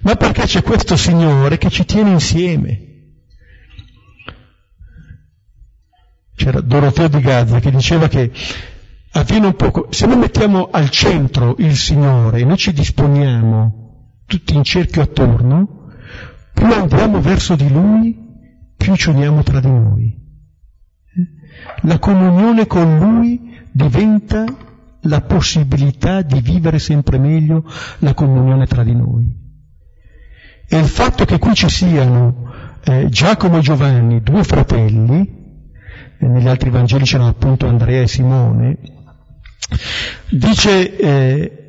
ma 0.00 0.16
perché 0.16 0.42
c'è 0.42 0.62
questo 0.62 0.96
Signore 0.96 1.56
che 1.56 1.70
ci 1.70 1.84
tiene 1.84 2.10
insieme. 2.10 2.88
C'era 6.34 6.60
Doroteo 6.60 7.06
di 7.06 7.20
Gazza 7.20 7.60
che 7.60 7.70
diceva 7.70 8.08
che 8.08 8.32
avviene 9.14 9.46
un 9.46 9.54
poco, 9.54 9.86
se 9.90 10.06
noi 10.06 10.16
mettiamo 10.16 10.68
al 10.70 10.90
centro 10.90 11.54
il 11.58 11.76
Signore 11.76 12.40
e 12.40 12.44
noi 12.44 12.56
ci 12.56 12.72
disponiamo 12.72 14.22
tutti 14.26 14.54
in 14.54 14.64
cerchio 14.64 15.02
attorno, 15.02 15.90
più 16.52 16.72
andiamo 16.72 17.20
verso 17.20 17.54
di 17.54 17.70
Lui, 17.70 18.16
più 18.76 18.94
ci 18.96 19.10
uniamo 19.10 19.42
tra 19.42 19.60
di 19.60 19.70
noi. 19.70 20.22
La 21.82 21.98
comunione 21.98 22.66
con 22.66 22.98
Lui 22.98 23.56
diventa 23.70 24.44
la 25.02 25.20
possibilità 25.20 26.22
di 26.22 26.40
vivere 26.40 26.78
sempre 26.78 27.18
meglio 27.18 27.64
la 27.98 28.14
comunione 28.14 28.66
tra 28.66 28.82
di 28.82 28.94
noi. 28.94 29.42
E 30.66 30.78
il 30.78 30.86
fatto 30.86 31.24
che 31.24 31.38
qui 31.38 31.54
ci 31.54 31.68
siano 31.68 32.50
eh, 32.82 33.08
Giacomo 33.08 33.58
e 33.58 33.60
Giovanni, 33.60 34.22
due 34.22 34.42
fratelli, 34.42 35.42
e 36.18 36.26
negli 36.26 36.48
altri 36.48 36.70
Vangeli 36.70 37.04
c'erano 37.04 37.28
appunto 37.28 37.66
Andrea 37.66 38.02
e 38.02 38.08
Simone, 38.08 38.78
dice 40.34 40.96
eh, 40.96 41.64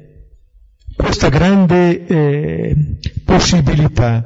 questa 0.96 1.30
grande 1.30 2.06
eh, 2.08 2.98
possibilità 3.24 4.26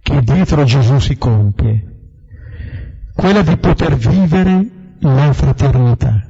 che 0.00 0.20
dietro 0.22 0.64
Gesù 0.64 0.98
si 0.98 1.16
compie, 1.16 1.86
quella 3.14 3.42
di 3.42 3.56
poter 3.56 3.96
vivere 3.96 4.96
la 5.00 5.32
fraternità. 5.32 6.28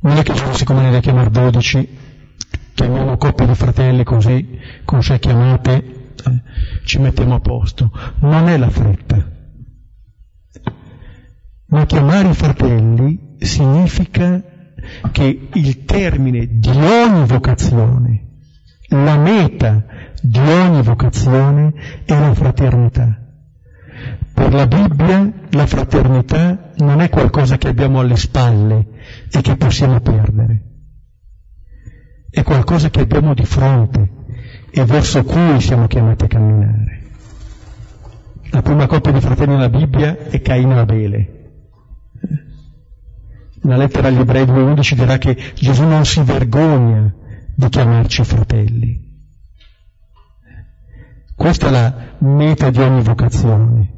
Non 0.00 0.16
è 0.16 0.22
che 0.22 0.34
Gesù, 0.34 0.52
siccome 0.52 0.82
ne 0.82 0.90
deve 0.90 1.00
chiamare 1.00 1.30
dodici, 1.30 1.88
chiamiamo 2.74 3.16
coppie 3.16 3.46
di 3.46 3.54
fratelli 3.54 4.04
così, 4.04 4.58
con 4.84 5.02
sei 5.02 5.18
chiamate, 5.18 5.74
eh, 5.74 6.42
ci 6.84 6.98
mettiamo 6.98 7.34
a 7.34 7.40
posto. 7.40 7.90
Non 8.20 8.48
è 8.48 8.56
la 8.56 8.70
fretta. 8.70 9.34
Ma 11.68 11.86
chiamare 11.86 12.28
i 12.28 12.34
fratelli 12.34 13.36
significa 13.38 14.54
che 15.12 15.48
il 15.52 15.84
termine 15.84 16.46
di 16.58 16.70
ogni 16.70 17.26
vocazione, 17.26 18.26
la 18.88 19.16
meta 19.16 19.84
di 20.22 20.38
ogni 20.38 20.82
vocazione 20.82 21.72
è 22.04 22.18
la 22.18 22.34
fraternità. 22.34 23.20
Per 24.34 24.52
la 24.52 24.66
Bibbia 24.66 25.32
la 25.50 25.66
fraternità 25.66 26.72
non 26.76 27.00
è 27.00 27.08
qualcosa 27.08 27.56
che 27.56 27.68
abbiamo 27.68 28.00
alle 28.00 28.16
spalle 28.16 28.86
e 29.30 29.40
che 29.40 29.56
possiamo 29.56 30.00
perdere, 30.00 30.62
è 32.30 32.42
qualcosa 32.42 32.90
che 32.90 33.00
abbiamo 33.00 33.32
di 33.32 33.44
fronte 33.46 34.10
e 34.70 34.84
verso 34.84 35.24
cui 35.24 35.60
siamo 35.60 35.86
chiamati 35.86 36.24
a 36.24 36.28
camminare. 36.28 37.02
la 38.50 38.62
prima 38.62 38.86
coppia 38.86 39.12
di 39.12 39.20
fratelli 39.20 39.52
nella 39.54 39.68
Bibbia 39.70 40.18
è 40.28 40.40
Caino 40.40 40.76
e 40.76 40.78
Abele. 40.78 41.35
Una 43.66 43.78
lettera 43.78 44.06
agli 44.06 44.20
ebrei 44.20 44.44
2.11 44.44 44.94
dirà 44.94 45.18
che 45.18 45.36
Gesù 45.56 45.82
non 45.82 46.04
si 46.04 46.22
vergogna 46.22 47.12
di 47.52 47.68
chiamarci 47.68 48.22
fratelli. 48.22 49.04
Questa 51.34 51.66
è 51.66 51.70
la 51.72 51.94
meta 52.18 52.70
di 52.70 52.78
ogni 52.78 53.02
vocazione, 53.02 53.90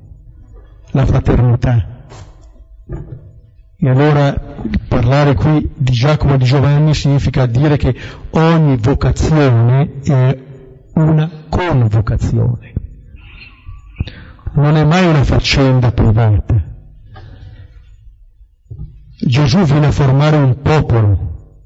la 0.93 1.05
fraternità. 1.05 2.07
E 3.77 3.89
allora 3.91 4.35
parlare 4.89 5.35
qui 5.35 5.71
di 5.77 5.93
Giacomo 5.93 6.33
e 6.33 6.39
di 6.39 6.47
Giovanni 6.47 6.95
significa 6.95 7.45
dire 7.45 7.77
che 7.77 7.95
ogni 8.31 8.79
vocazione 8.79 10.01
è 10.03 10.39
una 10.95 11.31
convocazione. 11.51 12.73
Non 14.55 14.77
è 14.77 14.85
mai 14.87 15.07
una 15.07 15.25
faccenda 15.25 15.93
privata. 15.93 16.68
Gesù 19.21 19.59
viene 19.65 19.87
a 19.87 19.93
formare 19.93 20.37
un 20.37 20.61
popolo, 20.63 21.57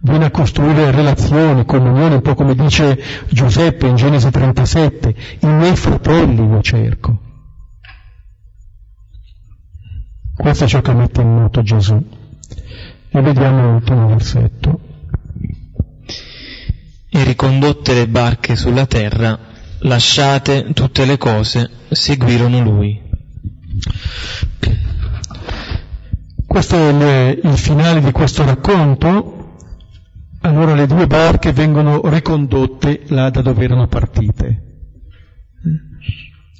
viene 0.00 0.24
a 0.26 0.30
costruire 0.30 0.90
relazioni, 0.90 1.64
comunioni, 1.64 2.14
un 2.14 2.22
po' 2.22 2.34
come 2.34 2.54
dice 2.54 3.00
Giuseppe 3.28 3.86
in 3.86 3.94
Genesi 3.94 4.28
37, 4.30 5.14
i 5.40 5.46
miei 5.46 5.76
fratelli 5.76 6.44
io 6.44 6.60
cerco. 6.62 7.20
Questo 10.34 10.64
è 10.64 10.66
ciò 10.66 10.80
che 10.82 10.92
mette 10.92 11.22
in 11.22 11.32
moto 11.34 11.62
Gesù. 11.62 11.94
E 13.08 13.20
vediamo 13.20 13.70
l'ultimo 13.72 14.08
versetto. 14.08 14.80
E 17.08 17.24
ricondotte 17.24 17.94
le 17.94 18.08
barche 18.08 18.56
sulla 18.56 18.84
terra, 18.84 19.38
lasciate 19.80 20.72
tutte 20.74 21.06
le 21.06 21.16
cose, 21.16 21.70
seguirono 21.88 22.60
lui. 22.60 23.00
Questo 26.46 26.76
è 26.76 26.88
il, 26.88 27.40
il 27.42 27.58
finale 27.58 28.00
di 28.00 28.12
questo 28.12 28.44
racconto. 28.44 29.54
Allora 30.42 30.74
le 30.74 30.86
due 30.86 31.06
barche 31.06 31.52
vengono 31.52 32.00
ricondotte 32.08 33.02
là 33.08 33.30
da 33.30 33.42
dove 33.42 33.64
erano 33.64 33.88
partite. 33.88 34.62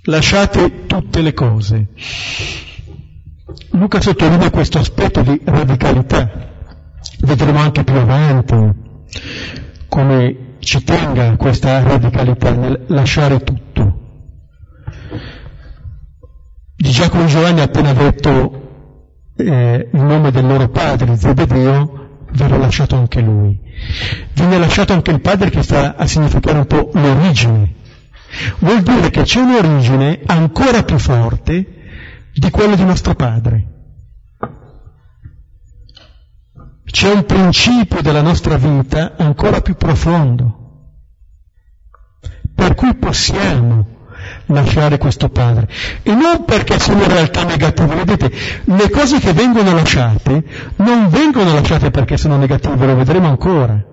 Lasciate 0.05 0.87
tutte 0.87 1.21
le 1.23 1.33
cose. 1.33 1.89
Luca 3.71 4.01
sottolinea 4.01 4.51
questo 4.51 4.79
aspetto 4.79 5.23
di 5.23 5.41
radicalità. 5.45 6.55
Vedremo 7.21 7.59
anche 7.59 7.85
più 7.85 7.95
avanti 7.95 8.55
come 9.89 10.57
ci 10.59 10.83
tenga 10.83 11.37
questa 11.37 11.83
radicalità 11.83 12.53
nel 12.53 12.85
lasciare 12.89 13.43
tutto. 13.43 14.01
Di 16.77 16.91
Giacomo 16.91 17.27
Giovanni 17.27 17.61
ha 17.61 17.65
appena 17.65 17.93
detto 17.93 18.66
eh, 19.37 19.89
il 19.93 20.01
nome 20.01 20.31
del 20.31 20.47
loro 20.47 20.69
padre, 20.69 21.17
Zebedeo, 21.17 22.25
verrà 22.33 22.57
lasciato 22.57 22.97
anche 22.97 23.21
lui. 23.21 23.59
Viene 24.33 24.59
lasciato 24.59 24.93
anche 24.93 25.11
il 25.11 25.21
padre 25.21 25.51
che 25.51 25.63
sta 25.63 25.97
a 25.97 26.07
significare 26.07 26.59
un 26.59 26.67
po' 26.67 26.91
l'origine. 26.95 27.75
Vuol 28.59 28.83
dire 28.83 29.11
che 29.11 29.23
c'è 29.23 29.41
un'origine 29.41 30.21
ancora 30.27 30.83
più 30.83 30.99
forte 30.99 31.75
di 32.35 32.51
quella 32.51 32.75
di 32.75 32.85
nostro 32.85 33.15
padre. 33.15 33.75
C'è 36.85 37.13
un 37.13 37.25
principio 37.25 38.01
della 38.01 38.23
nostra 38.23 38.57
vita 38.57 39.15
ancora 39.17 39.61
più 39.61 39.75
profondo, 39.75 40.65
per 42.55 42.75
cui 42.75 42.95
possiamo 42.95 43.96
lasciare 44.47 44.99
questo 44.99 45.29
padre. 45.29 45.69
E 46.03 46.15
non 46.15 46.45
perché 46.45 46.79
sono 46.79 47.03
in 47.03 47.09
realtà 47.09 47.45
negative. 47.45 47.95
Vedete, 48.05 48.33
le 48.65 48.91
cose 48.91 49.19
che 49.19 49.33
vengono 49.33 49.73
lasciate 49.73 50.45
non 50.77 51.09
vengono 51.09 51.53
lasciate 51.55 51.91
perché 51.91 52.17
sono 52.17 52.37
negative, 52.37 52.87
lo 52.87 52.97
vedremo 52.97 53.29
ancora. 53.29 53.85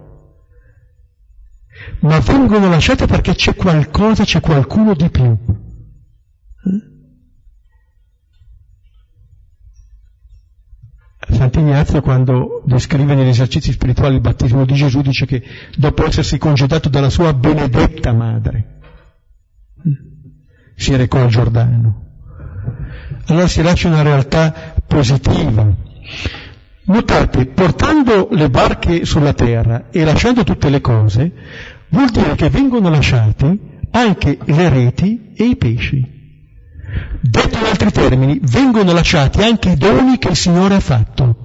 Ma 1.99 2.19
vengono 2.19 2.69
lasciate 2.69 3.05
perché 3.05 3.33
c'è 3.33 3.55
qualcosa, 3.55 4.23
c'è 4.23 4.39
qualcuno 4.39 4.93
di 4.93 5.09
più. 5.09 5.37
Sant'Ignazio 11.29 12.01
quando 12.01 12.61
descrive 12.65 13.15
negli 13.15 13.29
esercizi 13.29 13.71
spirituali 13.71 14.15
il 14.15 14.21
battesimo 14.21 14.65
di 14.65 14.73
Gesù 14.73 15.01
dice 15.01 15.25
che 15.25 15.41
dopo 15.75 16.05
essersi 16.05 16.37
congedato 16.37 16.89
dalla 16.89 17.09
sua 17.09 17.33
benedetta 17.33 18.13
madre, 18.13 18.81
si 20.75 20.95
recò 20.95 21.21
al 21.21 21.29
Giordano. 21.29 22.01
Allora 23.27 23.47
si 23.47 23.61
lascia 23.61 23.87
una 23.87 24.01
realtà 24.01 24.75
positiva. 24.85 25.65
Notate, 26.85 27.45
portando 27.45 28.27
le 28.31 28.49
barche 28.49 29.05
sulla 29.05 29.33
terra 29.33 29.89
e 29.89 30.03
lasciando 30.03 30.43
tutte 30.43 30.69
le 30.69 30.81
cose, 30.81 31.31
vuol 31.89 32.09
dire 32.09 32.35
che 32.35 32.49
vengono 32.49 32.89
lasciati 32.89 33.59
anche 33.91 34.37
le 34.43 34.69
reti 34.69 35.31
e 35.35 35.45
i 35.45 35.55
pesci. 35.55 36.21
Detto 37.21 37.57
in 37.57 37.63
altri 37.63 37.91
termini, 37.91 38.39
vengono 38.41 38.91
lasciati 38.91 39.41
anche 39.41 39.69
i 39.69 39.77
doni 39.77 40.17
che 40.17 40.29
il 40.29 40.35
Signore 40.35 40.75
ha 40.75 40.79
fatto. 40.79 41.43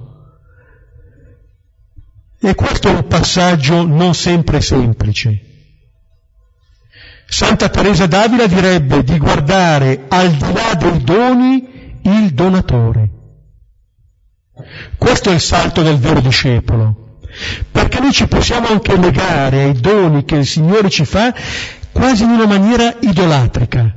E 2.41 2.55
questo 2.55 2.89
è 2.89 2.93
un 2.93 3.07
passaggio 3.07 3.85
non 3.85 4.13
sempre 4.13 4.61
semplice. 4.61 5.41
Santa 7.29 7.69
Teresa 7.69 8.07
d'Avila 8.07 8.47
direbbe 8.47 9.03
di 9.03 9.19
guardare 9.19 10.05
al 10.07 10.31
di 10.31 10.51
là 10.51 10.73
dei 10.73 11.03
doni 11.03 11.99
il 12.01 12.33
donatore. 12.33 13.09
Questo 14.97 15.29
è 15.29 15.33
il 15.33 15.39
salto 15.39 15.83
del 15.83 15.97
vero 15.97 16.21
discepolo, 16.21 17.19
perché 17.71 17.99
noi 17.99 18.11
ci 18.11 18.27
possiamo 18.27 18.67
anche 18.67 18.97
legare 18.97 19.63
ai 19.63 19.79
doni 19.79 20.25
che 20.25 20.37
il 20.37 20.45
Signore 20.45 20.89
ci 20.89 21.05
fa 21.05 21.33
quasi 21.91 22.23
in 22.23 22.31
una 22.31 22.47
maniera 22.47 22.95
idolatrica, 22.99 23.95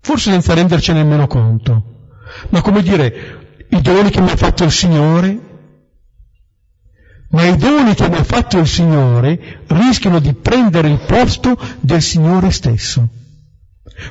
forse 0.00 0.30
senza 0.30 0.52
rendercene 0.52 1.02
nemmeno 1.02 1.26
conto, 1.26 2.10
ma 2.50 2.60
come 2.60 2.82
dire, 2.82 3.66
i 3.70 3.80
doni 3.80 4.10
che 4.10 4.20
mi 4.20 4.30
ha 4.30 4.36
fatto 4.36 4.62
il 4.64 4.70
Signore, 4.70 5.53
ma 7.34 7.46
i 7.46 7.56
doni 7.56 7.94
che 7.94 8.08
mi 8.08 8.14
ha 8.14 8.22
fatto 8.22 8.58
il 8.58 8.66
Signore 8.66 9.64
rischiano 9.66 10.20
di 10.20 10.32
prendere 10.34 10.88
il 10.88 11.00
posto 11.00 11.58
del 11.80 12.00
Signore 12.00 12.52
stesso. 12.52 13.08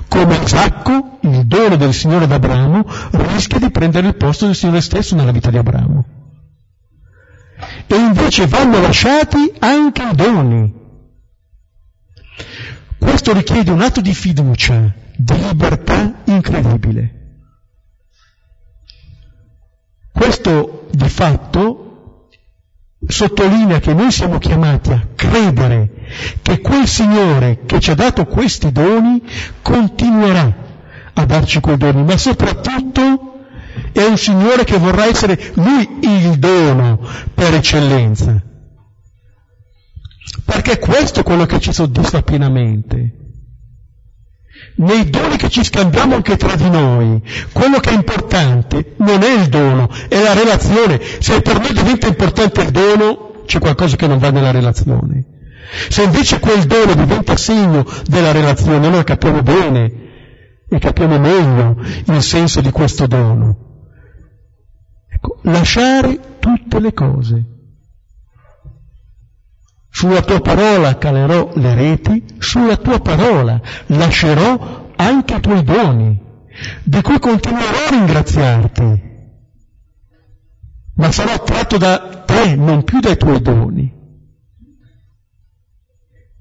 Come 0.09 0.35
Isacco, 0.43 1.19
il 1.21 1.45
dono 1.45 1.77
del 1.77 1.93
Signore 1.93 2.25
ad 2.25 2.33
Abramo, 2.33 2.85
rischia 3.11 3.59
di 3.59 3.71
prendere 3.71 4.07
il 4.07 4.15
posto 4.15 4.45
del 4.45 4.55
Signore 4.55 4.81
stesso 4.81 5.15
nella 5.15 5.31
vita 5.31 5.49
di 5.49 5.57
Abramo. 5.57 6.05
E 7.87 7.95
invece 7.95 8.45
vanno 8.45 8.81
lasciati 8.81 9.53
anche 9.59 10.03
i 10.03 10.15
doni. 10.15 10.73
Questo 12.99 13.31
richiede 13.31 13.71
un 13.71 13.81
atto 13.81 14.01
di 14.01 14.13
fiducia, 14.13 14.93
di 15.15 15.47
libertà 15.47 16.23
incredibile. 16.25 17.21
Questo 20.11 20.87
di 20.91 21.09
fatto 21.09 21.82
sottolinea 23.07 23.79
che 23.79 23.93
noi 23.93 24.11
siamo 24.11 24.37
chiamati 24.37 24.91
a 24.91 25.07
credere 25.15 25.89
che 26.41 26.59
quel 26.59 26.87
Signore 26.87 27.59
che 27.65 27.79
ci 27.79 27.91
ha 27.91 27.95
dato 27.95 28.25
questi 28.25 28.71
doni 28.71 29.21
continuerà 29.61 30.61
a 31.13 31.25
darci 31.25 31.59
quei 31.59 31.77
doni, 31.77 32.03
ma 32.03 32.17
soprattutto 32.17 33.45
è 33.91 34.03
un 34.03 34.17
Signore 34.17 34.63
che 34.63 34.77
vorrà 34.77 35.05
essere 35.05 35.51
Lui 35.53 35.99
il 36.01 36.37
dono 36.37 36.99
per 37.33 37.53
eccellenza. 37.53 38.41
Perché 40.45 40.79
questo 40.79 41.21
è 41.21 41.23
quello 41.23 41.45
che 41.45 41.59
ci 41.59 41.71
soddisfa 41.71 42.21
pienamente 42.21 43.22
nei 44.75 45.09
doni 45.09 45.37
che 45.37 45.49
ci 45.49 45.63
scambiamo 45.63 46.15
anche 46.15 46.37
tra 46.37 46.55
di 46.55 46.69
noi. 46.69 47.21
Quello 47.51 47.79
che 47.79 47.91
è 47.91 47.93
importante 47.93 48.93
non 48.97 49.21
è 49.21 49.33
il 49.33 49.47
dono, 49.47 49.89
è 50.07 50.21
la 50.21 50.33
relazione. 50.33 50.99
Se 51.19 51.41
per 51.41 51.59
noi 51.59 51.73
diventa 51.73 52.07
importante 52.07 52.61
il 52.61 52.71
dono, 52.71 53.43
c'è 53.45 53.59
qualcosa 53.59 53.95
che 53.95 54.07
non 54.07 54.17
va 54.17 54.31
nella 54.31 54.51
relazione. 54.51 55.25
Se 55.89 56.03
invece 56.03 56.39
quel 56.39 56.65
dono 56.65 56.93
diventa 56.93 57.35
segno 57.35 57.85
della 58.05 58.31
relazione, 58.31 58.85
allora 58.85 59.03
capiamo 59.03 59.41
bene 59.41 60.01
e 60.69 60.79
capiamo 60.79 61.19
meglio 61.19 61.77
il 62.05 62.21
senso 62.21 62.61
di 62.61 62.71
questo 62.71 63.07
dono. 63.07 63.57
Ecco, 65.09 65.39
lasciare 65.43 66.19
tutte 66.39 66.79
le 66.79 66.93
cose. 66.93 67.52
Sulla 69.95 70.23
tua 70.23 70.41
parola 70.41 70.97
calerò 70.97 71.51
le 71.53 71.75
reti, 71.75 72.25
sulla 72.39 72.77
tua 72.77 72.99
parola 72.99 73.61
lascerò 73.85 74.91
anche 74.95 75.35
i 75.35 75.39
tuoi 75.39 75.63
doni, 75.63 76.19
di 76.83 77.01
cui 77.03 77.19
continuerò 77.19 77.85
a 77.85 77.89
ringraziarti, 77.91 79.01
ma 80.95 81.11
sarò 81.11 81.43
tratto 81.43 81.77
da 81.77 82.23
te, 82.25 82.55
non 82.55 82.83
più 82.83 82.99
dai 83.01 83.15
tuoi 83.17 83.39
doni. 83.39 83.93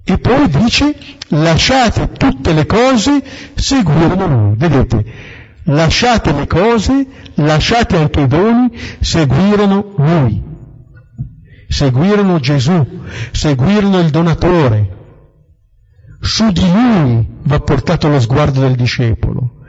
E 0.05 0.19
poi 0.19 0.49
dice, 0.49 0.97
lasciate 1.29 2.11
tutte 2.13 2.55
le 2.55 2.65
cose, 2.65 3.23
seguirono 3.55 4.27
lui. 4.27 4.57
Vedete, 4.57 5.05
lasciate 5.65 6.33
le 6.33 6.47
cose, 6.47 7.07
lasciate 7.35 7.99
anche 7.99 8.23
i 8.23 8.27
doni, 8.27 8.71
seguirono 9.01 9.93
lui. 9.99 10.52
Seguirono 11.73 12.39
Gesù, 12.39 12.87
seguirono 13.31 13.99
il 14.01 14.11
donatore. 14.11 14.97
Su 16.21 16.53
di 16.53 16.71
lui 16.71 17.27
va 17.45 17.61
portato 17.61 18.09
lo 18.09 18.21
sguardo 18.21 18.61
del 18.61 18.75
discepolo. 18.75 19.63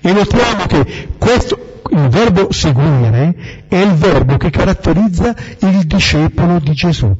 E 0.00 0.12
notiamo 0.12 0.66
che 0.66 1.08
questo, 1.18 1.82
il 1.90 2.08
verbo 2.10 2.52
seguire 2.52 3.66
è 3.68 3.76
il 3.76 3.92
verbo 3.94 4.36
che 4.36 4.50
caratterizza 4.50 5.34
il 5.58 5.84
discepolo 5.84 6.60
di 6.60 6.72
Gesù. 6.74 7.16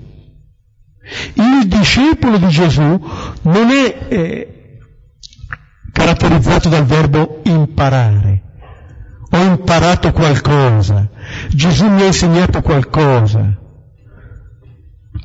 Il 1.34 1.66
discepolo 1.66 2.38
di 2.38 2.48
Gesù 2.48 2.80
non 3.42 3.70
è 3.70 4.06
eh, 4.08 4.78
caratterizzato 5.92 6.68
dal 6.68 6.84
verbo 6.84 7.40
imparare. 7.42 8.42
Ho 9.30 9.42
imparato 9.42 10.12
qualcosa, 10.12 11.08
Gesù 11.48 11.88
mi 11.88 12.02
ha 12.02 12.06
insegnato 12.06 12.62
qualcosa. 12.62 13.66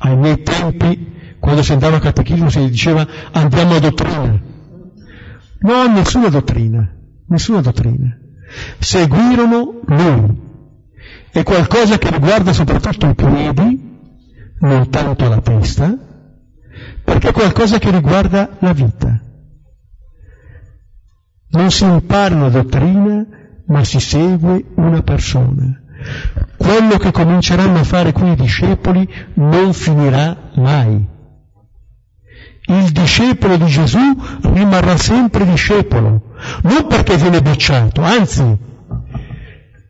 Ai 0.04 0.16
miei 0.18 0.42
tempi, 0.42 1.12
quando 1.40 1.62
si 1.62 1.72
andava 1.72 1.96
a 1.96 2.00
catechismo, 2.00 2.50
si 2.50 2.68
diceva 2.68 3.06
andiamo 3.32 3.76
a 3.76 3.80
dottrina. 3.80 4.42
No, 5.60 5.86
nessuna 5.86 6.28
dottrina, 6.28 6.94
nessuna 7.26 7.62
dottrina. 7.62 8.14
Seguirono 8.78 9.80
lui. 9.86 10.42
È 11.30 11.42
qualcosa 11.42 11.96
che 11.96 12.10
riguarda 12.10 12.52
soprattutto 12.52 13.06
i 13.06 13.14
piedi, 13.14 13.98
non 14.60 14.90
tanto 14.90 15.26
la 15.26 15.40
testa, 15.40 15.96
perché 17.02 17.28
è 17.30 17.32
qualcosa 17.32 17.78
che 17.78 17.90
riguarda 17.90 18.58
la 18.60 18.72
vita. 18.74 19.20
Non 21.48 21.70
si 21.70 21.84
impara 21.84 22.34
una 22.34 22.50
dottrina, 22.50 23.26
ma 23.68 23.82
si 23.84 24.00
segue 24.00 24.66
una 24.76 25.00
persona. 25.00 25.80
Quello 26.56 26.96
che 26.96 27.10
cominceranno 27.10 27.78
a 27.80 27.84
fare 27.84 28.12
qui 28.12 28.30
i 28.32 28.36
discepoli 28.36 29.08
non 29.34 29.72
finirà 29.72 30.50
mai. 30.56 31.12
Il 32.66 32.90
discepolo 32.92 33.56
di 33.56 33.66
Gesù 33.66 33.98
rimarrà 34.42 34.96
sempre 34.96 35.44
discepolo, 35.44 36.34
non 36.62 36.86
perché 36.88 37.16
viene 37.16 37.42
bocciato, 37.42 38.02
anzi, 38.02 38.42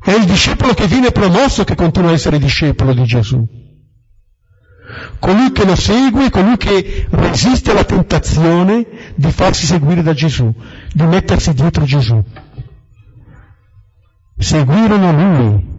è 0.02 0.12
il 0.12 0.24
discepolo 0.24 0.74
che 0.74 0.86
viene 0.86 1.10
promosso 1.10 1.64
che 1.64 1.76
continua 1.76 2.10
a 2.10 2.14
essere 2.14 2.38
discepolo 2.38 2.92
di 2.92 3.04
Gesù 3.04 3.62
colui 5.18 5.52
che 5.52 5.64
lo 5.64 5.74
segue, 5.74 6.30
colui 6.30 6.56
che 6.56 7.06
resiste 7.10 7.70
alla 7.70 7.84
tentazione 7.84 8.86
di 9.14 9.30
farsi 9.30 9.66
seguire 9.66 10.02
da 10.02 10.12
Gesù, 10.12 10.52
di 10.92 11.02
mettersi 11.04 11.52
dietro 11.54 11.84
Gesù. 11.84 12.22
Seguirono 14.36 15.12
lui. 15.12 15.73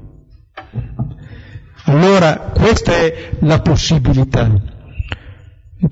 Allora 1.85 2.37
questa 2.53 2.93
è 2.93 3.31
la 3.39 3.59
possibilità. 3.61 4.49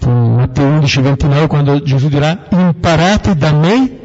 Matteo 0.05 0.66
11, 0.66 1.01
29 1.01 1.47
quando 1.47 1.82
Gesù 1.84 2.07
dirà 2.09 2.47
imparate 2.49 3.36
da 3.36 3.53
me 3.53 3.99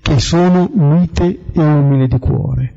che 0.00 0.18
sono 0.20 0.70
mite 0.74 1.40
e 1.52 1.60
umile 1.60 2.08
di 2.08 2.18
cuore. 2.18 2.74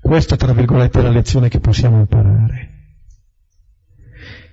Questa 0.00 0.36
tra 0.36 0.52
virgolette 0.52 1.00
è 1.00 1.02
la 1.02 1.10
lezione 1.10 1.48
che 1.48 1.60
possiamo 1.60 1.98
imparare. 1.98 2.69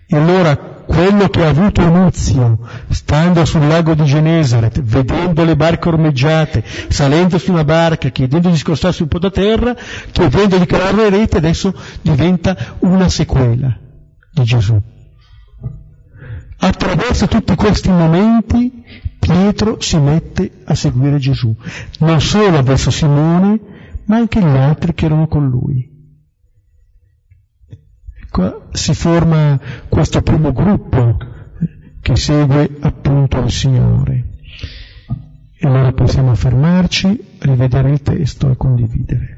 E 0.09 0.15
allora 0.15 0.55
quello 0.55 1.27
che 1.27 1.43
ha 1.43 1.49
avuto 1.49 1.81
inizio, 1.81 2.59
stando 2.87 3.43
sul 3.43 3.67
lago 3.67 3.93
di 3.93 4.05
Genesaret, 4.05 4.81
vedendo 4.81 5.43
le 5.43 5.57
barche 5.57 5.89
ormeggiate, 5.89 6.63
salendo 6.87 7.37
su 7.37 7.51
una 7.51 7.65
barca, 7.65 8.07
chiedendo 8.07 8.49
di 8.49 8.55
scostarsi 8.55 9.01
un 9.01 9.09
po' 9.09 9.19
da 9.19 9.29
terra, 9.29 9.75
chiedendo 10.11 10.57
di 10.57 10.65
calare 10.65 10.95
le 10.95 11.09
reti, 11.09 11.35
adesso 11.35 11.73
diventa 12.01 12.55
una 12.79 13.09
sequela 13.09 13.77
di 14.31 14.43
Gesù. 14.43 14.81
Attraverso 16.59 17.27
tutti 17.27 17.53
questi 17.55 17.89
momenti 17.89 18.83
Pietro 19.19 19.81
si 19.81 19.97
mette 19.97 20.63
a 20.63 20.73
seguire 20.73 21.17
Gesù, 21.17 21.53
non 21.99 22.21
solo 22.21 22.63
verso 22.63 22.91
Simone, 22.91 23.59
ma 24.05 24.15
anche 24.15 24.39
gli 24.39 24.55
altri 24.55 24.93
che 24.93 25.05
erano 25.05 25.27
con 25.27 25.49
lui 25.49 25.95
si 28.71 28.93
forma 28.93 29.59
questo 29.89 30.21
primo 30.21 30.51
gruppo 30.51 31.17
che 32.01 32.15
segue 32.15 32.69
appunto 32.79 33.39
il 33.39 33.51
Signore. 33.51 34.23
E 35.59 35.67
allora 35.67 35.91
possiamo 35.91 36.35
fermarci, 36.35 37.37
rivedere 37.39 37.91
il 37.91 38.01
testo 38.01 38.49
e 38.49 38.55
condividere. 38.55 39.36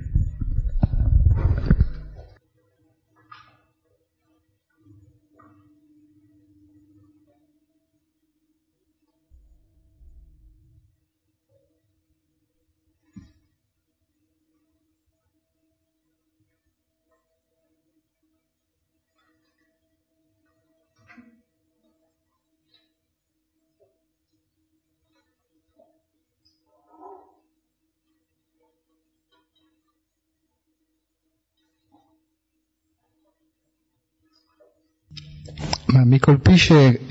Ma 35.92 36.06
mi 36.06 36.20
colpisce 36.20 37.02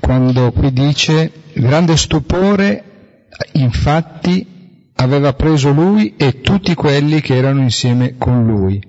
quando 0.00 0.50
qui 0.50 0.72
dice 0.72 1.30
grande 1.54 1.96
stupore, 1.96 3.28
infatti 3.52 4.88
aveva 4.94 5.32
preso 5.34 5.70
lui 5.70 6.16
e 6.16 6.40
tutti 6.40 6.74
quelli 6.74 7.20
che 7.20 7.36
erano 7.36 7.60
insieme 7.60 8.16
con 8.16 8.44
lui 8.44 8.82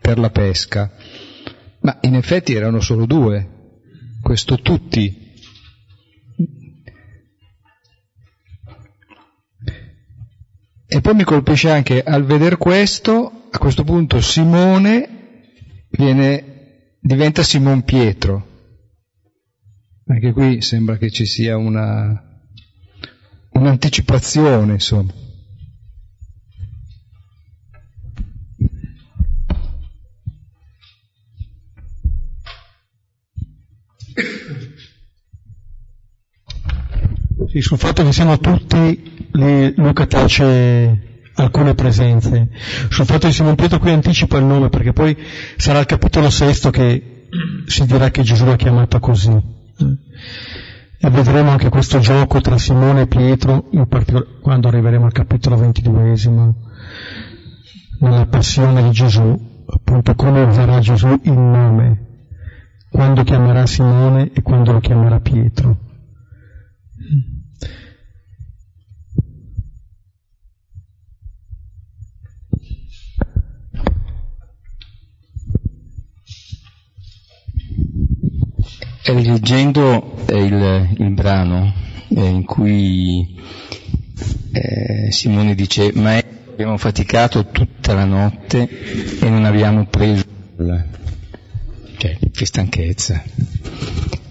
per 0.00 0.18
la 0.18 0.30
pesca. 0.30 0.92
Ma 1.80 1.98
in 2.02 2.14
effetti 2.14 2.54
erano 2.54 2.78
solo 2.78 3.04
due, 3.04 3.80
questo 4.22 4.60
tutti. 4.60 5.24
E 10.86 11.00
poi 11.00 11.14
mi 11.14 11.24
colpisce 11.24 11.68
anche 11.70 12.00
al 12.00 12.24
vedere 12.24 12.56
questo, 12.56 13.48
a 13.50 13.58
questo 13.58 13.82
punto 13.82 14.20
Simone 14.20 15.08
viene 15.90 16.55
diventa 17.06 17.44
Simon 17.44 17.82
Pietro. 17.84 18.54
Anche 20.08 20.32
qui 20.32 20.60
sembra 20.60 20.96
che 20.96 21.10
ci 21.10 21.24
sia 21.24 21.56
una, 21.56 22.20
un'anticipazione, 23.50 24.72
insomma. 24.72 25.12
Sì, 37.48 37.60
sul 37.60 37.78
fatto 37.78 38.04
che 38.04 38.12
siamo 38.12 38.38
tutti, 38.38 39.28
Luca 39.76 40.06
tace 40.06 41.15
alcune 41.36 41.74
presenze. 41.74 42.48
Sul 42.88 43.04
fatto 43.04 43.26
di 43.26 43.32
Simon 43.32 43.54
Pietro 43.54 43.78
qui 43.78 43.90
anticipo 43.90 44.36
il 44.36 44.44
nome 44.44 44.68
perché 44.68 44.92
poi 44.92 45.16
sarà 45.56 45.80
il 45.80 45.86
capitolo 45.86 46.30
sesto 46.30 46.70
che 46.70 47.28
si 47.66 47.86
dirà 47.86 48.10
che 48.10 48.22
Gesù 48.22 48.44
l'ha 48.44 48.56
chiamato 48.56 48.98
così. 48.98 49.54
E 50.98 51.10
vedremo 51.10 51.50
anche 51.50 51.68
questo 51.68 51.98
gioco 51.98 52.40
tra 52.40 52.56
Simone 52.56 53.02
e 53.02 53.06
Pietro, 53.06 53.68
in 53.72 53.86
particolare 53.86 54.38
quando 54.40 54.68
arriveremo 54.68 55.04
al 55.04 55.12
capitolo 55.12 55.56
ventiduesimo, 55.56 56.54
nella 58.00 58.26
passione 58.26 58.82
di 58.82 58.90
Gesù, 58.90 59.64
appunto 59.66 60.14
come 60.14 60.42
userà 60.42 60.80
Gesù 60.80 61.20
il 61.24 61.32
nome, 61.32 62.06
quando 62.90 63.22
chiamerà 63.24 63.66
Simone 63.66 64.30
e 64.32 64.40
quando 64.42 64.72
lo 64.72 64.80
chiamerà 64.80 65.20
Pietro. 65.20 65.78
Rileggendo 79.08 80.16
il, 80.30 80.88
il 80.98 81.10
brano 81.10 81.72
eh, 82.08 82.24
in 82.24 82.44
cui 82.44 83.36
eh, 84.52 85.12
Simone 85.12 85.54
dice 85.54 85.92
ma 85.94 86.16
abbiamo 86.16 86.76
faticato 86.76 87.46
tutta 87.50 87.94
la 87.94 88.04
notte 88.04 88.68
e 89.20 89.28
non 89.28 89.44
abbiamo 89.44 89.86
preso 89.86 90.24
nulla, 90.56 90.84
cioè 91.98 92.18
che 92.32 92.46
stanchezza. 92.46 93.22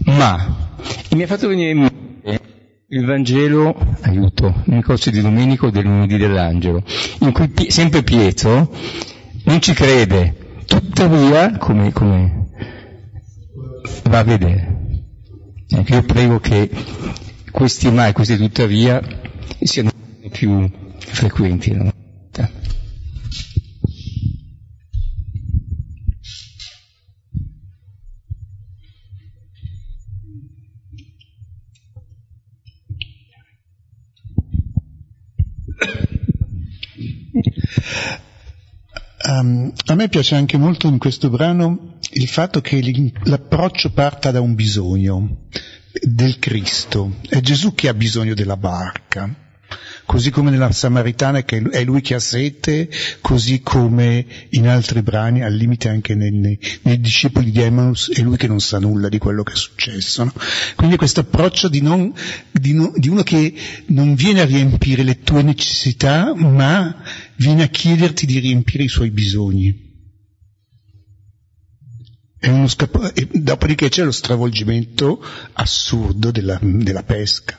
Ma 0.06 0.78
mi 1.12 1.24
ha 1.24 1.28
fatto 1.28 1.48
venire 1.48 1.70
in 1.70 1.78
mente 1.80 2.42
il 2.88 3.06
Vangelo, 3.06 3.76
aiuto, 4.02 4.64
nel 4.66 4.84
corso 4.84 5.10
di 5.10 5.22
Domenico 5.22 5.70
del 5.70 5.84
lunedì 5.84 6.18
dell'angelo, 6.18 6.84
in 7.20 7.32
cui 7.32 7.52
sempre 7.70 8.04
Pietro 8.04 8.74
non 9.44 9.62
ci 9.62 9.74
crede, 9.74 10.64
tuttavia, 10.66 11.58
come, 11.58 11.92
come 11.92 12.45
va 14.10 14.20
a 14.20 14.24
vedere. 14.24 15.04
Ecco, 15.68 15.94
io 15.94 16.04
prego 16.04 16.40
che 16.40 16.70
questi 17.52 17.90
mai, 17.92 18.14
questi 18.14 18.38
tuttavia 18.38 19.02
siano 19.62 19.92
più 20.32 20.70
frequenti. 20.98 21.72
No? 21.72 21.94
Um, 39.28 39.74
a 39.88 39.96
me 39.96 40.08
piace 40.08 40.36
anche 40.36 40.56
molto 40.58 40.88
in 40.88 41.00
questo 41.00 41.30
brano 41.32 41.95
il 42.18 42.28
fatto 42.28 42.62
che 42.62 43.12
l'approccio 43.24 43.92
parta 43.92 44.32
da 44.32 44.40
un 44.40 44.56
bisogno 44.56 45.48
del 46.02 46.40
Cristo. 46.40 47.18
È 47.28 47.42
Gesù 47.42 47.74
che 47.74 47.90
ha 47.90 47.94
bisogno 47.94 48.34
della 48.34 48.56
barca, 48.56 49.30
così 50.06 50.30
come 50.30 50.50
nella 50.50 50.72
Samaritana 50.72 51.44
che 51.44 51.62
è 51.72 51.84
lui 51.84 52.00
che 52.00 52.14
ha 52.14 52.20
sete, 52.20 52.90
così 53.20 53.60
come 53.60 54.26
in 54.52 54.68
altri 54.68 55.02
brani, 55.02 55.44
al 55.44 55.54
limite 55.54 55.90
anche 55.90 56.16
nei, 56.16 56.32
nei, 56.32 56.58
nei 56.84 57.02
discepoli 57.02 57.52
di 57.52 57.62
Emmaus, 57.62 58.10
è 58.14 58.22
lui 58.22 58.38
che 58.38 58.48
non 58.48 58.62
sa 58.62 58.80
nulla 58.80 59.10
di 59.10 59.18
quello 59.18 59.44
che 59.44 59.52
è 59.52 59.58
successo. 59.58 60.24
No? 60.24 60.34
Quindi 60.76 60.96
questo 60.96 61.20
approccio 61.20 61.68
di, 61.68 61.82
non, 61.82 62.14
di, 62.50 62.74
no, 62.74 62.94
di 62.96 63.10
uno 63.10 63.24
che 63.24 63.54
non 63.88 64.16
viene 64.16 64.40
a 64.40 64.46
riempire 64.46 65.04
le 65.04 65.20
tue 65.20 65.44
necessità, 65.44 66.34
ma 66.34 66.96
viene 67.36 67.64
a 67.64 67.68
chiederti 67.68 68.26
di 68.26 68.40
riempire 68.40 68.84
i 68.84 68.90
suoi 68.90 69.12
bisogni. 69.12 69.85
Scap- 72.68 73.14
dopodiché 73.32 73.90
c'è 73.90 74.04
lo 74.04 74.12
stravolgimento 74.12 75.24
assurdo 75.54 76.32
della, 76.32 76.60
della 76.62 77.04
pesca. 77.04 77.58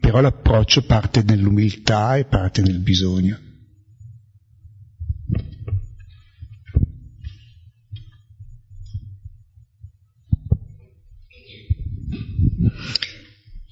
Però 0.00 0.20
l'approccio 0.20 0.82
parte 0.82 1.22
nell'umiltà 1.22 2.16
e 2.16 2.24
parte 2.24 2.62
nel 2.62 2.78
bisogno. 2.78 3.38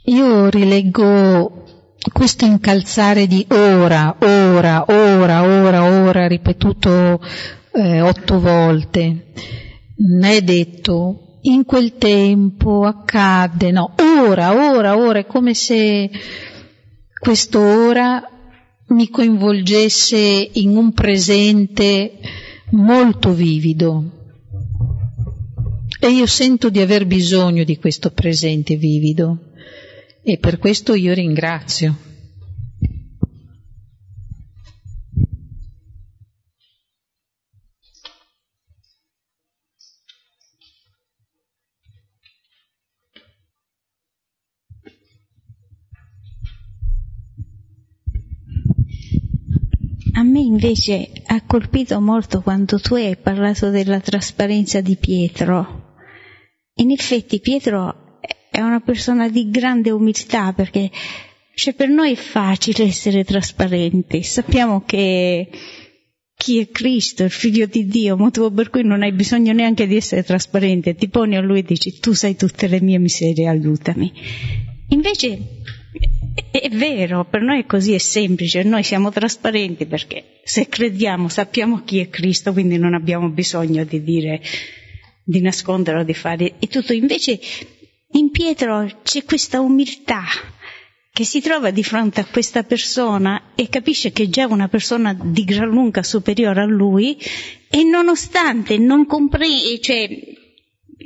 Io 0.06 0.48
rileggo 0.50 1.64
questo 2.12 2.44
incalzare 2.44 3.26
di 3.26 3.46
ora, 3.48 4.16
ora, 4.20 4.84
ora, 4.88 5.42
ora, 5.42 5.82
ora, 5.84 6.26
ripetuto 6.26 7.20
eh, 7.74 8.00
otto 8.00 8.38
volte, 8.38 9.32
è 10.22 10.42
detto 10.42 11.38
in 11.42 11.64
quel 11.64 11.96
tempo 11.96 12.84
accadde, 12.84 13.70
no, 13.70 13.94
ora, 13.98 14.54
ora, 14.54 14.96
ora, 14.96 15.18
è 15.18 15.26
come 15.26 15.54
se 15.54 16.08
questo 17.18 17.58
ora 17.60 18.22
mi 18.88 19.08
coinvolgesse 19.08 20.50
in 20.52 20.76
un 20.76 20.92
presente 20.92 22.18
molto 22.70 23.32
vivido. 23.32 24.10
E 26.00 26.10
io 26.10 26.26
sento 26.26 26.68
di 26.70 26.80
aver 26.80 27.06
bisogno 27.06 27.64
di 27.64 27.78
questo 27.78 28.10
presente 28.10 28.76
vivido 28.76 29.52
e 30.22 30.38
per 30.38 30.58
questo 30.58 30.94
io 30.94 31.14
ringrazio. 31.14 32.13
Me 50.34 50.40
invece 50.40 51.12
ha 51.26 51.40
colpito 51.46 52.00
molto 52.00 52.40
quando 52.40 52.80
tu 52.80 52.94
hai 52.94 53.16
parlato 53.16 53.70
della 53.70 54.00
trasparenza 54.00 54.80
di 54.80 54.96
Pietro. 54.96 55.94
In 56.78 56.90
effetti 56.90 57.38
Pietro 57.38 58.18
è 58.50 58.58
una 58.60 58.80
persona 58.80 59.28
di 59.28 59.48
grande 59.48 59.92
umiltà 59.92 60.52
perché 60.52 60.90
cioè, 61.54 61.72
per 61.74 61.88
noi 61.88 62.12
è 62.12 62.16
facile 62.16 62.82
essere 62.82 63.22
trasparenti, 63.22 64.24
sappiamo 64.24 64.82
che 64.84 65.48
chi 66.36 66.58
è 66.58 66.68
Cristo, 66.68 67.22
il 67.22 67.30
figlio 67.30 67.66
di 67.66 67.86
Dio, 67.86 68.16
motivo 68.16 68.50
per 68.50 68.70
cui 68.70 68.82
non 68.82 69.02
hai 69.02 69.12
bisogno 69.12 69.52
neanche 69.52 69.86
di 69.86 69.94
essere 69.94 70.24
trasparente, 70.24 70.96
ti 70.96 71.08
poni 71.08 71.36
a 71.36 71.40
lui 71.40 71.60
e 71.60 71.62
dici 71.62 72.00
tu 72.00 72.12
sai 72.12 72.34
tutte 72.34 72.66
le 72.66 72.80
mie 72.80 72.98
miserie, 72.98 73.46
aiutami. 73.46 74.12
Invece 74.88 75.38
è 76.50 76.68
vero, 76.70 77.24
per 77.24 77.42
noi 77.42 77.60
è 77.60 77.66
così, 77.66 77.94
è 77.94 77.98
semplice, 77.98 78.62
noi 78.62 78.82
siamo 78.82 79.10
trasparenti 79.10 79.86
perché 79.86 80.40
se 80.44 80.68
crediamo 80.68 81.28
sappiamo 81.28 81.82
chi 81.84 82.00
è 82.00 82.08
Cristo, 82.08 82.52
quindi 82.52 82.78
non 82.78 82.94
abbiamo 82.94 83.28
bisogno 83.28 83.84
di 83.84 84.02
dire, 84.02 84.40
di 85.22 85.40
nasconderlo, 85.40 86.04
di 86.04 86.14
fare, 86.14 86.54
e 86.58 86.66
tutto. 86.66 86.92
Invece 86.92 87.38
in 88.12 88.30
Pietro 88.30 89.00
c'è 89.02 89.24
questa 89.24 89.60
umiltà 89.60 90.24
che 91.12 91.24
si 91.24 91.40
trova 91.40 91.70
di 91.70 91.84
fronte 91.84 92.20
a 92.20 92.26
questa 92.26 92.64
persona 92.64 93.52
e 93.54 93.68
capisce 93.68 94.10
che 94.10 94.24
è 94.24 94.28
già 94.28 94.46
una 94.48 94.66
persona 94.66 95.16
di 95.20 95.44
gran 95.44 95.68
lunga 95.68 96.02
superiore 96.02 96.62
a 96.62 96.66
lui 96.66 97.16
e 97.70 97.84
nonostante 97.84 98.78
non 98.78 99.06
comprende, 99.06 99.80
cioè, 99.80 100.08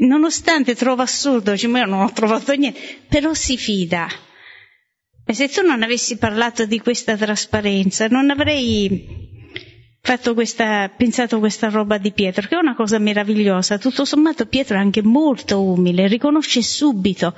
nonostante 0.07 0.74
trova 0.74 1.03
assurdo, 1.03 1.55
ma 1.68 1.78
io 1.80 1.86
non 1.86 2.01
ho 2.01 2.12
trovato 2.12 2.55
niente, 2.55 2.80
però 3.09 3.34
si 3.34 3.59
fida. 3.59 4.09
E 5.31 5.35
se 5.35 5.47
tu 5.51 5.61
non 5.61 5.83
avessi 5.83 6.16
parlato 6.16 6.64
di 6.64 6.79
questa 6.79 7.14
trasparenza, 7.14 8.07
non 8.07 8.31
avrei 8.31 9.29
fatto 10.01 10.33
questa, 10.33 10.89
pensato 10.89 11.39
questa 11.39 11.68
roba 11.68 11.99
di 11.99 12.12
Pietro, 12.12 12.49
che 12.49 12.55
è 12.55 12.59
una 12.59 12.74
cosa 12.74 12.99
meravigliosa. 12.99 13.76
Tutto 13.76 14.07
sommato 14.07 14.47
Pietro 14.47 14.76
è 14.76 14.81
anche 14.81 15.03
molto 15.03 15.61
umile, 15.61 16.07
riconosce 16.07 16.62
subito. 16.62 17.35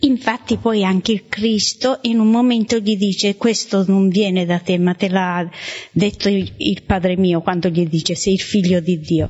Infatti 0.00 0.56
poi 0.56 0.82
anche 0.82 1.12
il 1.12 1.28
Cristo 1.28 2.00
in 2.02 2.18
un 2.18 2.26
momento 2.26 2.78
gli 2.78 2.96
dice 2.96 3.36
questo 3.36 3.84
non 3.86 4.08
viene 4.08 4.44
da 4.44 4.58
te, 4.58 4.76
ma 4.76 4.94
te 4.94 5.08
l'ha 5.08 5.48
detto 5.92 6.28
il, 6.28 6.82
Padre 6.84 7.16
mio 7.16 7.40
quando 7.40 7.68
gli 7.68 7.86
dice 7.86 8.16
sei 8.16 8.32
il 8.32 8.40
figlio 8.40 8.80
di 8.80 8.98
Dio. 8.98 9.28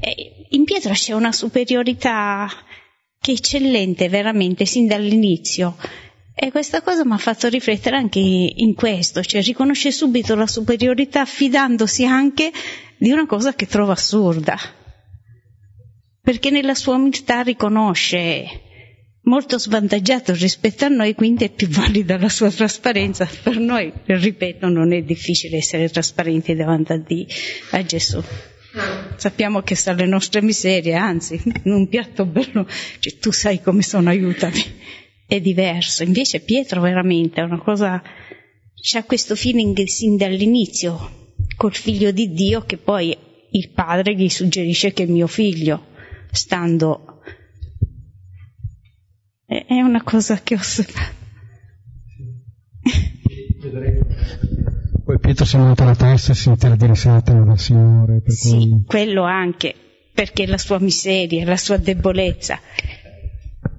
E 0.00 0.46
in 0.48 0.64
Pietro 0.64 0.94
c'è 0.94 1.12
una 1.12 1.32
superiorità 1.32 2.48
che 3.20 3.32
è 3.32 3.34
eccellente 3.34 4.08
veramente 4.08 4.64
sin 4.64 4.86
dall'inizio 4.86 5.76
e 6.36 6.50
questa 6.50 6.82
cosa 6.82 7.04
mi 7.04 7.12
ha 7.12 7.18
fatto 7.18 7.48
riflettere 7.48 7.96
anche 7.96 8.18
in 8.18 8.74
questo, 8.74 9.22
cioè 9.22 9.40
riconosce 9.40 9.92
subito 9.92 10.34
la 10.34 10.48
superiorità 10.48 11.24
fidandosi 11.24 12.04
anche 12.04 12.50
di 12.98 13.12
una 13.12 13.24
cosa 13.24 13.54
che 13.54 13.66
trova 13.66 13.92
assurda, 13.92 14.58
perché 16.20 16.50
nella 16.50 16.74
sua 16.74 16.96
umiltà 16.96 17.42
riconosce 17.42 18.62
molto 19.22 19.60
svantaggiato 19.60 20.32
rispetto 20.34 20.84
a 20.84 20.88
noi, 20.88 21.14
quindi 21.14 21.44
è 21.44 21.50
più 21.50 21.68
valida 21.68 22.18
la 22.18 22.28
sua 22.28 22.50
trasparenza. 22.50 23.28
Per 23.42 23.56
noi, 23.58 23.92
ripeto, 24.04 24.68
non 24.68 24.92
è 24.92 25.02
difficile 25.02 25.58
essere 25.58 25.88
trasparenti 25.88 26.54
davanti 26.56 26.92
a, 26.92 26.98
Dio, 26.98 27.26
a 27.70 27.82
Gesù. 27.84 28.20
Sappiamo 29.16 29.62
che 29.62 29.76
sta 29.76 29.92
le 29.92 30.06
nostre 30.06 30.42
miserie, 30.42 30.94
anzi, 30.94 31.40
in 31.62 31.72
un 31.72 31.88
piatto 31.88 32.26
bello, 32.26 32.66
cioè, 32.98 33.18
tu 33.18 33.30
sai 33.30 33.62
come 33.62 33.82
sono, 33.82 34.08
aiutami 34.08 34.62
è 35.26 35.40
diverso. 35.40 36.02
Invece 36.02 36.40
Pietro 36.40 36.80
veramente 36.80 37.40
è 37.40 37.44
una 37.44 37.58
cosa, 37.58 38.02
c'ha 38.74 39.04
questo 39.04 39.34
feeling 39.36 39.84
sin 39.84 40.16
dall'inizio 40.16 41.22
col 41.56 41.74
figlio 41.74 42.10
di 42.10 42.32
Dio 42.32 42.62
che 42.62 42.76
poi 42.76 43.16
il 43.50 43.70
padre 43.70 44.14
gli 44.14 44.28
suggerisce 44.28 44.92
che 44.92 45.04
è 45.04 45.06
mio 45.06 45.26
figlio, 45.26 45.86
stando... 46.30 47.20
È 49.46 49.80
una 49.80 50.02
cosa 50.02 50.40
che 50.42 50.54
ho 50.54 50.58
osservato. 50.58 51.22
Poi 55.04 55.18
Pietro 55.18 55.44
si 55.44 55.56
è 55.56 55.58
monta 55.58 55.84
la 55.84 55.94
testa 55.94 56.32
e 56.32 56.34
si 56.34 56.48
intera 56.48 56.76
di 56.76 56.86
risata 56.86 57.34
dal 57.34 57.58
Signore. 57.58 58.22
sì, 58.26 58.68
cui... 58.70 58.84
quello 58.86 59.22
anche, 59.22 59.74
perché 60.14 60.46
la 60.46 60.56
sua 60.56 60.78
miseria, 60.80 61.44
la 61.44 61.58
sua 61.58 61.76
debolezza. 61.76 62.58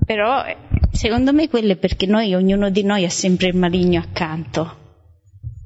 Però 0.05 0.43
secondo 0.91 1.33
me 1.33 1.49
quello 1.49 1.73
è 1.73 1.77
perché 1.77 2.05
noi, 2.05 2.35
ognuno 2.35 2.69
di 2.69 2.83
noi 2.83 3.05
ha 3.05 3.09
sempre 3.09 3.47
il 3.47 3.55
maligno 3.55 3.99
accanto. 3.99 4.83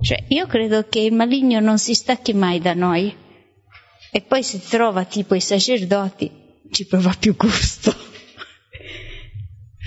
Cioè, 0.01 0.23
io 0.29 0.47
credo 0.47 0.87
che 0.87 0.99
il 0.99 1.13
maligno 1.13 1.59
non 1.59 1.77
si 1.77 1.93
stacchi 1.93 2.33
mai 2.33 2.59
da 2.59 2.73
noi. 2.73 3.13
E 4.11 4.21
poi 4.21 4.41
se 4.43 4.59
trova 4.59 5.03
tipo 5.05 5.35
i 5.35 5.41
sacerdoti, 5.41 6.31
ci 6.71 6.85
prova 6.87 7.13
più 7.19 7.35
gusto. 7.35 7.93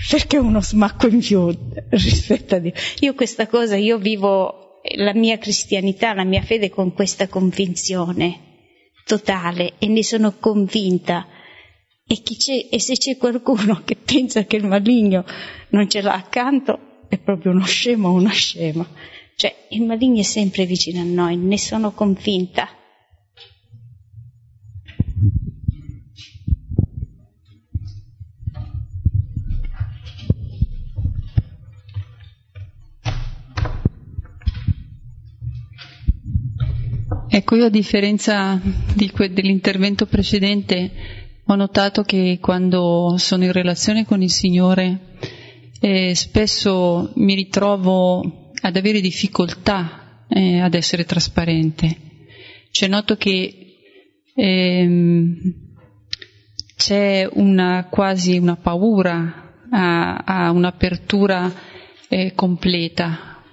perché 0.09 0.37
uno 0.37 0.61
smacco 0.61 1.07
in 1.07 1.19
più 1.19 1.55
rispetto 1.89 2.55
a 2.55 2.59
Dio. 2.59 2.73
Io 2.99 3.13
questa 3.15 3.47
cosa, 3.47 3.75
io 3.75 3.97
vivo 3.97 4.81
la 4.95 5.13
mia 5.13 5.37
cristianità, 5.37 6.13
la 6.13 6.25
mia 6.25 6.41
fede 6.41 6.69
con 6.69 6.93
questa 6.93 7.27
convinzione 7.27 8.51
totale 9.05 9.73
e 9.79 9.87
ne 9.87 10.03
sono 10.03 10.33
convinta. 10.39 11.27
E, 12.13 12.67
e 12.69 12.79
se 12.79 12.93
c'è 12.93 13.17
qualcuno 13.17 13.81
che 13.83 13.95
pensa 13.95 14.45
che 14.45 14.57
il 14.57 14.67
maligno 14.67 15.25
non 15.69 15.89
ce 15.89 16.01
l'ha 16.01 16.13
accanto, 16.13 17.05
è 17.09 17.17
proprio 17.17 17.51
uno 17.51 17.65
scemo 17.65 18.09
o 18.09 18.13
una 18.13 18.31
scema. 18.31 18.87
Cioè, 19.35 19.67
il 19.69 19.81
maligno 19.83 20.19
è 20.19 20.23
sempre 20.23 20.65
vicino 20.65 21.01
a 21.01 21.05
noi, 21.05 21.37
ne 21.37 21.57
sono 21.57 21.91
convinta. 21.91 22.69
Ecco, 37.29 37.55
io 37.55 37.65
a 37.65 37.69
differenza 37.69 38.61
di 38.93 39.09
que- 39.09 39.33
dell'intervento 39.33 40.05
precedente 40.05 41.22
ho 41.45 41.55
notato 41.55 42.03
che 42.03 42.37
quando 42.39 43.15
sono 43.17 43.43
in 43.43 43.51
relazione 43.51 44.05
con 44.05 44.21
il 44.21 44.31
Signore 44.31 45.17
eh, 45.79 46.15
spesso 46.15 47.11
mi 47.15 47.35
ritrovo 47.35 48.51
ad 48.61 48.75
avere 48.77 49.01
difficoltà 49.01 50.23
eh, 50.29 50.59
ad 50.59 50.73
essere 50.73 51.03
trasparente. 51.03 51.97
Cioè 52.71 52.87
noto 52.87 53.17
che 53.17 53.75
ehm, 54.33 55.37
c'è 56.77 57.27
una, 57.33 57.87
quasi 57.89 58.37
una 58.37 58.55
paura 58.55 59.65
a, 59.69 60.15
a 60.15 60.51
un'apertura 60.51 61.53
eh, 62.07 62.31
completa 62.33 63.43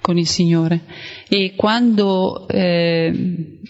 con 0.00 0.18
il 0.18 0.26
Signore 0.26 0.82
e 1.28 1.54
quando 1.56 2.48
eh, 2.48 3.60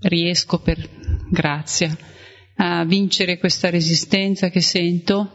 riesco 0.00 0.60
per 0.60 0.88
grazia 1.30 1.96
a 2.60 2.84
vincere 2.84 3.38
questa 3.38 3.70
resistenza 3.70 4.48
che 4.48 4.60
sento, 4.60 5.32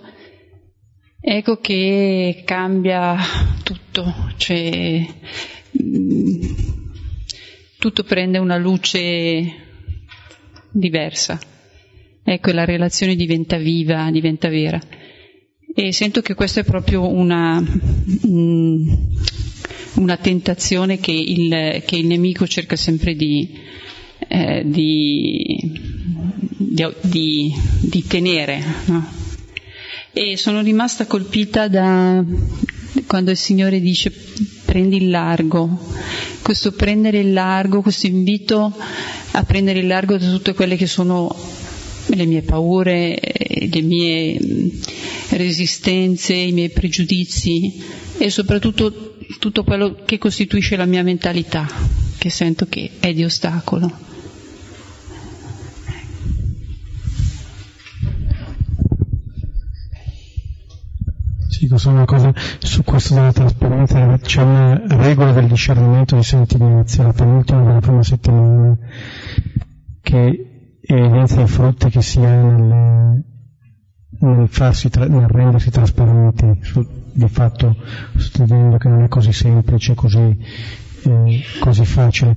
ecco 1.22 1.58
che 1.58 2.44
cambia 2.46 3.18
tutto, 3.64 4.34
cioè 4.38 5.06
mm, 5.82 6.42
tutto 7.80 8.04
prende 8.04 8.40
una 8.40 8.58
luce 8.58 9.64
diversa. 10.72 11.40
Ecco, 12.26 12.52
la 12.52 12.66
relazione 12.66 13.16
diventa 13.16 13.58
viva, 13.58 14.10
diventa 14.12 14.50
vera. 14.50 14.80
E 15.76 15.92
sento 15.92 16.22
che 16.22 16.34
questa 16.36 16.62
è 16.62 16.64
proprio 16.64 17.08
una, 17.08 17.60
mm, 17.60 18.94
una 19.96 20.18
tentazione 20.18 21.00
che 21.00 21.12
il, 21.12 21.82
che 21.86 21.96
il, 21.96 22.06
nemico 22.06 22.48
cerca 22.48 22.76
sempre 22.76 23.16
di, 23.16 23.50
eh, 24.28 24.64
di, 24.66 26.03
di, 26.58 27.54
di 27.82 28.06
tenere. 28.08 28.64
No? 28.86 29.22
E 30.12 30.38
sono 30.38 30.62
rimasta 30.62 31.06
colpita 31.08 31.68
da 31.68 32.24
quando 33.08 33.32
il 33.32 33.38
Signore 33.38 33.80
dice 33.80 34.12
prendi 34.66 34.98
il 34.98 35.10
largo, 35.10 35.70
questo 36.42 36.72
prendere 36.72 37.20
il 37.20 37.34
largo, 37.34 37.82
questo 37.82 38.08
invito 38.08 38.74
a 39.32 39.44
prendere 39.44 39.80
il 39.80 39.88
largo 39.88 40.18
da 40.18 40.30
tutte 40.30 40.54
quelle 40.54 40.76
che 40.76 40.88
sono 40.88 41.36
le 42.08 42.26
mie 42.26 42.42
paure, 42.42 43.20
le 43.72 43.82
mie 43.82 44.40
resistenze, 45.30 46.34
i 46.34 46.52
miei 46.52 46.70
pregiudizi 46.70 47.82
e 48.18 48.30
soprattutto 48.30 49.16
tutto 49.40 49.64
quello 49.64 49.98
che 50.06 50.18
costituisce 50.18 50.76
la 50.76 50.86
mia 50.86 51.04
mentalità, 51.04 51.68
che 52.18 52.30
sento 52.30 52.68
che 52.68 52.92
è 53.00 53.14
di 53.14 53.24
ostacolo. 53.24 54.13
Dico 61.64 61.78
solo 61.78 61.96
una 61.96 62.06
cosa 62.06 62.34
su 62.60 62.84
questo 62.84 63.14
della 63.14 63.32
trasparenza, 63.32 64.18
c'è 64.18 64.42
una 64.42 64.82
regola 64.86 65.32
del 65.32 65.48
discernimento 65.48 66.18
di 66.18 66.24
Santi 66.24 66.58
Ignazio, 66.58 67.04
la 67.04 67.14
penultima 67.14 67.64
della 67.64 67.80
prima 67.80 68.04
settimana, 68.04 68.78
che 70.02 70.78
evidenzia 70.82 71.44
i 71.44 71.48
frutti 71.48 71.90
che 71.90 72.02
si 72.02 72.20
ha 72.20 72.36
nel, 72.36 73.24
nel, 74.20 74.48
farsi, 74.50 74.90
nel 74.94 75.30
rendersi 75.30 75.72
trasparenti, 75.72 76.60
su, 76.64 76.86
di 77.14 77.30
fatto 77.30 77.78
sostenendo 78.18 78.76
che 78.76 78.90
non 78.90 79.04
è 79.04 79.08
così 79.08 79.32
semplice, 79.32 79.96
così, 79.96 80.38
eh, 81.06 81.42
così 81.62 81.86
facile. 81.86 82.36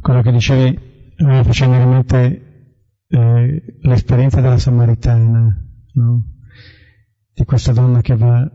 Quello 0.00 0.22
che 0.22 0.30
dicevi 0.30 0.78
mi 1.16 1.42
facendo 1.42 1.74
in 1.74 1.88
mente 1.88 2.74
eh, 3.08 3.62
l'esperienza 3.82 4.40
della 4.40 4.58
Samaritana, 4.58 5.52
no? 5.94 6.24
Di 7.32 7.44
questa 7.44 7.72
donna 7.72 8.00
che 8.00 8.16
va 8.16 8.48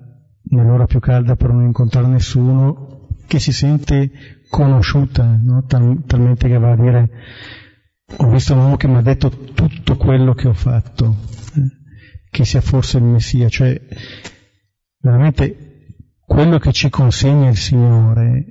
nell'ora 0.49 0.86
più 0.86 0.99
calda 0.99 1.36
per 1.36 1.51
non 1.51 1.63
incontrare 1.63 2.07
nessuno, 2.07 3.07
che 3.28 3.39
si 3.39 3.51
sente 3.51 4.11
conosciuta, 4.49 5.39
no? 5.41 5.63
Tal, 5.65 6.03
talmente 6.05 6.47
che 6.47 6.57
va 6.57 6.71
a 6.71 6.76
dire 6.76 7.09
ho 8.17 8.30
visto 8.30 8.53
un 8.53 8.59
uomo 8.59 8.78
che 8.78 8.88
mi 8.88 8.97
ha 8.97 9.01
detto 9.01 9.30
tutto 9.30 9.97
quello 9.97 10.34
che 10.34 10.47
ho 10.47 10.53
fatto, 10.53 11.15
eh? 11.55 12.30
che 12.30 12.45
sia 12.45 12.61
forse 12.61 12.97
il 12.97 13.03
Messia, 13.03 13.49
cioè 13.49 13.80
veramente 14.99 15.76
quello 16.21 16.59
che 16.59 16.71
ci 16.71 16.89
consegna 16.89 17.49
il 17.49 17.57
Signore 17.57 18.45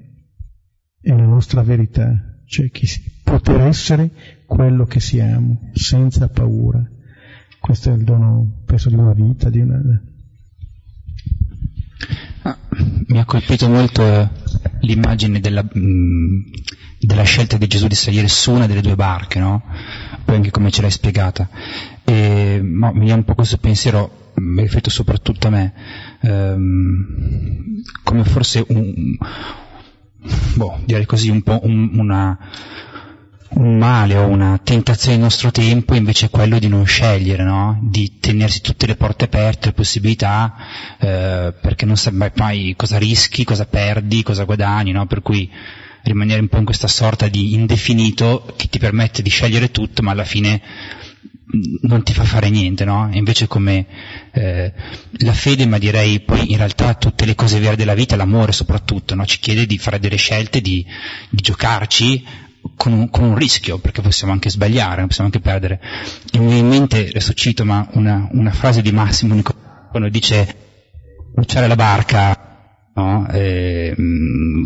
è 1.01 1.11
la 1.11 1.27
nostra 1.27 1.63
verità, 1.63 2.41
cioè 2.47 2.71
che 2.71 2.87
poter 3.23 3.61
essere 3.63 4.11
quello 4.47 4.85
che 4.85 5.01
siamo, 5.01 5.71
senza 5.73 6.29
paura. 6.29 6.83
Questo 7.61 7.91
è 7.91 7.95
il 7.95 8.05
dono, 8.05 8.63
penso, 8.67 8.89
di 8.89 8.97
una 8.97 9.13
vita, 9.13 9.51
di 9.51 9.61
una... 9.61 9.81
Ah, 12.43 12.59
mi 13.07 13.19
ha 13.19 13.25
colpito 13.25 13.69
molto 13.69 14.31
l'immagine 14.81 15.41
della, 15.41 15.63
mm, 15.63 16.41
della, 16.99 17.23
scelta 17.23 17.57
di 17.57 17.67
Gesù 17.67 17.87
di 17.87 17.95
salire 17.95 18.29
su 18.29 18.53
una 18.53 18.67
delle 18.67 18.81
due 18.81 18.97
barche, 18.97 19.39
no? 19.39 19.63
Poi 20.25 20.37
anche 20.37 20.51
come 20.51 20.71
ce 20.71 20.83
l'hai 20.83 20.91
spiegata. 20.91 21.49
E, 22.05 22.61
ma 22.63 22.93
mi 22.93 23.05
viene 23.05 23.21
un 23.21 23.25
po' 23.25 23.35
questo 23.35 23.57
pensiero, 23.59 24.33
mi 24.35 24.63
riferito 24.63 24.91
soprattutto 24.91 25.47
a 25.47 25.51
me, 25.51 25.73
ehm, 26.21 27.83
come 28.03 28.25
forse 28.25 28.65
un, 28.69 29.17
boh, 30.55 30.81
direi 30.85 31.07
così, 31.07 31.31
un 31.31 31.43
po' 31.43 31.61
un, 31.63 31.91
una, 31.99 32.39
un 33.55 33.77
male 33.77 34.17
o 34.17 34.27
una 34.27 34.59
tentazione 34.63 35.15
del 35.15 35.25
nostro 35.25 35.51
tempo 35.51 35.95
invece 35.95 36.27
è 36.27 36.31
quello 36.31 36.59
di 36.59 36.69
non 36.69 36.85
scegliere, 36.87 37.45
no? 37.45 37.79
di 37.83 38.19
tenersi 38.19 38.61
tutte 38.61 38.87
le 38.87 38.97
porte 38.97 39.27
aperte, 39.27 39.67
le 39.67 39.73
possibilità, 39.73 40.55
eh, 40.99 41.55
perché 41.61 41.87
non 41.87 41.97
sai 41.97 42.31
mai 42.35 42.75
cosa 42.77 42.99
rischi, 42.99 43.45
cosa 43.45 43.67
perdi, 43.67 44.23
cosa 44.23 44.45
guadagni, 44.45 44.93
no? 44.93 45.07
per 45.07 45.23
cui 45.23 45.51
rimanere 46.03 46.41
un 46.41 46.49
po' 46.49 46.59
in 46.59 46.65
questa 46.65 46.89
sorta 46.89 47.29
di 47.29 47.55
indefinito 47.55 48.53
che 48.57 48.69
ti 48.69 48.79
permette 48.79 49.23
di 49.23 49.31
scegliere 49.31 49.71
tutto, 49.71 50.03
ma 50.03 50.11
alla 50.11 50.25
fine 50.25 50.61
non 51.83 52.03
ti 52.03 52.13
fa 52.13 52.25
fare 52.25 52.51
niente, 52.51 52.85
no? 52.85 53.09
Invece 53.13 53.47
come 53.47 53.87
eh, 54.33 54.73
la 55.19 55.33
fede, 55.33 55.67
ma 55.67 55.79
direi 55.79 56.21
poi 56.21 56.51
in 56.51 56.57
realtà 56.57 56.95
tutte 56.95 57.25
le 57.25 57.35
cose 57.35 57.61
vere 57.61 57.77
della 57.77 57.95
vita, 57.95 58.17
l'amore 58.17 58.53
soprattutto, 58.53 59.15
no? 59.15 59.25
Ci 59.25 59.39
chiede 59.39 59.67
di 59.67 59.79
fare 59.79 60.01
delle 60.01 60.17
scelte, 60.17 60.61
di, 60.61 60.85
di 61.31 61.43
giocarci 61.43 62.25
con 62.77 62.93
un, 62.93 63.11
con 63.11 63.25
un, 63.25 63.35
rischio, 63.37 63.79
perché 63.79 64.03
possiamo 64.03 64.33
anche 64.33 64.51
sbagliare, 64.51 65.07
possiamo 65.07 65.31
anche 65.33 65.41
perdere. 65.41 65.81
E 66.33 66.39
mi 66.39 66.47
viene 66.47 66.61
in 66.61 66.69
mente, 66.69 67.09
adesso 67.09 67.33
cito, 67.35 67.65
ma 67.65 67.87
una, 67.93 68.29
una 68.33 68.53
frase 68.53 68.83
di 68.83 68.93
Massimo 68.93 69.41
quando 69.91 70.09
dice 70.09 70.57
bruciare 71.33 71.67
la 71.67 71.77
barca 71.77 72.45
No? 72.97 73.27
E, 73.29 73.93
mm, 73.99 74.65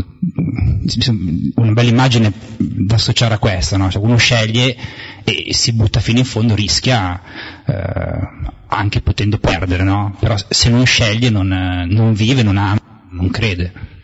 una 1.55 1.73
bella 1.73 1.89
immagine 1.89 2.31
da 2.59 2.97
associare 2.97 3.35
a 3.35 3.39
questa, 3.39 3.79
no? 3.79 3.91
cioè 3.91 4.05
uno 4.05 4.17
sceglie 4.17 4.77
e 5.25 5.55
si 5.55 5.73
butta 5.73 6.01
fino 6.01 6.19
in 6.19 6.27
fondo, 6.27 6.55
rischia 6.55 7.21
eh, 7.65 8.29
anche 8.67 9.01
potendo 9.01 9.39
perdere, 9.39 9.83
no? 9.83 10.15
però 10.21 10.37
se 10.37 10.69
non 10.69 10.85
sceglie 10.85 11.31
non, 11.31 11.49
non 11.89 12.13
vive, 12.13 12.43
non 12.43 12.59
ama, 12.59 13.07
non 13.13 13.31
crede. 13.31 13.97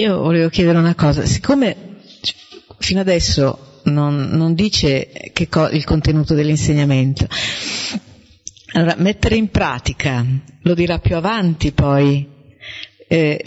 Io 0.00 0.16
volevo 0.16 0.48
chiedere 0.48 0.78
una 0.78 0.94
cosa, 0.94 1.26
siccome 1.26 1.98
fino 2.78 3.00
adesso 3.00 3.82
non, 3.84 4.30
non 4.30 4.54
dice 4.54 5.10
co- 5.50 5.68
il 5.68 5.84
contenuto 5.84 6.32
dell'insegnamento. 6.32 7.26
Allora, 8.72 8.94
mettere 8.96 9.36
in 9.36 9.50
pratica, 9.50 10.24
lo 10.62 10.72
dirà 10.72 11.00
più 11.00 11.16
avanti 11.16 11.72
poi, 11.72 12.26
eh, 13.08 13.42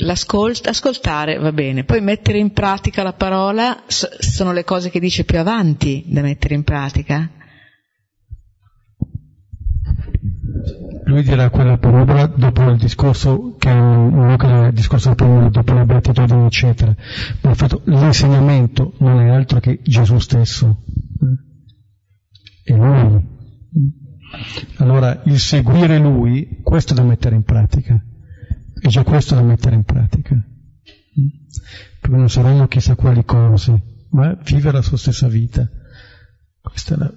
ascoltare 0.70 1.40
va 1.40 1.52
bene, 1.52 1.86
poi 1.86 2.02
mettere 2.02 2.38
in 2.38 2.54
pratica 2.54 3.02
la 3.02 3.14
parola 3.14 3.86
sono 3.88 4.54
le 4.54 4.64
cose 4.64 4.92
che 4.92 5.00
dice 5.00 5.24
più 5.24 5.40
avanti 5.40 6.04
da 6.06 6.22
mettere 6.22 6.54
in 6.54 6.64
pratica. 6.64 7.32
Lui 11.14 11.22
dirà 11.22 11.52
quella 11.52 11.77
parola 11.77 12.26
dopo 12.26 12.68
il 12.72 12.77
discorso 12.77 13.56
che 13.60 13.69
è 13.69 14.65
il 14.65 14.72
discorso 14.73 15.14
prima, 15.14 15.48
dopo 15.48 15.73
la 15.73 15.85
beatitudine, 15.85 16.48
eccetera. 16.48 16.95
Ma 17.41 17.52
il 17.52 17.56
fatto, 17.56 17.84
l'insegnamento 17.85 18.95
non 18.98 19.19
è 19.19 19.30
altro 19.30 19.60
che 19.60 19.80
Gesù 19.84 20.18
stesso. 20.18 20.84
E 22.64 22.76
lui. 22.76 23.27
Allora, 24.77 25.22
il 25.26 25.38
seguire 25.38 25.99
lui, 25.99 26.61
questo 26.64 26.94
è 26.94 26.95
da 26.95 27.03
mettere 27.03 27.35
in 27.35 27.44
pratica. 27.44 28.03
È 28.73 28.88
già 28.88 29.03
questo 29.03 29.35
da 29.35 29.44
mettere 29.44 29.76
in 29.76 29.84
pratica. 29.84 30.35
Perché 32.02 32.18
non 32.18 32.27
saranno 32.27 32.68
chissà 32.68 32.95
quali 32.95 33.23
cose, 33.23 34.07
ma 34.10 34.35
vivere 34.44 34.77
la 34.77 34.81
sua 34.81 34.98
stessa 34.98 35.27
vita. 35.27 35.69
Questa 36.60 36.95
è 36.95 36.98
la, 36.98 37.14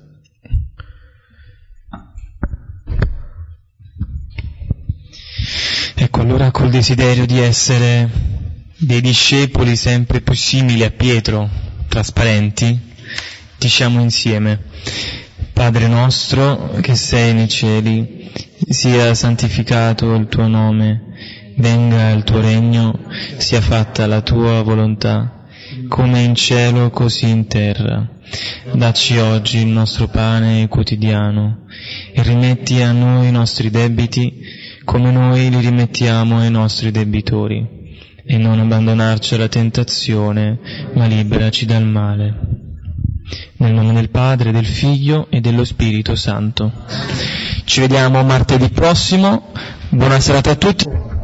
Ecco, 6.16 6.24
allora 6.24 6.50
col 6.50 6.70
desiderio 6.70 7.26
di 7.26 7.40
essere 7.40 8.08
dei 8.78 9.02
discepoli 9.02 9.76
sempre 9.76 10.22
più 10.22 10.32
simili 10.32 10.82
a 10.82 10.90
Pietro, 10.90 11.46
trasparenti, 11.88 12.80
diciamo 13.58 14.00
insieme, 14.00 14.62
Padre 15.52 15.88
nostro 15.88 16.70
che 16.80 16.94
sei 16.94 17.34
nei 17.34 17.48
cieli, 17.48 18.30
sia 18.66 19.12
santificato 19.12 20.14
il 20.14 20.26
tuo 20.28 20.46
nome, 20.46 21.02
venga 21.58 22.08
il 22.12 22.24
tuo 22.24 22.40
regno, 22.40 22.98
sia 23.36 23.60
fatta 23.60 24.06
la 24.06 24.22
tua 24.22 24.62
volontà, 24.62 25.44
come 25.86 26.22
in 26.22 26.34
cielo 26.34 26.88
così 26.88 27.28
in 27.28 27.46
terra. 27.46 28.08
Dacci 28.72 29.18
oggi 29.18 29.58
il 29.58 29.66
nostro 29.66 30.08
pane 30.08 30.66
quotidiano 30.68 31.66
e 32.14 32.22
rimetti 32.22 32.80
a 32.80 32.92
noi 32.92 33.28
i 33.28 33.32
nostri 33.32 33.68
debiti 33.68 34.64
come 34.86 35.10
noi 35.10 35.50
li 35.50 35.58
rimettiamo 35.58 36.38
ai 36.38 36.50
nostri 36.50 36.92
debitori, 36.92 37.66
e 38.24 38.38
non 38.38 38.60
abbandonarci 38.60 39.34
alla 39.34 39.48
tentazione, 39.48 40.58
ma 40.94 41.06
liberaci 41.06 41.66
dal 41.66 41.84
male. 41.84 42.34
Nel 43.56 43.72
nome 43.72 43.92
del 43.94 44.10
Padre, 44.10 44.52
del 44.52 44.64
Figlio 44.64 45.26
e 45.28 45.40
dello 45.40 45.64
Spirito 45.64 46.14
Santo. 46.14 46.70
Ci 47.64 47.80
vediamo 47.80 48.22
martedì 48.22 48.68
prossimo, 48.68 49.50
buona 49.90 50.20
serata 50.20 50.52
a 50.52 50.56
tutti. 50.56 51.15